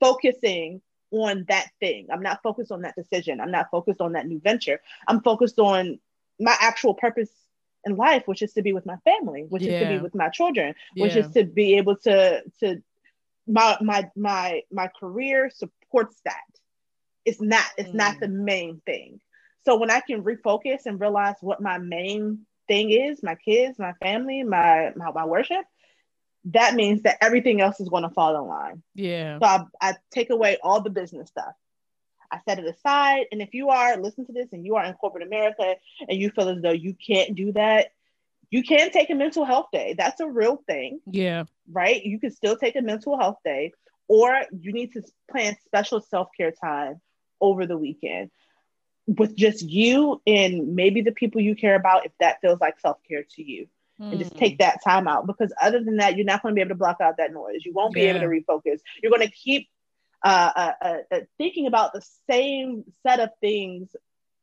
focusing 0.00 0.80
on 1.10 1.44
that 1.48 1.68
thing. 1.80 2.08
I'm 2.10 2.22
not 2.22 2.42
focused 2.42 2.72
on 2.72 2.82
that 2.82 2.94
decision. 2.96 3.40
I'm 3.40 3.50
not 3.50 3.70
focused 3.70 4.00
on 4.00 4.12
that 4.12 4.26
new 4.26 4.40
venture. 4.40 4.80
I'm 5.08 5.20
focused 5.22 5.58
on 5.58 5.98
my 6.40 6.56
actual 6.60 6.94
purpose 6.94 7.30
in 7.84 7.96
life, 7.96 8.26
which 8.26 8.42
is 8.42 8.52
to 8.54 8.62
be 8.62 8.72
with 8.72 8.86
my 8.86 8.96
family, 9.04 9.44
which 9.48 9.66
is 9.66 9.76
to 9.76 9.86
be 9.86 9.98
with 9.98 10.14
my 10.14 10.28
children, 10.28 10.74
which 10.96 11.14
Yeah. 11.14 11.20
is 11.20 11.28
to 11.30 11.44
be 11.44 11.76
able 11.76 11.96
to 11.98 12.42
to 12.60 12.82
my 13.46 13.76
my 13.80 14.10
my 14.16 14.62
my 14.70 14.88
career 14.98 15.50
supports 15.50 16.20
that. 16.24 16.42
It's 17.24 17.40
not 17.40 17.64
it's 17.76 17.94
not 17.94 18.16
Mm. 18.16 18.20
the 18.20 18.28
main 18.28 18.80
thing. 18.86 19.20
So 19.64 19.76
when 19.78 19.90
I 19.90 20.00
can 20.00 20.22
refocus 20.22 20.86
and 20.86 21.00
realize 21.00 21.36
what 21.40 21.60
my 21.60 21.78
main 21.78 22.46
thing 22.68 22.90
is, 22.90 23.22
my 23.22 23.34
kids, 23.36 23.78
my 23.78 23.92
family, 23.94 24.42
my 24.42 24.92
my, 24.96 25.12
my 25.12 25.24
worship, 25.24 25.64
that 26.46 26.74
means 26.74 27.02
that 27.02 27.18
everything 27.20 27.60
else 27.60 27.80
is 27.80 27.88
going 27.88 28.02
to 28.02 28.10
fall 28.10 28.36
in 28.36 28.48
line. 28.48 28.82
Yeah. 28.94 29.38
So 29.38 29.46
I, 29.46 29.64
I 29.80 29.94
take 30.10 30.30
away 30.30 30.58
all 30.62 30.80
the 30.80 30.90
business 30.90 31.28
stuff. 31.28 31.54
I 32.30 32.40
set 32.48 32.58
it 32.58 32.64
aside. 32.64 33.26
And 33.30 33.42
if 33.42 33.52
you 33.54 33.68
are 33.68 33.96
listen 33.96 34.26
to 34.26 34.32
this 34.32 34.52
and 34.52 34.64
you 34.64 34.76
are 34.76 34.84
in 34.84 34.94
corporate 34.94 35.26
America 35.26 35.74
and 36.08 36.18
you 36.18 36.30
feel 36.30 36.48
as 36.48 36.60
though 36.62 36.70
you 36.72 36.94
can't 36.94 37.34
do 37.34 37.52
that, 37.52 37.92
you 38.50 38.62
can 38.62 38.90
take 38.90 39.10
a 39.10 39.14
mental 39.14 39.44
health 39.44 39.68
day. 39.72 39.94
That's 39.96 40.20
a 40.20 40.28
real 40.28 40.56
thing, 40.66 41.00
Yeah. 41.10 41.44
right? 41.70 42.02
You 42.04 42.18
can 42.18 42.30
still 42.30 42.56
take 42.56 42.76
a 42.76 42.82
mental 42.82 43.18
health 43.18 43.38
day, 43.44 43.72
or 44.08 44.42
you 44.58 44.72
need 44.72 44.92
to 44.92 45.02
plan 45.30 45.56
special 45.64 46.00
self 46.00 46.28
care 46.36 46.52
time 46.52 47.00
over 47.40 47.66
the 47.66 47.78
weekend 47.78 48.30
with 49.18 49.36
just 49.36 49.62
you 49.62 50.20
and 50.26 50.74
maybe 50.74 51.00
the 51.00 51.12
people 51.12 51.40
you 51.40 51.54
care 51.54 51.74
about 51.74 52.06
if 52.06 52.12
that 52.20 52.40
feels 52.40 52.60
like 52.60 52.80
self 52.80 52.98
care 53.08 53.24
to 53.36 53.42
you. 53.42 53.68
And 53.98 54.18
just 54.18 54.36
take 54.36 54.58
that 54.58 54.82
time 54.82 55.06
out 55.06 55.28
because 55.28 55.52
other 55.62 55.80
than 55.80 55.98
that 55.98 56.16
you're 56.16 56.26
not 56.26 56.42
going 56.42 56.52
to 56.52 56.56
be 56.56 56.60
able 56.60 56.70
to 56.70 56.74
block 56.74 56.96
out 57.00 57.18
that 57.18 57.32
noise. 57.32 57.64
You 57.64 57.72
won't 57.72 57.94
be 57.94 58.00
able 58.00 58.18
to 58.18 58.26
refocus. 58.26 58.80
You're 59.00 59.12
going 59.12 59.24
to 59.24 59.30
keep 59.32 59.68
uh, 60.24 60.50
uh, 60.56 60.72
uh, 60.80 60.96
uh, 61.12 61.20
thinking 61.38 61.68
about 61.68 61.92
the 61.92 62.04
same 62.28 62.84
set 63.06 63.20
of 63.20 63.30
things 63.40 63.94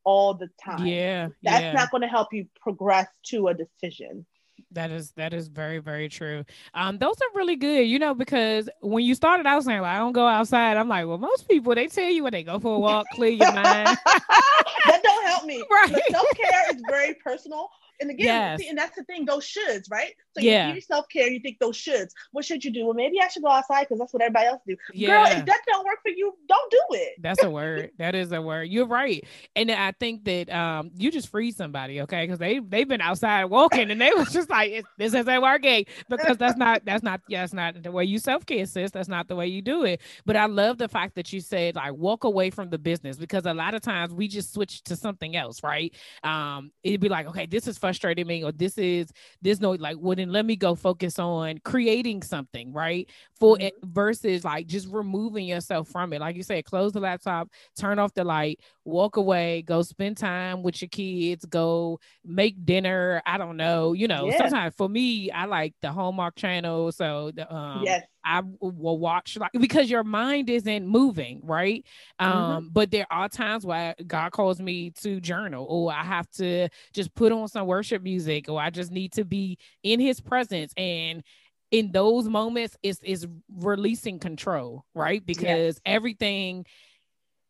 all 0.05 0.33
the 0.33 0.49
time. 0.63 0.85
Yeah. 0.85 1.29
that's 1.43 1.61
yeah. 1.61 1.73
not 1.73 1.91
going 1.91 2.03
to 2.03 2.07
help 2.07 2.29
you 2.31 2.47
progress 2.61 3.07
to 3.27 3.49
a 3.49 3.53
decision 3.53 4.25
That 4.71 4.91
is 4.91 5.11
that 5.11 5.33
is 5.33 5.47
very 5.47 5.79
very 5.79 6.09
true. 6.09 6.45
Um, 6.75 6.97
those 6.99 7.15
are 7.21 7.37
really 7.37 7.55
good, 7.55 7.81
you 7.87 7.97
know, 7.97 8.13
because 8.13 8.69
when 8.81 9.03
you 9.03 9.15
started 9.15 9.47
out 9.47 9.63
saying 9.63 9.81
well, 9.81 9.89
I 9.89 9.97
don't 9.97 10.13
go 10.13 10.27
outside, 10.27 10.77
I'm 10.77 10.87
like, 10.87 11.07
well, 11.07 11.17
most 11.17 11.47
people 11.47 11.73
they 11.73 11.87
tell 11.87 12.09
you 12.09 12.23
when 12.23 12.33
they 12.33 12.43
go 12.43 12.59
for 12.59 12.75
a 12.75 12.79
walk, 12.79 13.07
clear 13.13 13.31
your 13.31 13.51
mind. 13.51 13.65
that 14.05 14.99
don't 15.03 15.25
help 15.25 15.45
me 15.45 15.63
Right. 15.71 16.01
Self-care 16.11 16.75
is 16.75 16.83
very 16.87 17.15
personal 17.15 17.69
and 18.01 18.09
again 18.09 18.25
Yes. 18.25 18.61
see, 18.61 18.69
and 18.69 18.77
that's 18.77 18.95
the 18.95 19.03
thing 19.05 19.25
those 19.25 19.45
shoulds 19.45 19.89
right 19.91 20.13
so 20.35 20.41
Yeah. 20.41 20.67
you 20.67 20.73
hear 20.73 20.81
self-care 20.81 21.27
you 21.29 21.39
think 21.39 21.57
those 21.59 21.77
shoulds 21.77 22.09
what 22.31 22.45
should 22.45 22.63
you 22.63 22.71
do 22.71 22.85
well 22.85 22.93
maybe 22.93 23.19
i 23.21 23.27
should 23.27 23.43
go 23.43 23.49
outside 23.49 23.81
because 23.83 23.99
that's 23.99 24.13
what 24.13 24.21
everybody 24.21 24.47
else 24.47 24.61
do 24.67 24.75
girl 25.05 25.25
if 25.27 25.45
that 25.45 25.61
don't 25.67 25.85
work 25.85 25.97
for 26.01 26.09
you 26.09 26.33
don't 26.47 26.71
do 26.71 26.81
it 26.91 27.13
That's 27.21 27.43
a 27.43 27.49
word. 27.49 27.91
That 27.97 28.15
is 28.15 28.31
a 28.31 28.41
word. 28.41 28.63
You're 28.69 28.85
right. 28.87 29.25
And 29.55 29.69
I 29.71 29.91
think 29.91 30.23
that 30.25 30.49
um 30.49 30.91
you 30.95 31.11
just 31.11 31.29
free 31.29 31.51
somebody, 31.51 32.01
okay? 32.01 32.23
Because 32.23 32.39
they 32.39 32.59
they've 32.59 32.87
been 32.87 33.01
outside 33.01 33.45
walking 33.45 33.91
and 33.91 33.99
they 33.99 34.11
was 34.13 34.31
just 34.31 34.49
like 34.49 34.85
this 34.97 35.13
isn't 35.13 35.41
working 35.41 35.85
because 36.09 36.37
that's 36.37 36.57
not 36.57 36.85
that's 36.85 37.03
not 37.03 37.21
yeah, 37.27 37.41
that's 37.41 37.53
not 37.53 37.83
the 37.83 37.91
way 37.91 38.05
you 38.05 38.19
self-care 38.19 38.65
sis. 38.65 38.91
That's 38.91 39.09
not 39.09 39.27
the 39.27 39.35
way 39.35 39.47
you 39.47 39.61
do 39.61 39.83
it. 39.83 40.01
But 40.25 40.35
I 40.37 40.45
love 40.45 40.77
the 40.77 40.87
fact 40.87 41.15
that 41.15 41.31
you 41.33 41.41
said 41.41 41.75
like 41.75 41.93
walk 41.93 42.23
away 42.23 42.49
from 42.49 42.69
the 42.69 42.77
business 42.77 43.17
because 43.17 43.45
a 43.45 43.53
lot 43.53 43.73
of 43.73 43.81
times 43.81 44.13
we 44.13 44.27
just 44.27 44.53
switch 44.53 44.81
to 44.83 44.95
something 44.95 45.35
else, 45.35 45.61
right? 45.63 45.93
Um, 46.23 46.71
it'd 46.83 47.01
be 47.01 47.09
like, 47.09 47.27
okay, 47.27 47.45
this 47.45 47.67
is 47.67 47.77
frustrating 47.89 48.27
me, 48.27 48.43
or 48.43 48.51
this 48.51 48.77
is 48.77 49.11
this 49.41 49.59
no 49.59 49.71
like 49.71 49.97
well 49.99 50.15
then 50.15 50.31
let 50.31 50.45
me 50.45 50.55
go 50.55 50.75
focus 50.75 51.17
on 51.17 51.57
creating 51.63 52.21
something, 52.21 52.71
right? 52.71 53.09
For 53.39 53.59
it 53.59 53.73
versus 53.83 54.43
like 54.43 54.67
just 54.67 54.87
removing 54.89 55.45
yourself 55.47 55.87
from 55.87 56.13
it. 56.13 56.19
Like 56.21 56.35
you 56.35 56.43
said, 56.43 56.65
close 56.65 56.93
the 56.93 56.99
laptop, 56.99 57.49
turn 57.75 57.97
off 57.97 58.13
the 58.13 58.23
light, 58.23 58.59
walk 58.89 59.17
away, 59.17 59.61
go 59.63 59.81
spend 59.81 60.17
time 60.17 60.63
with 60.63 60.81
your 60.81 60.89
kids, 60.89 61.45
go 61.45 61.99
make 62.25 62.65
dinner. 62.65 63.21
I 63.25 63.37
don't 63.37 63.57
know, 63.57 63.93
you 63.93 64.07
know, 64.07 64.31
sometimes 64.31 64.73
for 64.75 64.89
me, 64.89 65.31
I 65.31 65.45
like 65.45 65.73
the 65.81 65.91
Hallmark 65.91 66.35
channel. 66.35 66.91
So 66.91 67.31
the 67.35 67.51
um 67.53 67.85
yes 67.85 68.03
I 68.25 68.41
will 68.59 68.97
watch 68.99 69.37
like 69.37 69.51
because 69.59 69.89
your 69.89 70.03
mind 70.03 70.49
isn't 70.49 70.85
moving, 70.87 71.41
right? 71.43 71.85
Mhm. 72.21 72.25
Um, 72.25 72.69
but 72.71 72.91
there 72.91 73.07
are 73.09 73.29
times 73.29 73.65
where 73.65 73.95
God 74.05 74.31
calls 74.31 74.59
me 74.59 74.91
to 75.01 75.21
journal, 75.21 75.65
or 75.69 75.91
I 75.93 76.03
have 76.03 76.29
to 76.31 76.69
just 76.93 77.13
put 77.15 77.31
on 77.31 77.47
some 77.47 77.65
worship 77.67 78.03
music, 78.03 78.49
or 78.49 78.59
I 78.59 78.69
just 78.69 78.91
need 78.91 79.13
to 79.13 79.25
be 79.25 79.57
in 79.83 79.99
His 79.99 80.19
presence. 80.19 80.73
And 80.77 81.23
in 81.71 81.91
those 81.91 82.27
moments, 82.27 82.75
it's 82.83 82.99
is 83.03 83.27
releasing 83.49 84.19
control, 84.19 84.85
right? 84.93 85.25
Because 85.25 85.79
everything 85.85 86.65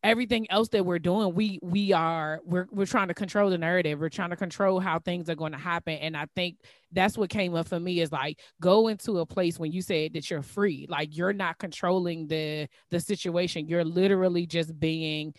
everything 0.03 0.49
else 0.49 0.69
that 0.69 0.85
we're 0.85 0.99
doing 0.99 1.33
we 1.33 1.59
we 1.61 1.91
are 1.91 2.39
we're 2.45 2.67
we're 2.71 2.85
trying 2.85 3.09
to 3.09 3.13
control 3.13 3.49
the 3.49 3.57
narrative. 3.57 3.99
We're 3.99 4.09
trying 4.09 4.29
to 4.29 4.35
control 4.35 4.79
how 4.79 4.99
things 4.99 5.29
are 5.29 5.35
going 5.35 5.51
to 5.51 5.57
happen. 5.57 5.95
And 5.95 6.15
i 6.15 6.25
think 6.35 6.57
that's 6.91 7.17
what 7.17 7.29
came 7.29 7.55
up 7.55 7.67
for 7.67 7.79
me 7.79 7.99
is 7.99 8.11
like 8.11 8.39
go 8.61 8.87
into 8.87 9.19
a 9.19 9.25
place 9.25 9.59
when 9.59 9.71
you 9.71 9.81
said 9.81 10.13
that 10.13 10.29
you're 10.29 10.41
free 10.41 10.87
like 10.89 11.15
you're 11.15 11.33
not 11.33 11.57
controlling 11.57 12.27
the 12.27 12.67
the 12.91 12.99
situation. 12.99 13.67
You're 13.67 13.85
literally 13.85 14.45
just 14.45 14.79
being 14.79 15.33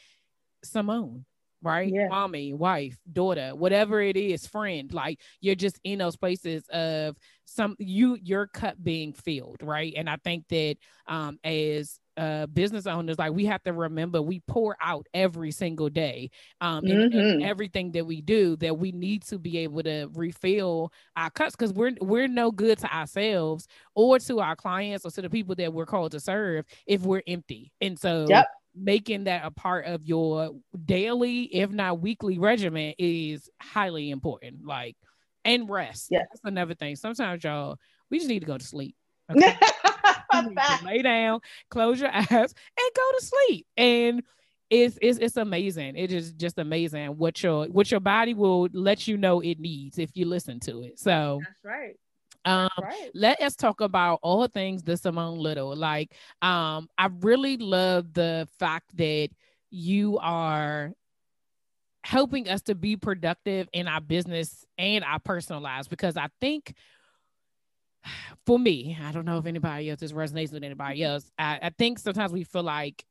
simone 0.63 1.25
right? 1.63 1.93
Yeah. 1.93 2.09
mommy 2.09 2.55
wife 2.55 2.99
daughter 3.13 3.51
whatever 3.55 4.01
it 4.01 4.17
is 4.17 4.47
friend. 4.47 4.93
Like 4.93 5.21
you're 5.41 5.55
just 5.55 5.79
in 5.85 5.99
those 5.99 6.17
places 6.17 6.67
of 6.73 7.17
some 7.45 7.77
you 7.79 8.17
your 8.23 8.47
cup 8.47 8.77
being 8.83 9.13
filled 9.13 9.63
right? 9.63 9.93
And 9.97 10.09
i 10.09 10.17
think 10.17 10.49
that 10.49 10.77
um 11.07 11.39
as 11.45 12.00
uh, 12.21 12.47
business 12.47 12.87
owners, 12.87 13.19
like 13.19 13.33
we 13.33 13.47
have 13.47 13.63
to 13.63 13.73
remember 13.73 14.21
we 14.21 14.41
pour 14.47 14.77
out 14.81 15.07
every 15.15 15.51
single 15.51 15.89
day 15.89 16.31
um, 16.61 16.85
in, 16.87 17.11
mm-hmm. 17.11 17.19
in 17.19 17.43
everything 17.43 17.93
that 17.93 18.07
we 18.07 18.21
do. 18.21 18.57
That 18.57 18.79
we 18.79 18.93
need 18.93 19.23
to 19.25 19.39
be 19.39 19.59
able 19.59 19.83
to 19.83 20.09
refill 20.15 20.93
our 21.17 21.31
cups 21.31 21.57
because 21.57 21.73
we're 21.73 21.93
we're 22.01 22.29
no 22.29 22.51
good 22.51 22.79
to 22.79 22.95
ourselves 22.95 23.67
or 23.95 24.19
to 24.21 24.41
our 24.41 24.57
clients 24.57 25.05
or 25.07 25.11
to 25.11 25.23
the 25.23 25.31
people 25.31 25.55
that 25.57 25.73
we're 25.73 25.87
called 25.87 26.13
to 26.13 26.21
serve 26.21 26.67
if 26.87 27.03
we're 27.03 27.23
empty. 27.27 27.73
And 27.81 27.99
so, 27.99 28.27
yep 28.29 28.47
making 28.73 29.25
that 29.25 29.45
a 29.45 29.51
part 29.51 29.85
of 29.87 30.05
your 30.05 30.53
daily, 30.85 31.43
if 31.43 31.71
not 31.71 32.01
weekly 32.01 32.39
regimen 32.39 32.95
is 32.99 33.51
highly 33.61 34.11
important. 34.11 34.65
Like, 34.65 34.97
and 35.45 35.69
rest. 35.69 36.09
Yeah. 36.11 36.21
That's 36.31 36.41
another 36.45 36.75
thing. 36.75 36.97
Sometimes 36.97 37.43
y'all, 37.43 37.79
we 38.11 38.19
just 38.19 38.29
need 38.29 38.41
to 38.41 38.47
go 38.47 38.59
to 38.59 38.65
sleep. 38.65 38.95
Okay? 39.31 39.57
To 40.45 40.85
lay 40.85 41.03
down, 41.03 41.41
close 41.71 42.01
your 42.01 42.11
eyes, 42.15 42.31
and 42.31 42.91
go 42.97 43.19
to 43.19 43.25
sleep. 43.25 43.67
And 43.77 44.23
it's 44.71 44.99
it's 45.03 45.19
it's 45.19 45.37
amazing. 45.37 45.97
It 45.97 46.13
is 46.13 46.33
just 46.33 46.59
amazing 46.59 47.19
what 47.19 47.43
your 47.43 47.67
what 47.67 47.91
your 47.91 48.01
body 48.01 48.35
will 48.35 48.69
let 48.73 49.09
you 49.09 49.17
know 49.17 49.41
it 49.41 49.59
needs 49.59 49.99
if 49.99 50.17
you 50.17 50.27
listen 50.27 50.61
to 50.61 50.83
it. 50.83 50.99
So 50.99 51.41
that's 51.43 51.65
right. 51.65 51.97
Um, 52.47 52.71
right. 52.81 53.11
let 53.13 53.41
us 53.43 53.55
talk 53.55 53.83
about 53.83 54.21
all 54.23 54.47
things 54.47 54.83
the 54.83 54.97
Simone 54.97 55.39
Little. 55.39 55.77
Like, 55.77 56.15
um, 56.41 56.89
I 56.97 57.11
really 57.21 57.59
love 57.59 58.15
the 58.15 58.49
fact 58.59 58.97
that 58.97 59.29
you 59.71 60.19
are 60.19 60.93
helping 62.03 62.49
us 62.49 62.63
to 62.63 62.75
be 62.75 62.97
productive 62.97 63.69
in 63.73 63.87
our 63.87 64.01
business 64.01 64.65
and 64.79 65.05
our 65.05 65.19
personal 65.19 65.61
lives 65.61 65.87
because 65.87 66.17
I 66.17 66.29
think 66.41 66.75
for 68.47 68.59
me, 68.59 68.99
I 69.03 69.13
don't 69.13 69.25
know 69.25 69.39
if 69.39 69.47
anybody 69.47 69.91
else 69.91 70.01
this 70.01 70.13
resonates 70.13 70.53
with 70.53 70.65
anybody 70.65 71.03
else. 71.03 71.31
I, 71.39 71.59
I 71.63 71.71
think 71.71 71.99
sometimes 71.99 72.33
we 72.33 72.45
feel 72.45 72.63
like 72.63 73.05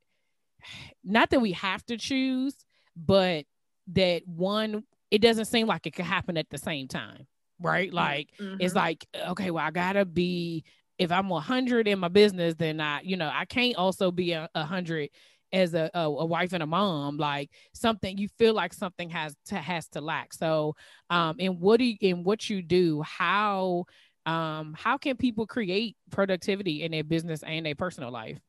not 1.03 1.29
that 1.29 1.41
we 1.41 1.53
have 1.53 1.85
to 1.85 1.97
choose, 1.97 2.55
but 2.95 3.45
that 3.93 4.23
one, 4.27 4.83
it 5.11 5.21
doesn't 5.21 5.45
seem 5.45 5.67
like 5.67 5.87
it 5.87 5.95
could 5.95 6.05
happen 6.05 6.37
at 6.37 6.49
the 6.49 6.57
same 6.57 6.87
time 6.87 7.27
right? 7.61 7.93
Like 7.93 8.29
mm-hmm. 8.39 8.57
it's 8.59 8.75
like, 8.75 9.05
okay, 9.29 9.51
well, 9.51 9.65
I 9.65 9.71
gotta 9.71 10.05
be 10.05 10.63
if 10.97 11.11
I'm 11.11 11.29
100 11.29 11.87
in 11.87 11.99
my 11.99 12.09
business, 12.09 12.55
then 12.55 12.81
I, 12.81 13.01
you 13.01 13.15
know, 13.15 13.31
I 13.33 13.45
can't 13.45 13.77
also 13.77 14.11
be 14.11 14.33
a 14.33 14.49
100 14.53 15.09
as 15.51 15.73
a, 15.73 15.89
a, 15.93 16.01
a, 16.01 16.25
wife 16.25 16.51
and 16.53 16.61
a 16.61 16.67
mom. 16.67 17.17
Like 17.17 17.49
something 17.73 18.17
you 18.17 18.27
feel 18.37 18.53
like 18.53 18.73
something 18.73 19.09
has 19.09 19.33
to 19.47 19.55
has 19.55 19.87
to 19.89 20.01
lack. 20.01 20.33
So, 20.33 20.75
um, 21.09 21.37
and 21.39 21.59
what 21.59 21.77
do 21.77 21.85
you, 21.85 21.95
in 22.01 22.23
what 22.23 22.49
you 22.49 22.61
do, 22.61 23.01
how 23.01 23.85
um 24.29 24.75
how 24.77 24.97
can 24.97 25.17
people 25.17 25.47
create 25.47 25.95
productivity 26.11 26.83
in 26.83 26.91
their 26.91 27.03
business 27.03 27.43
and 27.43 27.65
their 27.65 27.75
personal 27.75 28.11
life? 28.11 28.39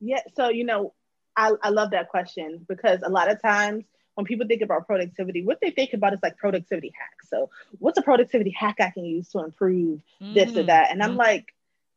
Yeah, 0.00 0.20
so 0.34 0.48
you 0.48 0.64
know, 0.64 0.94
I, 1.36 1.52
I 1.62 1.70
love 1.70 1.92
that 1.92 2.08
question 2.08 2.66
because 2.68 3.00
a 3.02 3.08
lot 3.08 3.30
of 3.30 3.40
times 3.40 3.84
when 4.18 4.24
people 4.26 4.48
think 4.48 4.62
about 4.62 4.84
productivity, 4.84 5.44
what 5.44 5.58
they 5.62 5.70
think 5.70 5.92
about 5.92 6.12
is 6.12 6.18
like 6.24 6.36
productivity 6.38 6.92
hacks. 6.98 7.30
So, 7.30 7.50
what's 7.78 7.96
a 7.98 8.02
productivity 8.02 8.50
hack 8.50 8.74
I 8.80 8.90
can 8.90 9.04
use 9.04 9.28
to 9.28 9.38
improve 9.44 10.00
mm-hmm. 10.20 10.34
this 10.34 10.50
or 10.50 10.54
mm-hmm. 10.54 10.66
that? 10.66 10.90
And 10.90 11.00
I'm 11.00 11.10
mm-hmm. 11.10 11.18
like, 11.18 11.54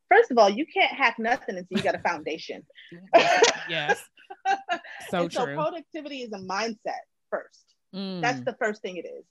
first 0.08 0.30
of 0.30 0.38
all, 0.38 0.48
you 0.48 0.68
can't 0.72 0.94
hack 0.94 1.16
nothing 1.18 1.58
until 1.58 1.78
you 1.78 1.84
got 1.84 1.96
a 1.96 2.00
foundation. 2.00 2.64
yes. 3.68 4.00
So 5.10 5.28
true. 5.28 5.30
So 5.32 5.46
productivity 5.46 6.22
is 6.22 6.32
a 6.32 6.38
mindset 6.38 7.02
first. 7.32 7.66
Mm. 7.96 8.22
That's 8.22 8.42
the 8.42 8.56
first 8.62 8.84
thing 8.84 8.98
it 8.98 9.08
is. 9.08 9.26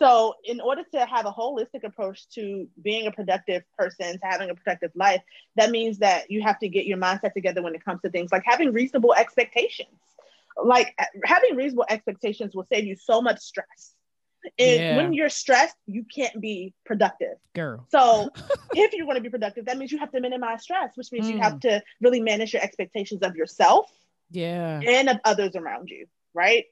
So, 0.00 0.34
in 0.44 0.60
order 0.60 0.82
to 0.92 1.06
have 1.06 1.24
a 1.24 1.30
holistic 1.32 1.84
approach 1.84 2.28
to 2.30 2.66
being 2.82 3.06
a 3.06 3.12
productive 3.12 3.62
person, 3.78 4.18
to 4.18 4.26
having 4.26 4.50
a 4.50 4.54
productive 4.54 4.90
life, 4.94 5.22
that 5.56 5.70
means 5.70 5.98
that 5.98 6.30
you 6.30 6.42
have 6.42 6.58
to 6.58 6.68
get 6.68 6.86
your 6.86 6.98
mindset 6.98 7.32
together 7.32 7.62
when 7.62 7.74
it 7.74 7.84
comes 7.84 8.02
to 8.02 8.10
things 8.10 8.32
like 8.32 8.42
having 8.44 8.72
reasonable 8.72 9.14
expectations 9.14 9.88
like 10.62 10.94
having 11.24 11.56
reasonable 11.56 11.86
expectations 11.88 12.54
will 12.54 12.66
save 12.72 12.84
you 12.84 12.96
so 12.96 13.20
much 13.20 13.40
stress. 13.40 13.94
And 14.58 14.80
yeah. 14.80 14.96
when 14.96 15.14
you're 15.14 15.30
stressed, 15.30 15.76
you 15.86 16.04
can't 16.04 16.38
be 16.38 16.74
productive. 16.84 17.38
Girl. 17.54 17.86
So 17.90 18.28
if 18.74 18.92
you 18.92 19.06
want 19.06 19.16
to 19.16 19.22
be 19.22 19.30
productive, 19.30 19.64
that 19.66 19.78
means 19.78 19.90
you 19.90 19.98
have 19.98 20.12
to 20.12 20.20
minimize 20.20 20.62
stress, 20.62 20.96
which 20.96 21.10
means 21.12 21.26
mm. 21.26 21.32
you 21.32 21.40
have 21.40 21.60
to 21.60 21.82
really 22.02 22.20
manage 22.20 22.52
your 22.52 22.62
expectations 22.62 23.22
of 23.22 23.36
yourself. 23.36 23.90
Yeah. 24.30 24.80
And 24.86 25.08
of 25.08 25.18
others 25.24 25.56
around 25.56 25.88
you, 25.88 26.06
right? 26.34 26.66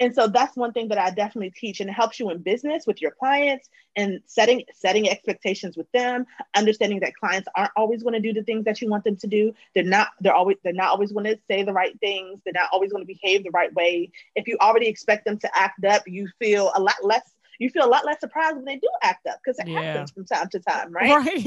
And 0.00 0.14
so 0.14 0.26
that's 0.26 0.56
one 0.56 0.72
thing 0.72 0.88
that 0.88 0.98
i 0.98 1.10
definitely 1.10 1.50
teach 1.50 1.80
and 1.80 1.90
it 1.90 1.92
helps 1.92 2.18
you 2.20 2.30
in 2.30 2.38
business 2.38 2.86
with 2.86 3.00
your 3.00 3.10
clients 3.10 3.68
and 3.96 4.20
setting 4.26 4.62
setting 4.74 5.08
expectations 5.08 5.76
with 5.76 5.90
them 5.92 6.26
understanding 6.54 7.00
that 7.00 7.14
clients 7.14 7.48
aren't 7.56 7.70
always 7.76 8.02
going 8.02 8.12
to 8.12 8.20
do 8.20 8.32
the 8.32 8.42
things 8.42 8.64
that 8.64 8.80
you 8.80 8.88
want 8.88 9.04
them 9.04 9.16
to 9.16 9.26
do. 9.26 9.54
They're 9.74 9.84
not 9.84 10.08
they're 10.20 10.34
always 10.34 10.56
they're 10.62 10.72
not 10.72 10.88
always 10.88 11.12
going 11.12 11.24
to 11.26 11.38
say 11.48 11.62
the 11.62 11.72
right 11.72 11.98
things. 12.00 12.40
They're 12.44 12.52
not 12.52 12.68
always 12.72 12.92
going 12.92 13.02
to 13.02 13.06
behave 13.06 13.44
the 13.44 13.50
right 13.50 13.72
way. 13.74 14.10
If 14.34 14.46
you 14.46 14.56
already 14.60 14.86
expect 14.86 15.24
them 15.24 15.38
to 15.38 15.58
act 15.58 15.84
up 15.84 16.02
you 16.06 16.28
feel 16.38 16.72
a 16.74 16.80
lot 16.80 16.96
less 17.02 17.32
you 17.58 17.70
feel 17.70 17.84
a 17.84 17.88
lot 17.88 18.04
less 18.04 18.20
surprised 18.20 18.56
when 18.56 18.64
they 18.64 18.76
do 18.76 18.88
act 19.02 19.26
up 19.26 19.38
because 19.44 19.58
it 19.58 19.68
yeah. 19.68 19.80
happens 19.80 20.10
from 20.10 20.24
time 20.24 20.48
to 20.50 20.60
time, 20.60 20.92
right? 20.92 21.10
Right. 21.10 21.46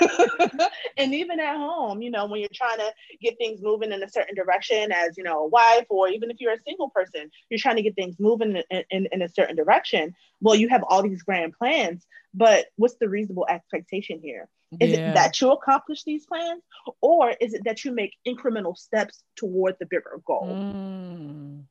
and 0.96 1.14
even 1.14 1.40
at 1.40 1.56
home, 1.56 2.02
you 2.02 2.10
know, 2.10 2.26
when 2.26 2.40
you're 2.40 2.48
trying 2.52 2.78
to 2.78 2.92
get 3.20 3.36
things 3.38 3.60
moving 3.62 3.92
in 3.92 4.02
a 4.02 4.08
certain 4.08 4.34
direction 4.34 4.92
as, 4.92 5.16
you 5.16 5.24
know, 5.24 5.44
a 5.44 5.46
wife, 5.46 5.86
or 5.88 6.08
even 6.08 6.30
if 6.30 6.36
you're 6.40 6.52
a 6.52 6.60
single 6.60 6.90
person, 6.90 7.30
you're 7.50 7.58
trying 7.58 7.76
to 7.76 7.82
get 7.82 7.94
things 7.94 8.16
moving 8.18 8.62
in, 8.70 8.84
in, 8.90 9.08
in 9.12 9.22
a 9.22 9.28
certain 9.28 9.56
direction. 9.56 10.14
Well, 10.40 10.54
you 10.54 10.68
have 10.68 10.84
all 10.88 11.02
these 11.02 11.22
grand 11.22 11.54
plans, 11.54 12.06
but 12.34 12.66
what's 12.76 12.96
the 12.96 13.08
reasonable 13.08 13.46
expectation 13.48 14.20
here? 14.22 14.48
Is 14.80 14.90
yeah. 14.90 15.10
it 15.10 15.14
that 15.14 15.40
you 15.40 15.50
accomplish 15.50 16.04
these 16.04 16.26
plans, 16.26 16.62
or 17.00 17.30
is 17.40 17.54
it 17.54 17.64
that 17.64 17.86
you 17.86 17.92
make 17.92 18.14
incremental 18.26 18.76
steps 18.76 19.24
toward 19.34 19.76
the 19.80 19.86
bigger 19.86 20.20
goal? 20.26 20.46
Mm. 20.46 21.62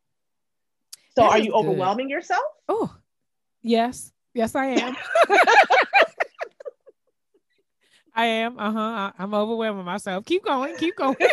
So, 1.16 1.22
that 1.22 1.32
are 1.32 1.38
you 1.38 1.52
overwhelming 1.54 2.10
yourself? 2.10 2.44
Oh, 2.68 2.96
Yes. 3.62 4.12
Yes, 4.34 4.56
I 4.56 4.66
am. 4.68 4.96
I 8.16 8.26
am. 8.26 8.58
Uh 8.58 8.72
huh. 8.72 9.12
I'm 9.18 9.34
overwhelming 9.34 9.86
myself. 9.86 10.26
Keep 10.26 10.46
going. 10.46 10.76
Keep 10.78 10.96
going. 10.96 11.16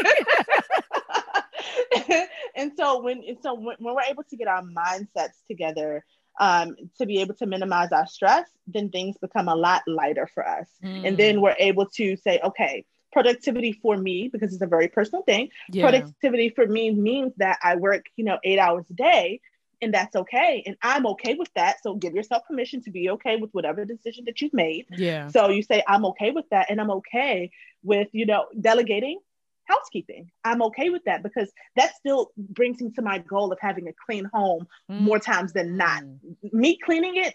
and 2.56 2.72
so 2.76 3.02
when 3.02 3.22
and 3.26 3.38
so 3.42 3.54
when, 3.54 3.76
when, 3.78 3.94
we're 3.94 4.02
able 4.02 4.24
to 4.24 4.36
get 4.36 4.48
our 4.48 4.62
mindsets 4.62 5.40
together 5.48 6.04
um, 6.40 6.76
to 6.98 7.06
be 7.06 7.20
able 7.20 7.34
to 7.34 7.46
minimize 7.46 7.92
our 7.92 8.06
stress, 8.06 8.48
then 8.66 8.90
things 8.90 9.16
become 9.18 9.48
a 9.48 9.54
lot 9.54 9.82
lighter 9.86 10.28
for 10.32 10.46
us. 10.46 10.68
Mm. 10.82 11.08
And 11.08 11.16
then 11.16 11.40
we're 11.40 11.56
able 11.58 11.86
to 11.96 12.16
say, 12.16 12.40
okay, 12.42 12.84
productivity 13.12 13.72
for 13.72 13.96
me 13.96 14.28
because 14.28 14.52
it's 14.52 14.62
a 14.62 14.66
very 14.66 14.88
personal 14.88 15.22
thing. 15.22 15.50
Yeah. 15.70 15.82
Productivity 15.88 16.50
for 16.50 16.66
me 16.66 16.90
means 16.90 17.32
that 17.36 17.58
I 17.62 17.76
work, 17.76 18.06
you 18.16 18.24
know, 18.24 18.38
eight 18.42 18.58
hours 18.58 18.86
a 18.90 18.94
day 18.94 19.40
and 19.84 19.94
that's 19.94 20.16
okay 20.16 20.62
and 20.66 20.76
i'm 20.82 21.06
okay 21.06 21.34
with 21.34 21.52
that. 21.54 21.76
So 21.82 21.94
give 21.94 22.14
yourself 22.14 22.42
permission 22.48 22.82
to 22.82 22.90
be 22.90 23.10
okay 23.10 23.36
with 23.36 23.50
whatever 23.52 23.84
decision 23.84 24.24
that 24.26 24.40
you've 24.40 24.54
made. 24.54 24.86
Yeah. 24.90 25.28
So 25.28 25.48
you 25.48 25.62
say 25.62 25.82
i'm 25.86 26.04
okay 26.06 26.30
with 26.30 26.48
that 26.50 26.70
and 26.70 26.80
i'm 26.80 26.90
okay 26.90 27.50
with 27.82 28.08
you 28.12 28.26
know 28.26 28.46
delegating 28.60 29.18
housekeeping. 29.66 30.30
I'm 30.44 30.60
okay 30.60 30.90
with 30.90 31.04
that 31.04 31.22
because 31.22 31.50
that 31.76 31.94
still 31.96 32.32
brings 32.36 32.82
me 32.82 32.90
to 32.96 33.02
my 33.02 33.16
goal 33.16 33.50
of 33.50 33.58
having 33.62 33.88
a 33.88 33.94
clean 34.04 34.28
home 34.30 34.66
mm. 34.90 35.00
more 35.00 35.18
times 35.18 35.54
than 35.54 35.78
not. 35.78 36.02
Mm. 36.02 36.52
me 36.52 36.78
cleaning 36.78 37.16
it 37.16 37.34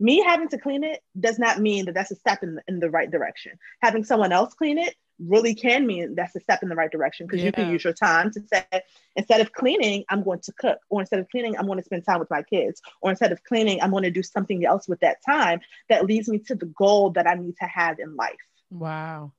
me 0.00 0.22
having 0.24 0.48
to 0.48 0.58
clean 0.58 0.82
it 0.82 1.00
does 1.18 1.38
not 1.38 1.60
mean 1.60 1.84
that 1.84 1.94
that's 1.94 2.10
a 2.10 2.16
step 2.16 2.42
in, 2.42 2.58
in 2.66 2.80
the 2.80 2.90
right 2.90 3.10
direction. 3.10 3.52
Having 3.82 4.04
someone 4.04 4.32
else 4.32 4.54
clean 4.54 4.78
it 4.78 4.94
really 5.26 5.54
can 5.54 5.86
mean 5.86 6.14
that's 6.14 6.34
a 6.36 6.40
step 6.40 6.62
in 6.62 6.68
the 6.68 6.74
right 6.74 6.90
direction 6.90 7.26
because 7.26 7.40
yeah. 7.40 7.46
you 7.46 7.52
can 7.52 7.70
use 7.70 7.84
your 7.84 7.92
time 7.92 8.30
to 8.30 8.40
say 8.52 8.64
instead 9.16 9.40
of 9.40 9.52
cleaning 9.52 10.04
i'm 10.08 10.22
going 10.22 10.40
to 10.40 10.52
cook 10.52 10.78
or 10.88 11.00
instead 11.00 11.18
of 11.18 11.28
cleaning 11.28 11.56
i'm 11.58 11.66
going 11.66 11.78
to 11.78 11.84
spend 11.84 12.04
time 12.04 12.18
with 12.18 12.30
my 12.30 12.42
kids 12.42 12.80
or 13.00 13.10
instead 13.10 13.32
of 13.32 13.42
cleaning 13.44 13.80
i'm 13.82 13.90
going 13.90 14.02
to 14.02 14.10
do 14.10 14.22
something 14.22 14.64
else 14.64 14.88
with 14.88 15.00
that 15.00 15.18
time 15.24 15.60
that 15.88 16.04
leads 16.06 16.28
me 16.28 16.38
to 16.38 16.54
the 16.54 16.66
goal 16.66 17.10
that 17.10 17.26
i 17.26 17.34
need 17.34 17.56
to 17.56 17.66
have 17.66 17.98
in 17.98 18.16
life 18.16 18.34
wow 18.70 19.32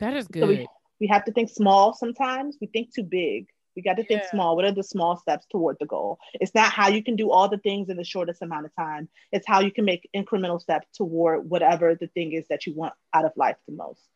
that 0.00 0.16
is 0.16 0.26
good 0.28 0.42
so 0.42 0.46
we, 0.48 0.66
we 1.00 1.06
have 1.06 1.24
to 1.24 1.32
think 1.32 1.48
small 1.48 1.94
sometimes 1.94 2.56
we 2.60 2.66
think 2.66 2.92
too 2.92 3.04
big 3.04 3.46
we 3.76 3.82
got 3.82 3.96
to 3.96 4.02
yeah. 4.02 4.18
think 4.18 4.30
small. 4.30 4.54
What 4.56 4.64
are 4.64 4.72
the 4.72 4.82
small 4.82 5.16
steps 5.16 5.46
toward 5.50 5.76
the 5.80 5.86
goal? 5.86 6.18
It's 6.34 6.54
not 6.54 6.72
how 6.72 6.88
you 6.88 7.02
can 7.02 7.16
do 7.16 7.30
all 7.30 7.48
the 7.48 7.58
things 7.58 7.88
in 7.88 7.96
the 7.96 8.04
shortest 8.04 8.42
amount 8.42 8.66
of 8.66 8.74
time. 8.76 9.08
It's 9.32 9.46
how 9.46 9.60
you 9.60 9.72
can 9.72 9.84
make 9.84 10.08
incremental 10.14 10.60
steps 10.60 10.86
toward 10.94 11.50
whatever 11.50 11.94
the 11.94 12.06
thing 12.08 12.32
is 12.32 12.46
that 12.50 12.66
you 12.66 12.74
want 12.74 12.94
out 13.12 13.24
of 13.24 13.32
life 13.36 13.56
the 13.66 13.74
most. 13.74 14.08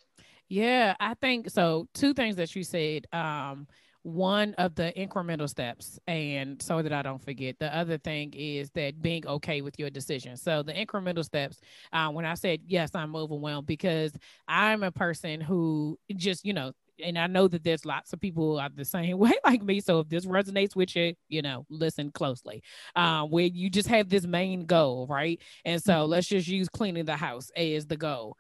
Yeah, 0.48 0.94
I 0.98 1.14
think 1.14 1.50
so. 1.50 1.88
Two 1.94 2.14
things 2.14 2.36
that 2.36 2.54
you 2.56 2.64
said. 2.64 3.06
Um, 3.12 3.66
one 4.02 4.54
of 4.54 4.74
the 4.74 4.92
incremental 4.96 5.48
steps, 5.48 5.98
and 6.06 6.62
so 6.62 6.80
that 6.80 6.92
I 6.92 7.02
don't 7.02 7.22
forget. 7.22 7.56
The 7.58 7.74
other 7.76 7.98
thing 7.98 8.32
is 8.34 8.70
that 8.70 9.02
being 9.02 9.26
okay 9.26 9.60
with 9.60 9.78
your 9.78 9.90
decision. 9.90 10.36
So 10.36 10.62
the 10.62 10.72
incremental 10.72 11.24
steps. 11.24 11.60
Uh, 11.92 12.08
when 12.10 12.24
I 12.24 12.34
said 12.34 12.60
yes, 12.66 12.90
I'm 12.94 13.14
overwhelmed 13.14 13.66
because 13.66 14.12
I'm 14.46 14.82
a 14.82 14.92
person 14.92 15.40
who 15.40 15.98
just 16.16 16.44
you 16.46 16.54
know 16.54 16.72
and 17.04 17.18
I 17.18 17.26
know 17.26 17.48
that 17.48 17.62
there's 17.62 17.84
lots 17.84 18.12
of 18.12 18.20
people 18.20 18.58
are 18.58 18.70
the 18.74 18.84
same 18.84 19.18
way 19.18 19.32
like 19.44 19.62
me. 19.62 19.80
So 19.80 20.00
if 20.00 20.08
this 20.08 20.26
resonates 20.26 20.74
with 20.74 20.94
you, 20.96 21.14
you 21.28 21.42
know, 21.42 21.66
listen 21.68 22.10
closely. 22.10 22.62
Um, 22.96 23.30
where 23.30 23.44
you 23.44 23.70
just 23.70 23.88
have 23.88 24.08
this 24.08 24.26
main 24.26 24.64
goal, 24.64 25.06
right? 25.08 25.40
And 25.64 25.82
so 25.82 25.92
mm-hmm. 25.92 26.10
let's 26.10 26.28
just 26.28 26.48
use 26.48 26.68
cleaning 26.68 27.04
the 27.04 27.16
house 27.16 27.50
as 27.56 27.86
the 27.86 27.96
goal. 27.96 28.36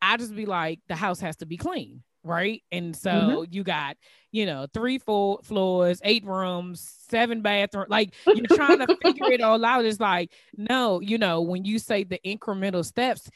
I 0.00 0.16
just 0.16 0.34
be 0.34 0.46
like, 0.46 0.80
the 0.88 0.96
house 0.96 1.20
has 1.20 1.36
to 1.36 1.46
be 1.46 1.56
clean, 1.56 2.02
right? 2.22 2.62
And 2.70 2.94
so 2.94 3.10
mm-hmm. 3.10 3.54
you 3.54 3.64
got, 3.64 3.96
you 4.32 4.46
know, 4.46 4.66
three 4.72 4.98
full 4.98 5.40
floors, 5.42 6.00
eight 6.04 6.24
rooms, 6.24 6.92
seven 7.08 7.42
bathrooms. 7.42 7.88
Like 7.88 8.14
you're 8.26 8.46
trying 8.46 8.78
to 8.78 8.96
figure 9.02 9.32
it 9.32 9.40
all 9.40 9.64
out. 9.64 9.84
It's 9.84 10.00
like, 10.00 10.32
no, 10.56 11.00
you 11.00 11.18
know, 11.18 11.42
when 11.42 11.64
you 11.64 11.78
say 11.78 12.04
the 12.04 12.20
incremental 12.24 12.84
steps, 12.84 13.28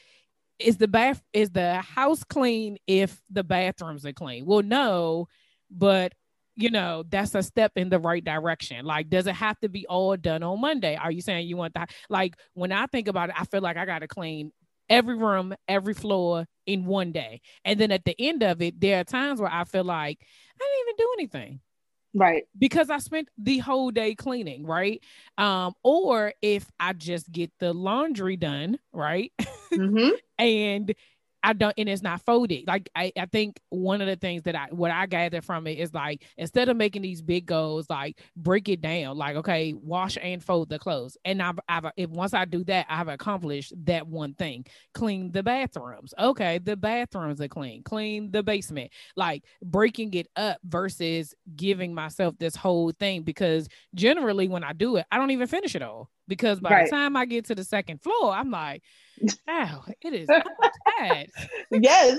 is 0.59 0.77
the 0.77 0.87
bath 0.87 1.21
is 1.33 1.49
the 1.49 1.75
house 1.75 2.23
clean 2.23 2.77
if 2.85 3.19
the 3.31 3.43
bathrooms 3.43 4.05
are 4.05 4.13
clean? 4.13 4.45
Well, 4.45 4.61
no, 4.61 5.27
but 5.71 6.13
you 6.55 6.69
know 6.69 7.03
that's 7.09 7.33
a 7.35 7.41
step 7.41 7.71
in 7.75 7.89
the 7.89 7.99
right 7.99 8.23
direction 8.23 8.85
like 8.85 9.09
does 9.09 9.25
it 9.25 9.35
have 9.35 9.59
to 9.59 9.69
be 9.69 9.87
all 9.87 10.15
done 10.17 10.43
on 10.43 10.59
monday 10.59 10.95
are 10.95 11.11
you 11.11 11.21
saying 11.21 11.47
you 11.47 11.55
want 11.55 11.73
that 11.73 11.89
like 12.09 12.35
when 12.53 12.71
i 12.71 12.85
think 12.87 13.07
about 13.07 13.29
it 13.29 13.35
i 13.39 13.45
feel 13.45 13.61
like 13.61 13.77
i 13.77 13.85
gotta 13.85 14.07
clean 14.07 14.51
every 14.91 15.15
room 15.15 15.55
every 15.67 15.95
floor 15.95 16.45
in 16.67 16.85
one 16.85 17.11
day. 17.11 17.41
And 17.65 17.79
then 17.79 17.91
at 17.91 18.05
the 18.05 18.15
end 18.19 18.43
of 18.43 18.61
it 18.61 18.79
there 18.79 18.99
are 18.99 19.03
times 19.03 19.41
where 19.41 19.51
i 19.51 19.63
feel 19.63 19.83
like 19.83 20.19
i 20.21 20.63
didn't 20.63 20.87
even 20.87 20.95
do 20.97 21.13
anything. 21.17 21.59
Right. 22.13 22.43
Because 22.59 22.89
i 22.89 22.97
spent 22.99 23.29
the 23.37 23.57
whole 23.59 23.89
day 23.89 24.13
cleaning 24.13 24.65
right? 24.67 25.01
Um 25.37 25.73
or 25.83 26.33
if 26.41 26.69
i 26.79 26.93
just 26.93 27.31
get 27.31 27.51
the 27.59 27.73
laundry 27.73 28.37
done 28.37 28.77
right? 28.93 29.31
Mm-hmm. 29.71 30.09
and 30.37 30.93
I 31.43 31.53
don't, 31.53 31.73
and 31.77 31.89
it's 31.89 32.01
not 32.01 32.21
folded. 32.21 32.67
Like 32.67 32.89
I, 32.95 33.11
I 33.17 33.25
think 33.25 33.59
one 33.69 34.01
of 34.01 34.07
the 34.07 34.15
things 34.15 34.43
that 34.43 34.55
I, 34.55 34.67
what 34.71 34.91
I 34.91 35.05
gather 35.05 35.41
from 35.41 35.67
it 35.67 35.79
is 35.79 35.93
like 35.93 36.23
instead 36.37 36.69
of 36.69 36.77
making 36.77 37.01
these 37.01 37.21
big 37.21 37.45
goals, 37.45 37.89
like 37.89 38.19
break 38.35 38.69
it 38.69 38.81
down. 38.81 39.17
Like 39.17 39.35
okay, 39.37 39.73
wash 39.73 40.17
and 40.21 40.43
fold 40.43 40.69
the 40.69 40.79
clothes, 40.79 41.17
and 41.25 41.41
I've, 41.41 41.59
I've 41.67 41.85
if 41.97 42.09
once 42.09 42.33
I 42.33 42.45
do 42.45 42.63
that, 42.65 42.85
I've 42.89 43.07
accomplished 43.07 43.73
that 43.85 44.07
one 44.07 44.33
thing. 44.33 44.65
Clean 44.93 45.31
the 45.31 45.43
bathrooms. 45.43 46.13
Okay, 46.19 46.59
the 46.59 46.77
bathrooms 46.77 47.41
are 47.41 47.47
clean. 47.47 47.83
Clean 47.83 48.31
the 48.31 48.43
basement. 48.43 48.91
Like 49.15 49.43
breaking 49.63 50.13
it 50.13 50.27
up 50.35 50.57
versus 50.63 51.33
giving 51.55 51.93
myself 51.93 52.35
this 52.39 52.55
whole 52.55 52.91
thing 52.91 53.23
because 53.23 53.67
generally 53.95 54.47
when 54.47 54.63
I 54.63 54.73
do 54.73 54.97
it, 54.97 55.05
I 55.11 55.17
don't 55.17 55.31
even 55.31 55.47
finish 55.47 55.75
it 55.75 55.81
all 55.81 56.09
because 56.27 56.59
by 56.59 56.69
right. 56.69 56.85
the 56.85 56.91
time 56.91 57.15
I 57.15 57.25
get 57.25 57.45
to 57.45 57.55
the 57.55 57.63
second 57.63 58.01
floor, 58.01 58.31
I'm 58.31 58.51
like, 58.51 58.83
wow, 59.47 59.83
it 60.01 60.13
is 60.13 60.27
bad. 60.97 61.27
yes. 61.71 62.17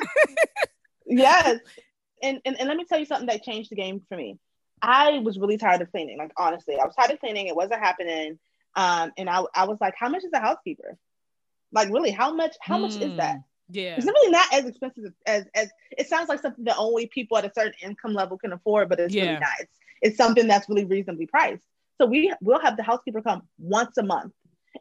yes. 1.07 1.59
And, 2.22 2.40
and 2.44 2.57
and 2.59 2.68
let 2.68 2.76
me 2.76 2.84
tell 2.84 2.98
you 2.98 3.07
something 3.07 3.26
that 3.26 3.42
changed 3.42 3.70
the 3.70 3.76
game 3.76 4.00
for 4.09 4.16
me. 4.16 4.38
I 4.80 5.18
was 5.20 5.38
really 5.38 5.59
tired 5.59 5.82
of 5.82 5.90
cleaning. 5.90 6.18
Like 6.18 6.32
honestly, 6.36 6.78
I 6.78 6.84
was 6.84 6.94
tired 6.94 7.11
of 7.11 7.20
cleaning. 7.20 7.46
It 7.46 7.57
wasn't 7.57 7.80
happening. 7.80 8.38
Um, 8.74 9.12
and 9.16 9.28
I, 9.28 9.42
I 9.55 9.66
was 9.66 9.78
like, 9.80 9.94
how 9.98 10.09
much 10.09 10.24
is 10.24 10.30
a 10.32 10.40
housekeeper? 10.40 10.96
Like 11.72 11.88
really, 11.88 12.11
how 12.11 12.34
much, 12.34 12.55
how 12.61 12.78
mm, 12.78 12.82
much 12.82 12.96
is 12.96 13.16
that? 13.16 13.36
Hmm, 13.36 13.40
yeah. 13.70 13.96
It's 13.96 14.07
really 14.07 14.30
not 14.30 14.53
as 14.53 14.66
expensive 14.66 15.12
as 15.26 15.46
as 15.55 15.70
it 15.96 16.09
sounds 16.09 16.28
like 16.28 16.40
something 16.40 16.64
that 16.64 16.76
only 16.78 17.07
people 17.07 17.38
at 17.38 17.44
a 17.44 17.53
certain 17.55 17.74
income 17.82 18.14
level 18.14 18.38
can 18.38 18.53
afford, 18.53 18.88
but 18.88 19.00
it's 19.00 19.14
yeah. 19.14 19.22
really 19.22 19.40
not. 19.40 19.50
It's, 19.61 19.78
it's 20.03 20.16
something 20.16 20.46
that's 20.46 20.68
really 20.68 20.84
reasonably 20.84 21.26
priced. 21.26 21.64
So 22.03 22.07
we 22.07 22.34
will 22.40 22.59
have 22.59 22.76
the 22.76 22.82
housekeeper 22.82 23.22
come 23.22 23.42
once 23.59 23.96
a 23.96 24.03
month. 24.03 24.32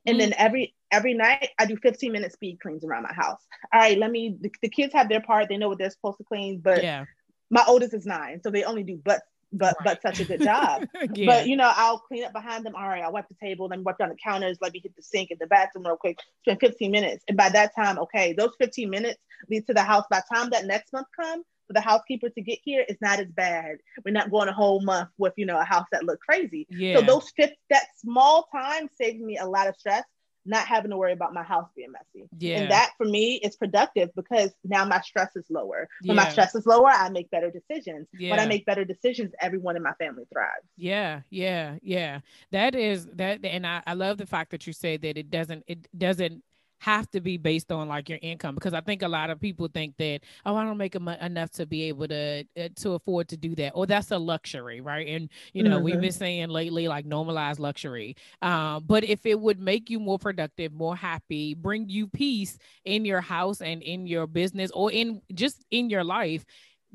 And 0.08 0.16
mm 0.16 0.20
then 0.22 0.34
every 0.38 0.74
every 0.90 1.14
night 1.14 1.50
I 1.60 1.66
do 1.66 1.78
15 1.78 2.12
minute 2.12 2.34
speed 2.34 2.60
cleans 2.60 2.84
around 2.84 3.04
my 3.04 3.14
house. 3.14 3.42
All 3.72 3.80
right, 3.80 3.96
let 3.96 4.10
me 4.10 4.36
the, 4.42 4.52
the 4.64 4.70
kids 4.70 4.92
have 4.94 5.08
their 5.08 5.22
part, 5.22 5.48
they 5.48 5.58
know 5.58 5.70
what 5.70 5.78
they're 5.78 5.92
supposed 5.92 6.18
to 6.18 6.24
clean, 6.24 6.62
but 6.62 6.82
yeah. 6.82 7.06
my 7.52 7.64
oldest 7.68 7.94
is 7.94 8.08
nine, 8.08 8.42
so 8.42 8.50
they 8.50 8.64
only 8.64 8.82
do 8.82 9.00
but 9.04 9.22
but 9.54 9.76
right. 9.86 10.00
but 10.02 10.02
such 10.02 10.20
a 10.22 10.26
good 10.26 10.42
job. 10.42 10.88
yeah. 11.14 11.26
But 11.28 11.48
you 11.48 11.58
know, 11.58 11.72
I'll 11.76 12.00
clean 12.00 12.24
up 12.24 12.34
behind 12.34 12.66
them. 12.66 12.74
All 12.74 12.88
right, 12.88 13.04
I'll 13.04 13.12
wipe 13.12 13.28
the 13.28 13.36
table, 13.36 13.68
then 13.68 13.84
wipe 13.84 14.00
down 14.00 14.10
the 14.10 14.16
counters, 14.16 14.58
let 14.60 14.74
me 14.74 14.80
hit 14.82 14.96
the 14.96 15.04
sink 15.04 15.30
and 15.30 15.40
the 15.40 15.46
bathroom 15.46 15.86
real 15.86 15.98
quick. 15.98 16.18
Spend 16.42 16.60
15 16.60 16.90
minutes. 16.90 17.24
And 17.28 17.38
by 17.38 17.50
that 17.50 17.76
time, 17.76 18.00
okay, 18.00 18.34
those 18.34 18.56
15 18.58 18.90
minutes 18.90 19.20
lead 19.48 19.68
to 19.68 19.76
the 19.76 19.84
house. 19.84 20.06
By 20.10 20.22
the 20.28 20.36
time 20.36 20.50
that 20.52 20.66
next 20.66 20.92
month 20.92 21.08
comes, 21.16 21.46
for 21.72 21.74
the 21.74 21.82
housekeeper 21.82 22.30
to 22.30 22.42
get 22.42 22.60
here 22.64 22.86
is 22.88 22.98
not 23.02 23.20
as 23.20 23.28
bad. 23.28 23.78
We're 24.04 24.12
not 24.12 24.30
going 24.30 24.50
a 24.50 24.54
whole 24.54 24.82
month 24.82 25.10
with, 25.18 25.34
you 25.38 25.46
know, 25.46 25.58
a 25.58 25.64
house 25.64 25.88
that 25.92 26.04
looked 26.04 26.24
crazy. 26.24 26.68
Yeah. 26.70 26.98
So 26.98 27.02
those 27.02 27.30
fifth, 27.30 27.54
that 27.70 27.86
small 27.98 28.48
time 28.54 28.90
saves 28.98 29.22
me 29.22 29.38
a 29.38 29.46
lot 29.46 29.68
of 29.68 29.78
stress, 29.78 30.04
not 30.46 30.68
having 30.68 30.92
to 30.92 30.98
worry 30.98 31.14
about 31.14 31.34
my 31.34 31.44
house 31.44 31.70
being 31.76 31.94
messy. 31.94 32.28
Yeah. 32.38 32.58
And 32.58 32.72
that 32.72 32.92
for 32.98 33.06
me 33.06 33.36
is 33.36 33.56
productive 33.56 34.10
because 34.16 34.52
now 34.66 34.84
my 34.84 35.00
stress 35.00 35.34
is 35.38 35.46
lower. 35.50 35.88
When 36.04 36.18
yeah. 36.18 36.24
my 36.24 36.30
stress 36.30 36.56
is 36.56 36.66
lower, 36.66 36.90
I 36.90 37.10
make 37.10 37.32
better 37.32 37.52
decisions. 37.52 38.08
Yeah. 38.18 38.32
When 38.32 38.40
I 38.40 38.48
make 38.48 38.66
better 38.66 38.84
decisions, 38.84 39.32
everyone 39.40 39.78
in 39.78 39.84
my 39.84 39.94
family 39.94 40.26
thrives. 40.34 40.68
Yeah, 40.76 41.22
yeah, 41.30 41.78
yeah. 41.82 42.20
That 42.52 42.76
is 42.76 43.06
that 43.14 43.46
and 43.46 43.66
I, 43.66 43.82
I 43.88 43.94
love 43.94 44.18
the 44.18 44.26
fact 44.26 44.52
that 44.52 44.68
you 44.68 44.74
say 44.74 44.98
that 44.98 45.18
it 45.18 45.32
doesn't 45.32 45.64
it 45.68 45.88
doesn't 45.98 46.44
have 46.82 47.10
to 47.12 47.22
be 47.22 47.38
based 47.38 47.72
on 47.72 47.88
like 47.88 48.10
your 48.10 48.18
income 48.24 48.56
because 48.56 48.74
I 48.74 48.82
think 48.82 49.04
a 49.04 49.08
lot 49.08 49.30
of 49.30 49.40
people 49.40 49.68
think 49.72 49.96
that 49.98 50.22
oh 50.48 50.56
I 50.56 50.66
don't 50.66 50.78
make 50.78 50.96
enough 50.96 51.52
to 51.52 51.68
be 51.68 51.84
able 51.84 52.08
to 52.08 52.44
uh, 52.58 52.70
to 52.78 52.94
afford 52.94 53.28
to 53.30 53.38
do 53.38 53.54
that. 53.56 53.74
Or 53.76 53.86
that's 53.86 54.10
a 54.10 54.18
luxury 54.18 54.82
right? 54.82 55.08
And 55.08 55.30
you 55.54 55.62
know 55.62 55.76
mm-hmm. 55.76 55.86
we've 55.86 56.02
been 56.02 56.12
saying 56.12 56.50
lately 56.50 56.88
like 56.88 57.06
normalize 57.06 57.60
luxury. 57.60 58.16
Um, 58.42 58.84
but 58.88 59.04
if 59.04 59.28
it 59.28 59.40
would 59.40 59.60
make 59.60 59.92
you 59.92 60.00
more 60.00 60.18
productive 60.18 60.74
more 60.74 60.96
happy 60.96 61.54
bring 61.54 61.88
you 61.88 62.08
peace 62.08 62.58
in 62.84 63.06
your 63.06 63.22
house 63.22 63.62
and 63.62 63.84
in 63.84 64.08
your 64.08 64.26
business 64.26 64.72
or 64.72 64.92
in 64.92 65.22
just 65.34 65.64
in 65.70 65.90
your 65.90 66.04
life 66.04 66.46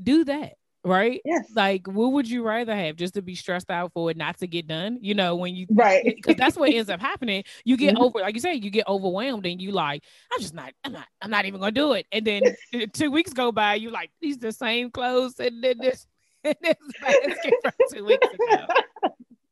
do 0.03 0.25
that 0.25 0.55
right? 0.87 1.21
Yes. 1.25 1.47
Like, 1.55 1.87
what 1.87 2.13
would 2.13 2.29
you 2.29 2.43
rather 2.43 2.75
have? 2.75 2.97
Just 2.97 3.15
to 3.15 3.23
be 3.23 3.35
stressed 3.35 3.71
out 3.71 3.93
for 3.93 4.11
it 4.11 4.17
not 4.17 4.39
to 4.39 4.47
get 4.47 4.67
done? 4.67 4.99
You 5.01 5.15
know, 5.15 5.37
when 5.37 5.55
you 5.55 5.67
right 5.71 6.05
because 6.05 6.37
that's 6.37 6.57
what 6.57 6.73
ends 6.73 6.89
up 6.89 7.01
happening. 7.01 7.45
You 7.65 7.77
get 7.77 7.95
mm-hmm. 7.95 8.05
over, 8.05 8.21
like 8.21 8.35
you 8.35 8.41
say, 8.41 8.55
you 8.55 8.71
get 8.71 8.87
overwhelmed 8.89 9.47
and 9.47 9.61
you 9.61 9.73
like, 9.73 10.05
I'm 10.33 10.41
just 10.41 10.55
not, 10.55 10.73
I'm 10.85 10.93
not, 10.93 11.07
I'm 11.21 11.31
not 11.31 11.45
even 11.45 11.61
gonna 11.61 11.73
do 11.73 11.93
it. 11.93 12.07
And 12.13 12.25
then 12.25 12.43
two 12.93 13.11
weeks 13.11 13.33
go 13.33 13.53
by, 13.53 13.75
you 13.75 13.91
like 13.91 14.11
these 14.21 14.39
the 14.39 14.53
same 14.53 14.91
clothes 14.91 15.39
and 15.41 15.63
then 15.63 15.79
this, 15.79 16.07
and 16.45 16.57
this 16.63 16.77
basket 17.01 17.55
from 17.63 17.73
two 17.93 18.05
weeks 18.05 18.27
ago. 18.27 18.67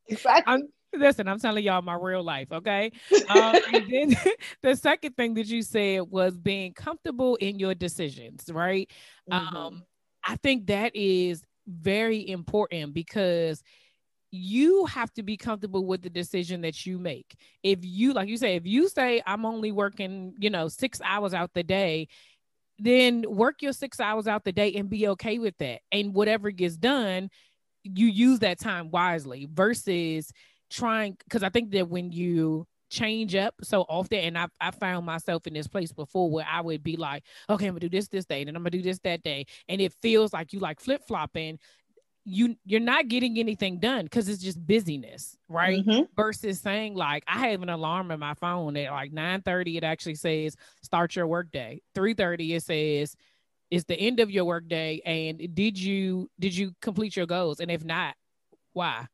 Exactly. 0.07 0.53
I'm, 0.53 0.67
listen, 0.93 1.27
I'm 1.27 1.39
telling 1.39 1.63
y'all 1.63 1.81
my 1.81 1.95
real 1.95 2.21
life, 2.23 2.51
okay? 2.51 2.91
Um, 3.27 3.55
and 3.73 3.91
then 3.91 4.15
the 4.61 4.75
second 4.75 5.17
thing 5.17 5.33
that 5.33 5.47
you 5.47 5.63
said 5.63 6.01
was 6.01 6.37
being 6.37 6.73
comfortable 6.73 7.37
in 7.37 7.57
your 7.57 7.73
decisions, 7.73 8.51
right? 8.51 8.87
Mm-hmm. 9.27 9.55
Um, 9.57 9.83
I 10.25 10.35
think 10.37 10.67
that 10.67 10.95
is 10.95 11.43
very 11.67 12.27
important 12.27 12.93
because 12.93 13.61
you 14.31 14.85
have 14.85 15.13
to 15.13 15.23
be 15.23 15.37
comfortable 15.37 15.85
with 15.85 16.01
the 16.01 16.09
decision 16.09 16.61
that 16.61 16.85
you 16.85 16.97
make. 16.97 17.35
If 17.63 17.79
you, 17.83 18.13
like 18.13 18.27
you 18.27 18.37
say, 18.37 18.55
if 18.55 18.65
you 18.65 18.89
say, 18.89 19.21
I'm 19.25 19.45
only 19.45 19.71
working, 19.71 20.33
you 20.39 20.49
know, 20.49 20.67
six 20.67 20.99
hours 21.03 21.33
out 21.33 21.51
the 21.53 21.63
day, 21.63 22.07
then 22.79 23.23
work 23.27 23.61
your 23.61 23.71
six 23.71 23.99
hours 23.99 24.27
out 24.27 24.43
the 24.43 24.51
day 24.51 24.73
and 24.73 24.89
be 24.89 25.07
okay 25.09 25.39
with 25.39 25.57
that. 25.59 25.81
And 25.91 26.13
whatever 26.13 26.51
gets 26.51 26.75
done, 26.75 27.29
you 27.83 28.07
use 28.07 28.39
that 28.39 28.59
time 28.59 28.91
wisely 28.91 29.47
versus 29.51 30.31
trying. 30.69 31.17
Because 31.23 31.43
I 31.43 31.49
think 31.49 31.71
that 31.71 31.87
when 31.87 32.11
you 32.11 32.67
change 32.95 33.35
up 33.35 33.53
so 33.61 33.81
often 33.81 34.19
and 34.19 34.37
I, 34.37 34.47
I 34.59 34.71
found 34.71 35.05
myself 35.05 35.47
in 35.47 35.53
this 35.53 35.67
place 35.67 35.91
before 35.91 36.29
where 36.29 36.47
I 36.49 36.61
would 36.61 36.83
be 36.83 36.95
like 36.97 37.23
okay 37.49 37.67
I'm 37.67 37.73
gonna 37.73 37.81
do 37.81 37.89
this 37.89 38.07
this 38.07 38.25
day 38.25 38.41
and 38.41 38.49
I'm 38.49 38.63
gonna 38.63 38.71
do 38.71 38.81
this 38.81 38.99
that 38.99 39.23
day 39.23 39.45
and 39.67 39.81
it 39.81 39.93
feels 40.01 40.33
like 40.33 40.53
you 40.53 40.59
like 40.59 40.79
flip-flopping. 40.79 41.59
You 42.27 42.55
you're 42.65 42.79
not 42.79 43.07
getting 43.07 43.37
anything 43.37 43.79
done 43.79 44.05
because 44.05 44.27
it's 44.27 44.41
just 44.41 44.65
busyness 44.65 45.37
right? 45.47 45.85
Mm-hmm. 45.85 46.05
versus 46.15 46.59
saying 46.59 46.95
like 46.95 47.23
i 47.27 47.49
have 47.49 47.61
an 47.61 47.69
alarm 47.69 48.09
in 48.09 48.19
my 48.19 48.33
phone 48.33 48.75
at 48.77 48.91
like 48.91 49.13
9 49.13 49.43
30 49.43 49.77
it 49.77 49.83
actually 49.83 50.15
says 50.15 50.55
start 50.81 51.15
your 51.15 51.27
workday 51.27 51.83
3 51.93 52.15
30 52.15 52.55
it 52.55 52.63
says 52.63 53.15
it's 53.71 53.85
the 53.85 53.99
end 53.99 54.19
of 54.19 54.31
your 54.31 54.45
workday 54.45 55.01
and 55.05 55.53
did 55.55 55.79
you 55.79 56.29
did 56.39 56.55
you 56.55 56.71
complete 56.81 57.15
your 57.15 57.25
goals? 57.25 57.59
And 57.59 57.71
if 57.71 57.83
not 57.83 58.15
why 58.73 59.07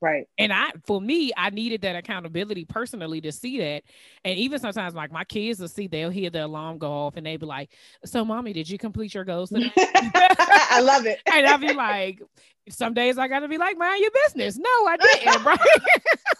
Right. 0.00 0.26
And 0.38 0.50
I, 0.52 0.70
for 0.86 0.98
me, 1.00 1.30
I 1.36 1.50
needed 1.50 1.82
that 1.82 1.94
accountability 1.94 2.64
personally 2.64 3.20
to 3.20 3.32
see 3.32 3.58
that. 3.58 3.82
And 4.24 4.38
even 4.38 4.58
sometimes, 4.58 4.94
like 4.94 5.12
my 5.12 5.24
kids 5.24 5.60
will 5.60 5.68
see, 5.68 5.88
they'll 5.88 6.08
hear 6.10 6.30
the 6.30 6.46
alarm 6.46 6.78
go 6.78 6.90
off 6.90 7.16
and 7.16 7.26
they'll 7.26 7.38
be 7.38 7.44
like, 7.46 7.70
So, 8.06 8.24
mommy, 8.24 8.52
did 8.54 8.68
you 8.70 8.78
complete 8.78 9.12
your 9.12 9.24
goals 9.24 9.50
today? 9.50 9.70
I 9.76 10.80
love 10.82 11.04
it. 11.06 11.20
and 11.30 11.46
I'll 11.46 11.58
be 11.58 11.74
like, 11.74 12.22
Some 12.70 12.94
days 12.94 13.18
I 13.18 13.28
got 13.28 13.40
to 13.40 13.48
be 13.48 13.58
like, 13.58 13.76
Mind 13.76 14.00
your 14.00 14.10
business. 14.26 14.56
No, 14.56 14.68
I 14.86 14.96
didn't. 14.96 15.44
right. 15.44 15.58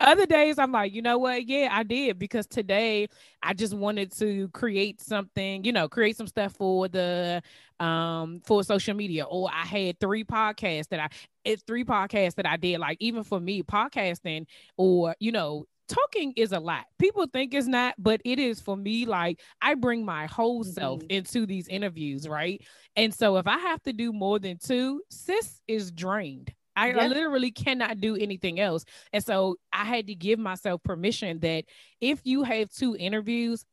Other 0.00 0.26
days 0.26 0.58
I'm 0.58 0.72
like, 0.72 0.92
you 0.92 1.02
know 1.02 1.18
what? 1.18 1.46
Yeah, 1.46 1.68
I 1.72 1.82
did 1.82 2.18
because 2.18 2.46
today 2.46 3.08
I 3.42 3.54
just 3.54 3.74
wanted 3.74 4.12
to 4.18 4.48
create 4.48 5.00
something, 5.00 5.64
you 5.64 5.72
know, 5.72 5.88
create 5.88 6.16
some 6.16 6.26
stuff 6.26 6.54
for 6.54 6.88
the 6.88 7.42
um 7.78 8.40
for 8.44 8.62
social 8.64 8.94
media. 8.94 9.24
Or 9.24 9.48
I 9.52 9.64
had 9.64 10.00
three 10.00 10.24
podcasts 10.24 10.88
that 10.88 11.00
I 11.00 11.08
it's 11.44 11.62
three 11.66 11.84
podcasts 11.84 12.34
that 12.36 12.46
I 12.46 12.56
did. 12.56 12.78
Like 12.78 12.98
even 13.00 13.24
for 13.24 13.40
me, 13.40 13.62
podcasting 13.62 14.46
or 14.76 15.14
you 15.20 15.32
know, 15.32 15.66
talking 15.90 16.32
is 16.36 16.52
a 16.52 16.60
lot. 16.60 16.84
People 16.98 17.26
think 17.26 17.52
it's 17.52 17.66
not, 17.66 17.94
but 17.98 18.20
it 18.24 18.38
is 18.38 18.60
for 18.60 18.76
me. 18.76 19.06
Like 19.06 19.40
I 19.60 19.74
bring 19.74 20.04
my 20.04 20.26
whole 20.26 20.64
self 20.64 21.00
mm-hmm. 21.00 21.10
into 21.10 21.46
these 21.46 21.68
interviews, 21.68 22.28
right? 22.28 22.62
And 22.96 23.12
so 23.12 23.36
if 23.36 23.46
I 23.46 23.58
have 23.58 23.82
to 23.82 23.92
do 23.92 24.12
more 24.12 24.38
than 24.38 24.58
two, 24.58 25.02
sis 25.10 25.60
is 25.66 25.90
drained. 25.90 26.52
I, 26.76 26.92
I, 26.92 27.06
literally 27.08 27.50
cannot 27.50 28.00
do 28.00 28.16
anything 28.16 28.60
else. 28.60 28.84
And 29.12 29.22
so 29.24 29.56
I 29.72 29.84
had 29.84 30.06
to 30.06 30.14
give 30.14 30.38
myself 30.38 30.82
permission 30.82 31.40
that 31.40 31.64
if 32.00 32.20
you 32.24 32.42
have 32.44 32.70
two 32.70 32.96
interviews, 32.96 33.64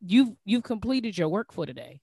you've 0.00 0.30
you've 0.44 0.62
completed 0.62 1.16
your 1.16 1.28
work 1.28 1.52
for 1.52 1.66
today. 1.66 2.00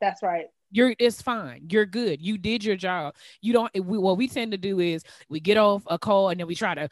That's 0.00 0.22
right 0.22 0.46
you're 0.70 0.94
it's 0.98 1.22
fine. 1.22 1.66
You're 1.70 1.86
good. 1.86 2.20
You 2.20 2.38
did 2.38 2.64
your 2.64 2.76
job. 2.76 3.14
You 3.40 3.52
don't 3.52 3.72
we, 3.74 3.98
what 3.98 4.16
we 4.16 4.28
tend 4.28 4.52
to 4.52 4.58
do 4.58 4.80
is 4.80 5.02
we 5.28 5.40
get 5.40 5.56
off 5.56 5.82
a 5.86 5.98
call 5.98 6.30
and 6.30 6.38
then 6.38 6.46
we 6.46 6.54
try 6.54 6.74
to 6.74 6.88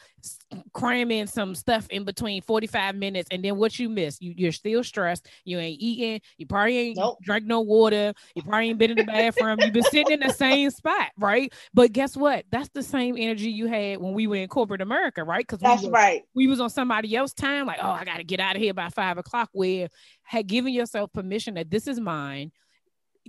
cram 0.72 1.10
in 1.10 1.26
some 1.26 1.54
stuff 1.54 1.86
in 1.90 2.04
between 2.04 2.42
45 2.42 2.94
minutes 2.94 3.28
and 3.30 3.44
then 3.44 3.56
what 3.56 3.78
you 3.78 3.88
miss? 3.88 4.20
You, 4.20 4.34
you're 4.36 4.52
still 4.52 4.82
stressed. 4.82 5.28
You 5.44 5.58
ain't 5.58 5.80
eating. 5.80 6.20
You 6.38 6.46
probably 6.46 6.78
ain't 6.78 6.96
nope. 6.96 7.18
drank 7.22 7.44
no 7.44 7.60
water. 7.60 8.12
You 8.34 8.42
probably 8.42 8.70
ain't 8.70 8.78
been 8.78 8.92
in 8.92 8.98
the 8.98 9.04
bathroom. 9.04 9.58
You've 9.60 9.72
been 9.72 9.82
sitting 9.84 10.12
in 10.12 10.20
the 10.20 10.32
same 10.32 10.70
spot 10.70 11.10
right? 11.18 11.52
But 11.74 11.92
guess 11.92 12.16
what? 12.16 12.44
That's 12.50 12.68
the 12.70 12.82
same 12.82 13.16
energy 13.18 13.50
you 13.50 13.66
had 13.66 14.00
when 14.00 14.12
we 14.12 14.26
were 14.26 14.36
in 14.36 14.48
corporate 14.48 14.80
america 14.80 15.24
right? 15.24 15.46
Because 15.46 15.60
that's 15.60 15.82
we 15.82 15.90
right. 15.90 16.22
we 16.34 16.46
was 16.46 16.60
on 16.60 16.70
somebody 16.70 17.14
else's 17.14 17.34
time 17.34 17.66
like 17.66 17.78
oh 17.82 17.90
i 17.90 18.04
gotta 18.04 18.24
get 18.24 18.40
out 18.40 18.56
of 18.56 18.62
here 18.62 18.74
by 18.74 18.88
five 18.88 19.18
o'clock 19.18 19.48
where 19.52 19.88
had 20.22 20.46
given 20.46 20.72
yourself 20.72 21.12
permission 21.12 21.54
that 21.54 21.70
this 21.70 21.86
is 21.86 22.00
mine 22.00 22.50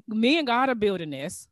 me 0.08 0.38
and 0.38 0.48
God 0.48 0.70
are 0.70 0.76
building 0.76 1.10
this. 1.10 1.48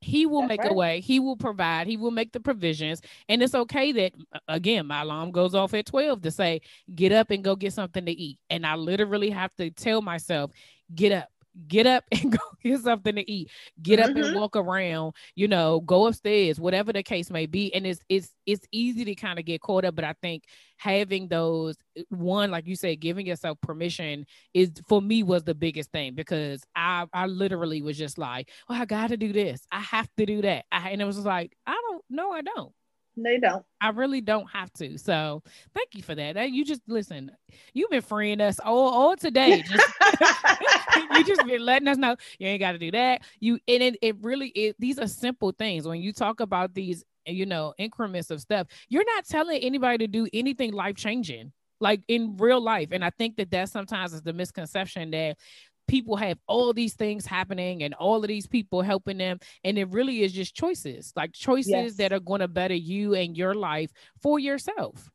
He 0.00 0.26
will 0.26 0.42
That's 0.42 0.48
make 0.48 0.60
right. 0.60 0.70
a 0.70 0.74
way. 0.74 1.00
He 1.00 1.20
will 1.20 1.36
provide. 1.36 1.86
He 1.86 1.96
will 1.96 2.10
make 2.10 2.32
the 2.32 2.40
provisions. 2.40 3.00
And 3.28 3.42
it's 3.42 3.54
okay 3.54 3.92
that, 3.92 4.12
again, 4.46 4.86
my 4.86 5.00
alarm 5.00 5.30
goes 5.30 5.54
off 5.54 5.72
at 5.72 5.86
12 5.86 6.22
to 6.22 6.30
say, 6.30 6.60
get 6.94 7.12
up 7.12 7.30
and 7.30 7.42
go 7.42 7.56
get 7.56 7.72
something 7.72 8.04
to 8.04 8.12
eat. 8.12 8.38
And 8.50 8.66
I 8.66 8.74
literally 8.74 9.30
have 9.30 9.54
to 9.56 9.70
tell 9.70 10.02
myself, 10.02 10.50
get 10.94 11.12
up, 11.12 11.30
get 11.68 11.86
up 11.86 12.04
and 12.12 12.32
go 12.32 12.38
get 12.62 12.80
something 12.80 13.14
to 13.16 13.30
eat 13.30 13.50
get 13.82 13.98
mm-hmm. 13.98 14.10
up 14.10 14.16
and 14.16 14.24
mm-hmm. 14.26 14.38
walk 14.38 14.56
around 14.56 15.14
you 15.34 15.48
know 15.48 15.80
go 15.80 16.06
upstairs 16.06 16.60
whatever 16.60 16.92
the 16.92 17.02
case 17.02 17.30
may 17.30 17.46
be 17.46 17.74
and 17.74 17.86
it's 17.86 18.00
it's 18.08 18.30
it's 18.44 18.66
easy 18.72 19.04
to 19.04 19.14
kind 19.14 19.38
of 19.38 19.44
get 19.44 19.60
caught 19.60 19.84
up 19.84 19.94
but 19.94 20.04
i 20.04 20.14
think 20.22 20.44
having 20.78 21.28
those 21.28 21.76
one 22.10 22.50
like 22.50 22.66
you 22.66 22.76
said 22.76 23.00
giving 23.00 23.26
yourself 23.26 23.58
permission 23.60 24.26
is 24.52 24.70
for 24.88 25.00
me 25.00 25.22
was 25.22 25.44
the 25.44 25.54
biggest 25.54 25.90
thing 25.90 26.14
because 26.14 26.62
i 26.74 27.06
i 27.12 27.26
literally 27.26 27.82
was 27.82 27.96
just 27.96 28.18
like 28.18 28.50
oh 28.68 28.74
i 28.74 28.84
gotta 28.84 29.16
do 29.16 29.32
this 29.32 29.62
i 29.72 29.80
have 29.80 30.08
to 30.16 30.26
do 30.26 30.42
that 30.42 30.64
I, 30.70 30.90
and 30.90 31.00
it 31.00 31.06
was 31.06 31.18
like 31.24 31.56
i 31.66 31.72
don't 31.72 32.04
no 32.10 32.32
i 32.32 32.42
don't 32.42 32.72
they 33.16 33.38
don't. 33.38 33.64
I 33.80 33.90
really 33.90 34.20
don't 34.20 34.48
have 34.50 34.72
to. 34.74 34.98
So 34.98 35.42
thank 35.74 35.94
you 35.94 36.02
for 36.02 36.14
that. 36.14 36.50
You 36.50 36.64
just 36.64 36.82
listen. 36.86 37.30
You've 37.72 37.90
been 37.90 38.02
freeing 38.02 38.40
us 38.40 38.58
all, 38.58 38.88
all 38.88 39.16
today. 39.16 39.62
Just, 39.62 39.92
you 41.12 41.24
just 41.24 41.46
been 41.46 41.64
letting 41.64 41.88
us 41.88 41.96
know 41.96 42.16
you 42.38 42.48
ain't 42.48 42.60
got 42.60 42.72
to 42.72 42.78
do 42.78 42.90
that. 42.90 43.22
You 43.40 43.58
and 43.66 43.82
it, 43.82 43.98
it 44.02 44.16
really 44.22 44.48
it, 44.48 44.76
these 44.78 44.98
are 44.98 45.08
simple 45.08 45.52
things. 45.52 45.88
When 45.88 46.00
you 46.00 46.12
talk 46.12 46.40
about 46.40 46.74
these, 46.74 47.04
you 47.26 47.46
know, 47.46 47.74
increments 47.78 48.30
of 48.30 48.40
stuff, 48.40 48.66
you're 48.88 49.04
not 49.04 49.26
telling 49.26 49.62
anybody 49.62 49.98
to 49.98 50.06
do 50.06 50.28
anything 50.32 50.72
life 50.72 50.96
changing 50.96 51.52
like 51.80 52.02
in 52.08 52.36
real 52.38 52.60
life. 52.60 52.88
And 52.92 53.04
I 53.04 53.10
think 53.10 53.36
that 53.36 53.50
that 53.50 53.68
sometimes 53.68 54.12
is 54.12 54.22
the 54.22 54.32
misconception 54.32 55.10
that 55.10 55.36
people 55.86 56.16
have 56.16 56.38
all 56.46 56.72
these 56.72 56.94
things 56.94 57.26
happening 57.26 57.82
and 57.82 57.94
all 57.94 58.22
of 58.22 58.28
these 58.28 58.46
people 58.46 58.82
helping 58.82 59.18
them 59.18 59.38
and 59.64 59.78
it 59.78 59.88
really 59.88 60.22
is 60.22 60.32
just 60.32 60.54
choices 60.54 61.12
like 61.16 61.32
choices 61.32 61.70
yes. 61.70 61.94
that 61.96 62.12
are 62.12 62.20
going 62.20 62.40
to 62.40 62.48
better 62.48 62.74
you 62.74 63.14
and 63.14 63.36
your 63.36 63.54
life 63.54 63.90
for 64.20 64.38
yourself 64.38 65.10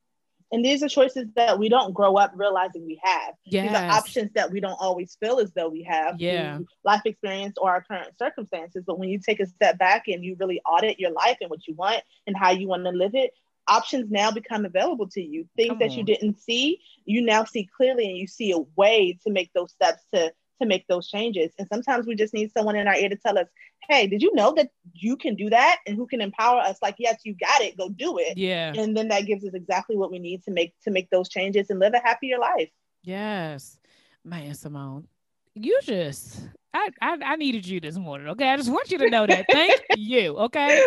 and 0.52 0.66
these 0.66 0.84
are 0.84 0.90
choices 0.90 1.28
that 1.36 1.58
we 1.58 1.70
don't 1.70 1.94
grow 1.94 2.16
up 2.18 2.34
realizing 2.36 2.86
we 2.86 3.00
have. 3.02 3.36
Yes. 3.46 3.70
These 3.70 3.78
are 3.78 3.90
options 3.90 4.32
that 4.34 4.52
we 4.52 4.60
don't 4.60 4.78
always 4.80 5.16
feel 5.20 5.40
as 5.40 5.54
though 5.54 5.70
we 5.70 5.84
have 5.84 6.20
yeah. 6.20 6.60
life 6.84 7.02
experience 7.06 7.56
or 7.58 7.72
our 7.72 7.82
current 7.82 8.18
circumstances. 8.20 8.84
But 8.86 9.00
when 9.00 9.08
you 9.08 9.20
take 9.20 9.40
a 9.40 9.46
step 9.46 9.78
back 9.78 10.08
and 10.08 10.24
you 10.26 10.36
really 10.40 10.62
audit 10.70 11.00
your 11.00 11.12
life 11.12 11.38
and 11.40 11.50
what 11.50 11.66
you 11.68 11.74
want 11.76 12.04
and 12.28 12.36
how 12.36 12.52
you 12.52 12.68
want 12.68 12.84
to 12.84 12.92
live 12.92 13.16
it, 13.16 13.32
options 13.68 14.12
now 14.12 14.30
become 14.32 14.66
available 14.66 15.08
to 15.10 15.22
you. 15.22 15.48
Things 15.56 15.80
that 15.80 15.94
you 15.94 16.04
didn't 16.04 16.40
see, 16.42 16.82
you 17.06 17.22
now 17.22 17.46
see 17.46 17.70
clearly 17.78 18.08
and 18.08 18.18
you 18.18 18.28
see 18.28 18.52
a 18.52 18.60
way 18.76 19.18
to 19.26 19.32
make 19.32 19.54
those 19.54 19.72
steps 19.72 20.04
to 20.14 20.34
to 20.62 20.68
make 20.68 20.88
those 20.88 21.08
changes. 21.08 21.52
And 21.58 21.68
sometimes 21.68 22.06
we 22.08 22.16
just 22.16 22.34
need 22.34 22.52
someone 22.52 22.76
in 22.76 22.88
our 22.88 22.96
ear 22.96 23.10
to 23.10 23.16
tell 23.16 23.38
us, 23.38 23.48
hey, 23.90 24.08
did 24.08 24.22
you 24.22 24.34
know 24.34 24.54
that 24.56 24.70
you 24.94 25.18
can 25.18 25.36
do 25.36 25.50
that? 25.50 25.80
And 25.86 25.96
who 25.96 26.08
can 26.08 26.22
empower 26.22 26.60
us 26.60 26.78
like, 26.82 26.96
yes, 26.98 27.22
you 27.24 27.36
got 27.36 27.62
it, 27.62 27.78
go 27.78 27.90
do 27.90 28.18
it. 28.20 28.38
Yeah. 28.38 28.74
And 28.76 28.96
then 28.96 29.10
that 29.10 29.26
gives 29.26 29.44
us 29.44 29.54
exactly 29.54 29.98
what 29.98 30.12
we 30.12 30.20
need 30.20 30.44
to 30.44 30.52
make 30.52 30.74
to 30.84 30.92
make 30.92 31.10
those 31.10 31.30
changes 31.30 31.70
and 31.70 31.80
live 31.80 31.94
a 31.94 32.00
happier 32.00 32.40
life. 32.40 32.70
Yes. 33.04 33.78
Man, 34.24 34.54
Simone, 34.54 35.08
you 35.56 35.80
just 35.84 36.48
I, 36.74 36.90
I, 37.02 37.18
I 37.26 37.36
needed 37.36 37.68
you 37.68 37.82
this 37.82 37.98
morning. 37.98 38.28
Okay, 38.30 38.48
I 38.50 38.56
just 38.56 38.72
want 38.72 38.92
you 38.92 38.98
to 39.00 39.10
know 39.10 39.28
that. 39.28 39.46
Thank 39.52 39.82
you. 39.98 40.38
Okay, 40.38 40.82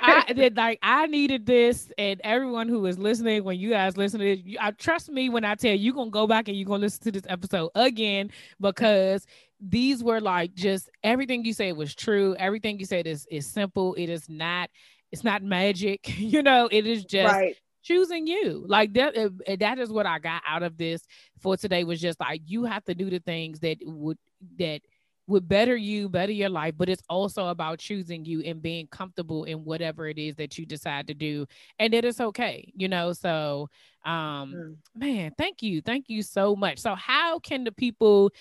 I 0.00 0.32
did 0.36 0.56
like 0.56 0.78
I 0.82 1.06
needed 1.06 1.44
this, 1.44 1.90
and 1.98 2.20
everyone 2.22 2.68
who 2.68 2.86
is 2.86 2.98
listening, 2.98 3.42
when 3.42 3.58
you 3.58 3.70
guys 3.70 3.96
listen 3.96 4.20
to 4.20 4.36
this, 4.36 4.44
you, 4.44 4.58
I 4.60 4.70
trust 4.70 5.10
me 5.10 5.28
when 5.28 5.44
I 5.44 5.56
tell 5.56 5.72
you, 5.72 5.78
you're 5.78 5.94
gonna 5.94 6.10
go 6.10 6.26
back 6.26 6.48
and 6.48 6.56
you're 6.56 6.66
gonna 6.66 6.82
listen 6.82 7.02
to 7.04 7.12
this 7.12 7.24
episode 7.28 7.70
again 7.74 8.30
because 8.60 9.26
these 9.60 10.04
were 10.04 10.20
like 10.20 10.54
just 10.54 10.88
everything 11.02 11.44
you 11.44 11.52
said 11.52 11.76
was 11.76 11.94
true. 11.94 12.36
Everything 12.38 12.78
you 12.78 12.86
said 12.86 13.06
is 13.06 13.26
is 13.30 13.46
simple. 13.46 13.94
It 13.94 14.08
is 14.08 14.28
not. 14.28 14.70
It's 15.10 15.24
not 15.24 15.42
magic. 15.42 16.18
You 16.18 16.42
know, 16.42 16.68
it 16.70 16.86
is 16.86 17.04
just 17.04 17.32
right 17.32 17.56
choosing 17.82 18.26
you 18.26 18.64
like 18.66 18.94
that 18.94 19.14
uh, 19.14 19.28
that 19.58 19.78
is 19.78 19.92
what 19.92 20.06
i 20.06 20.18
got 20.18 20.40
out 20.48 20.62
of 20.62 20.78
this 20.78 21.02
for 21.38 21.54
today 21.54 21.84
was 21.84 22.00
just 22.00 22.18
like 22.18 22.40
you 22.46 22.64
have 22.64 22.82
to 22.82 22.94
do 22.94 23.10
the 23.10 23.18
things 23.18 23.60
that 23.60 23.76
would 23.84 24.16
that 24.58 24.80
would 25.26 25.48
better 25.48 25.76
you, 25.76 26.08
better 26.08 26.32
your 26.32 26.48
life, 26.48 26.74
but 26.76 26.88
it's 26.88 27.02
also 27.08 27.48
about 27.48 27.78
choosing 27.78 28.24
you 28.24 28.42
and 28.42 28.60
being 28.60 28.86
comfortable 28.88 29.44
in 29.44 29.64
whatever 29.64 30.06
it 30.06 30.18
is 30.18 30.36
that 30.36 30.58
you 30.58 30.66
decide 30.66 31.06
to 31.06 31.14
do 31.14 31.46
and 31.78 31.92
that 31.92 32.04
it's 32.04 32.20
okay, 32.20 32.70
you 32.76 32.88
know. 32.88 33.12
So 33.12 33.68
um 34.04 34.54
mm. 34.54 34.76
man, 34.94 35.32
thank 35.38 35.62
you. 35.62 35.80
Thank 35.80 36.08
you 36.08 36.22
so 36.22 36.54
much. 36.54 36.78
So 36.78 36.94
how 36.94 37.38
can 37.38 37.64
the 37.64 37.72
people 37.72 38.32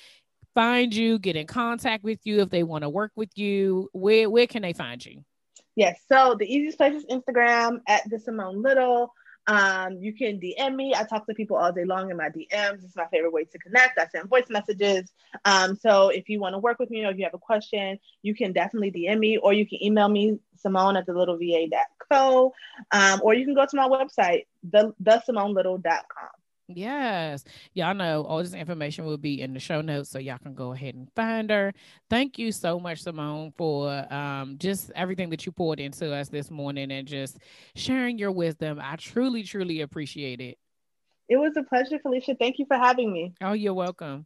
find 0.53 0.93
you, 0.93 1.19
get 1.19 1.36
in 1.36 1.47
contact 1.47 2.03
with 2.03 2.19
you 2.23 2.41
if 2.41 2.49
they 2.49 2.63
want 2.63 2.84
to 2.84 2.89
work 2.89 3.11
with 3.15 3.38
you? 3.38 3.89
Where 3.93 4.29
where 4.29 4.47
can 4.47 4.61
they 4.61 4.73
find 4.73 5.03
you? 5.05 5.23
Yes, 5.75 6.01
so 6.07 6.36
the 6.38 6.45
easiest 6.45 6.77
place 6.77 6.93
is 6.93 7.05
Instagram 7.05 7.79
at 7.88 8.07
the 8.09 8.19
Simone 8.19 8.61
Little. 8.61 9.11
Um, 9.48 9.98
you 10.00 10.14
can 10.14 10.39
DM 10.39 10.76
me. 10.76 10.94
I 10.96 11.04
talk 11.04 11.26
to 11.28 11.34
people 11.34 11.58
all 11.58 11.72
day 11.72 11.86
long 11.86 12.10
in 12.12 12.18
my 12.18 12.30
DMs. 12.30 12.84
It's 12.84 12.96
my 12.96 13.08
favorite 13.08 13.34
way 13.34 13.44
to 13.46 13.58
connect. 13.60 14.00
I 14.00 14.08
send 14.08 14.30
voice 14.30 14.50
messages. 14.50 15.12
Um, 15.46 15.76
so 15.76 16.10
if 16.10 16.30
you 16.30 16.39
want 16.39 16.54
to 16.54 16.60
work 16.60 16.80
with 16.80 16.89
me 16.89 17.06
or 17.06 17.12
if 17.12 17.18
you 17.18 17.26
have 17.26 17.34
a 17.34 17.39
question, 17.39 18.00
you 18.22 18.36
can 18.36 18.54
definitely 18.54 18.91
DM 18.91 19.20
me 19.20 19.38
or 19.38 19.54
you 19.54 19.68
can 19.68 19.84
email 19.84 20.08
me, 20.08 20.39
Simone 20.56 20.96
at 20.96 21.06
the 21.06 21.14
little 21.14 21.38
va.co. 21.38 22.54
Um, 22.91 23.22
or 23.24 23.34
you 23.34 23.46
can 23.46 23.54
go 23.54 23.66
to 23.66 23.76
my 23.76 23.88
website, 23.88 24.46
the, 24.64 24.94
thesimonelittle.com. 25.04 26.30
Yes. 26.68 27.43
Y'all 27.74 27.93
know 27.93 28.24
all 28.24 28.41
this 28.41 28.53
information 28.53 29.05
will 29.05 29.18
be 29.18 29.41
in 29.41 29.53
the 29.53 29.59
show 29.59 29.82
notes 29.82 30.09
so 30.09 30.20
y'all 30.20 30.38
can 30.38 30.53
go 30.53 30.72
ahead 30.72 30.95
and 30.95 31.09
find 31.16 31.49
her. 31.49 31.74
Thank 32.09 32.39
you 32.39 32.51
so 32.51 32.80
much, 32.80 33.01
Simone, 33.01 33.53
for 33.57 33.91
um, 34.14 34.57
just 34.57 34.91
everything 34.95 35.30
that 35.32 35.45
you 35.45 35.51
poured 35.51 35.80
into 35.80 36.14
us 36.14 36.30
this 36.30 36.49
morning 36.49 36.91
and 36.91 37.07
just 37.07 37.38
sharing 37.76 38.18
your 38.18 38.32
wisdom. 38.32 38.80
I 38.82 38.95
truly, 38.95 39.43
truly 39.43 39.82
appreciate 39.82 40.39
it. 40.39 40.57
It 41.30 41.38
was 41.38 41.55
a 41.57 41.64
pleasure, 41.64 41.99
Felicia. 41.99 42.36
Thank 42.36 42.59
you 42.59 42.66
for 42.66 42.78
having 42.78 43.11
me. 43.11 43.34
Oh, 43.41 43.53
you're 43.53 43.74
welcome. 43.74 44.26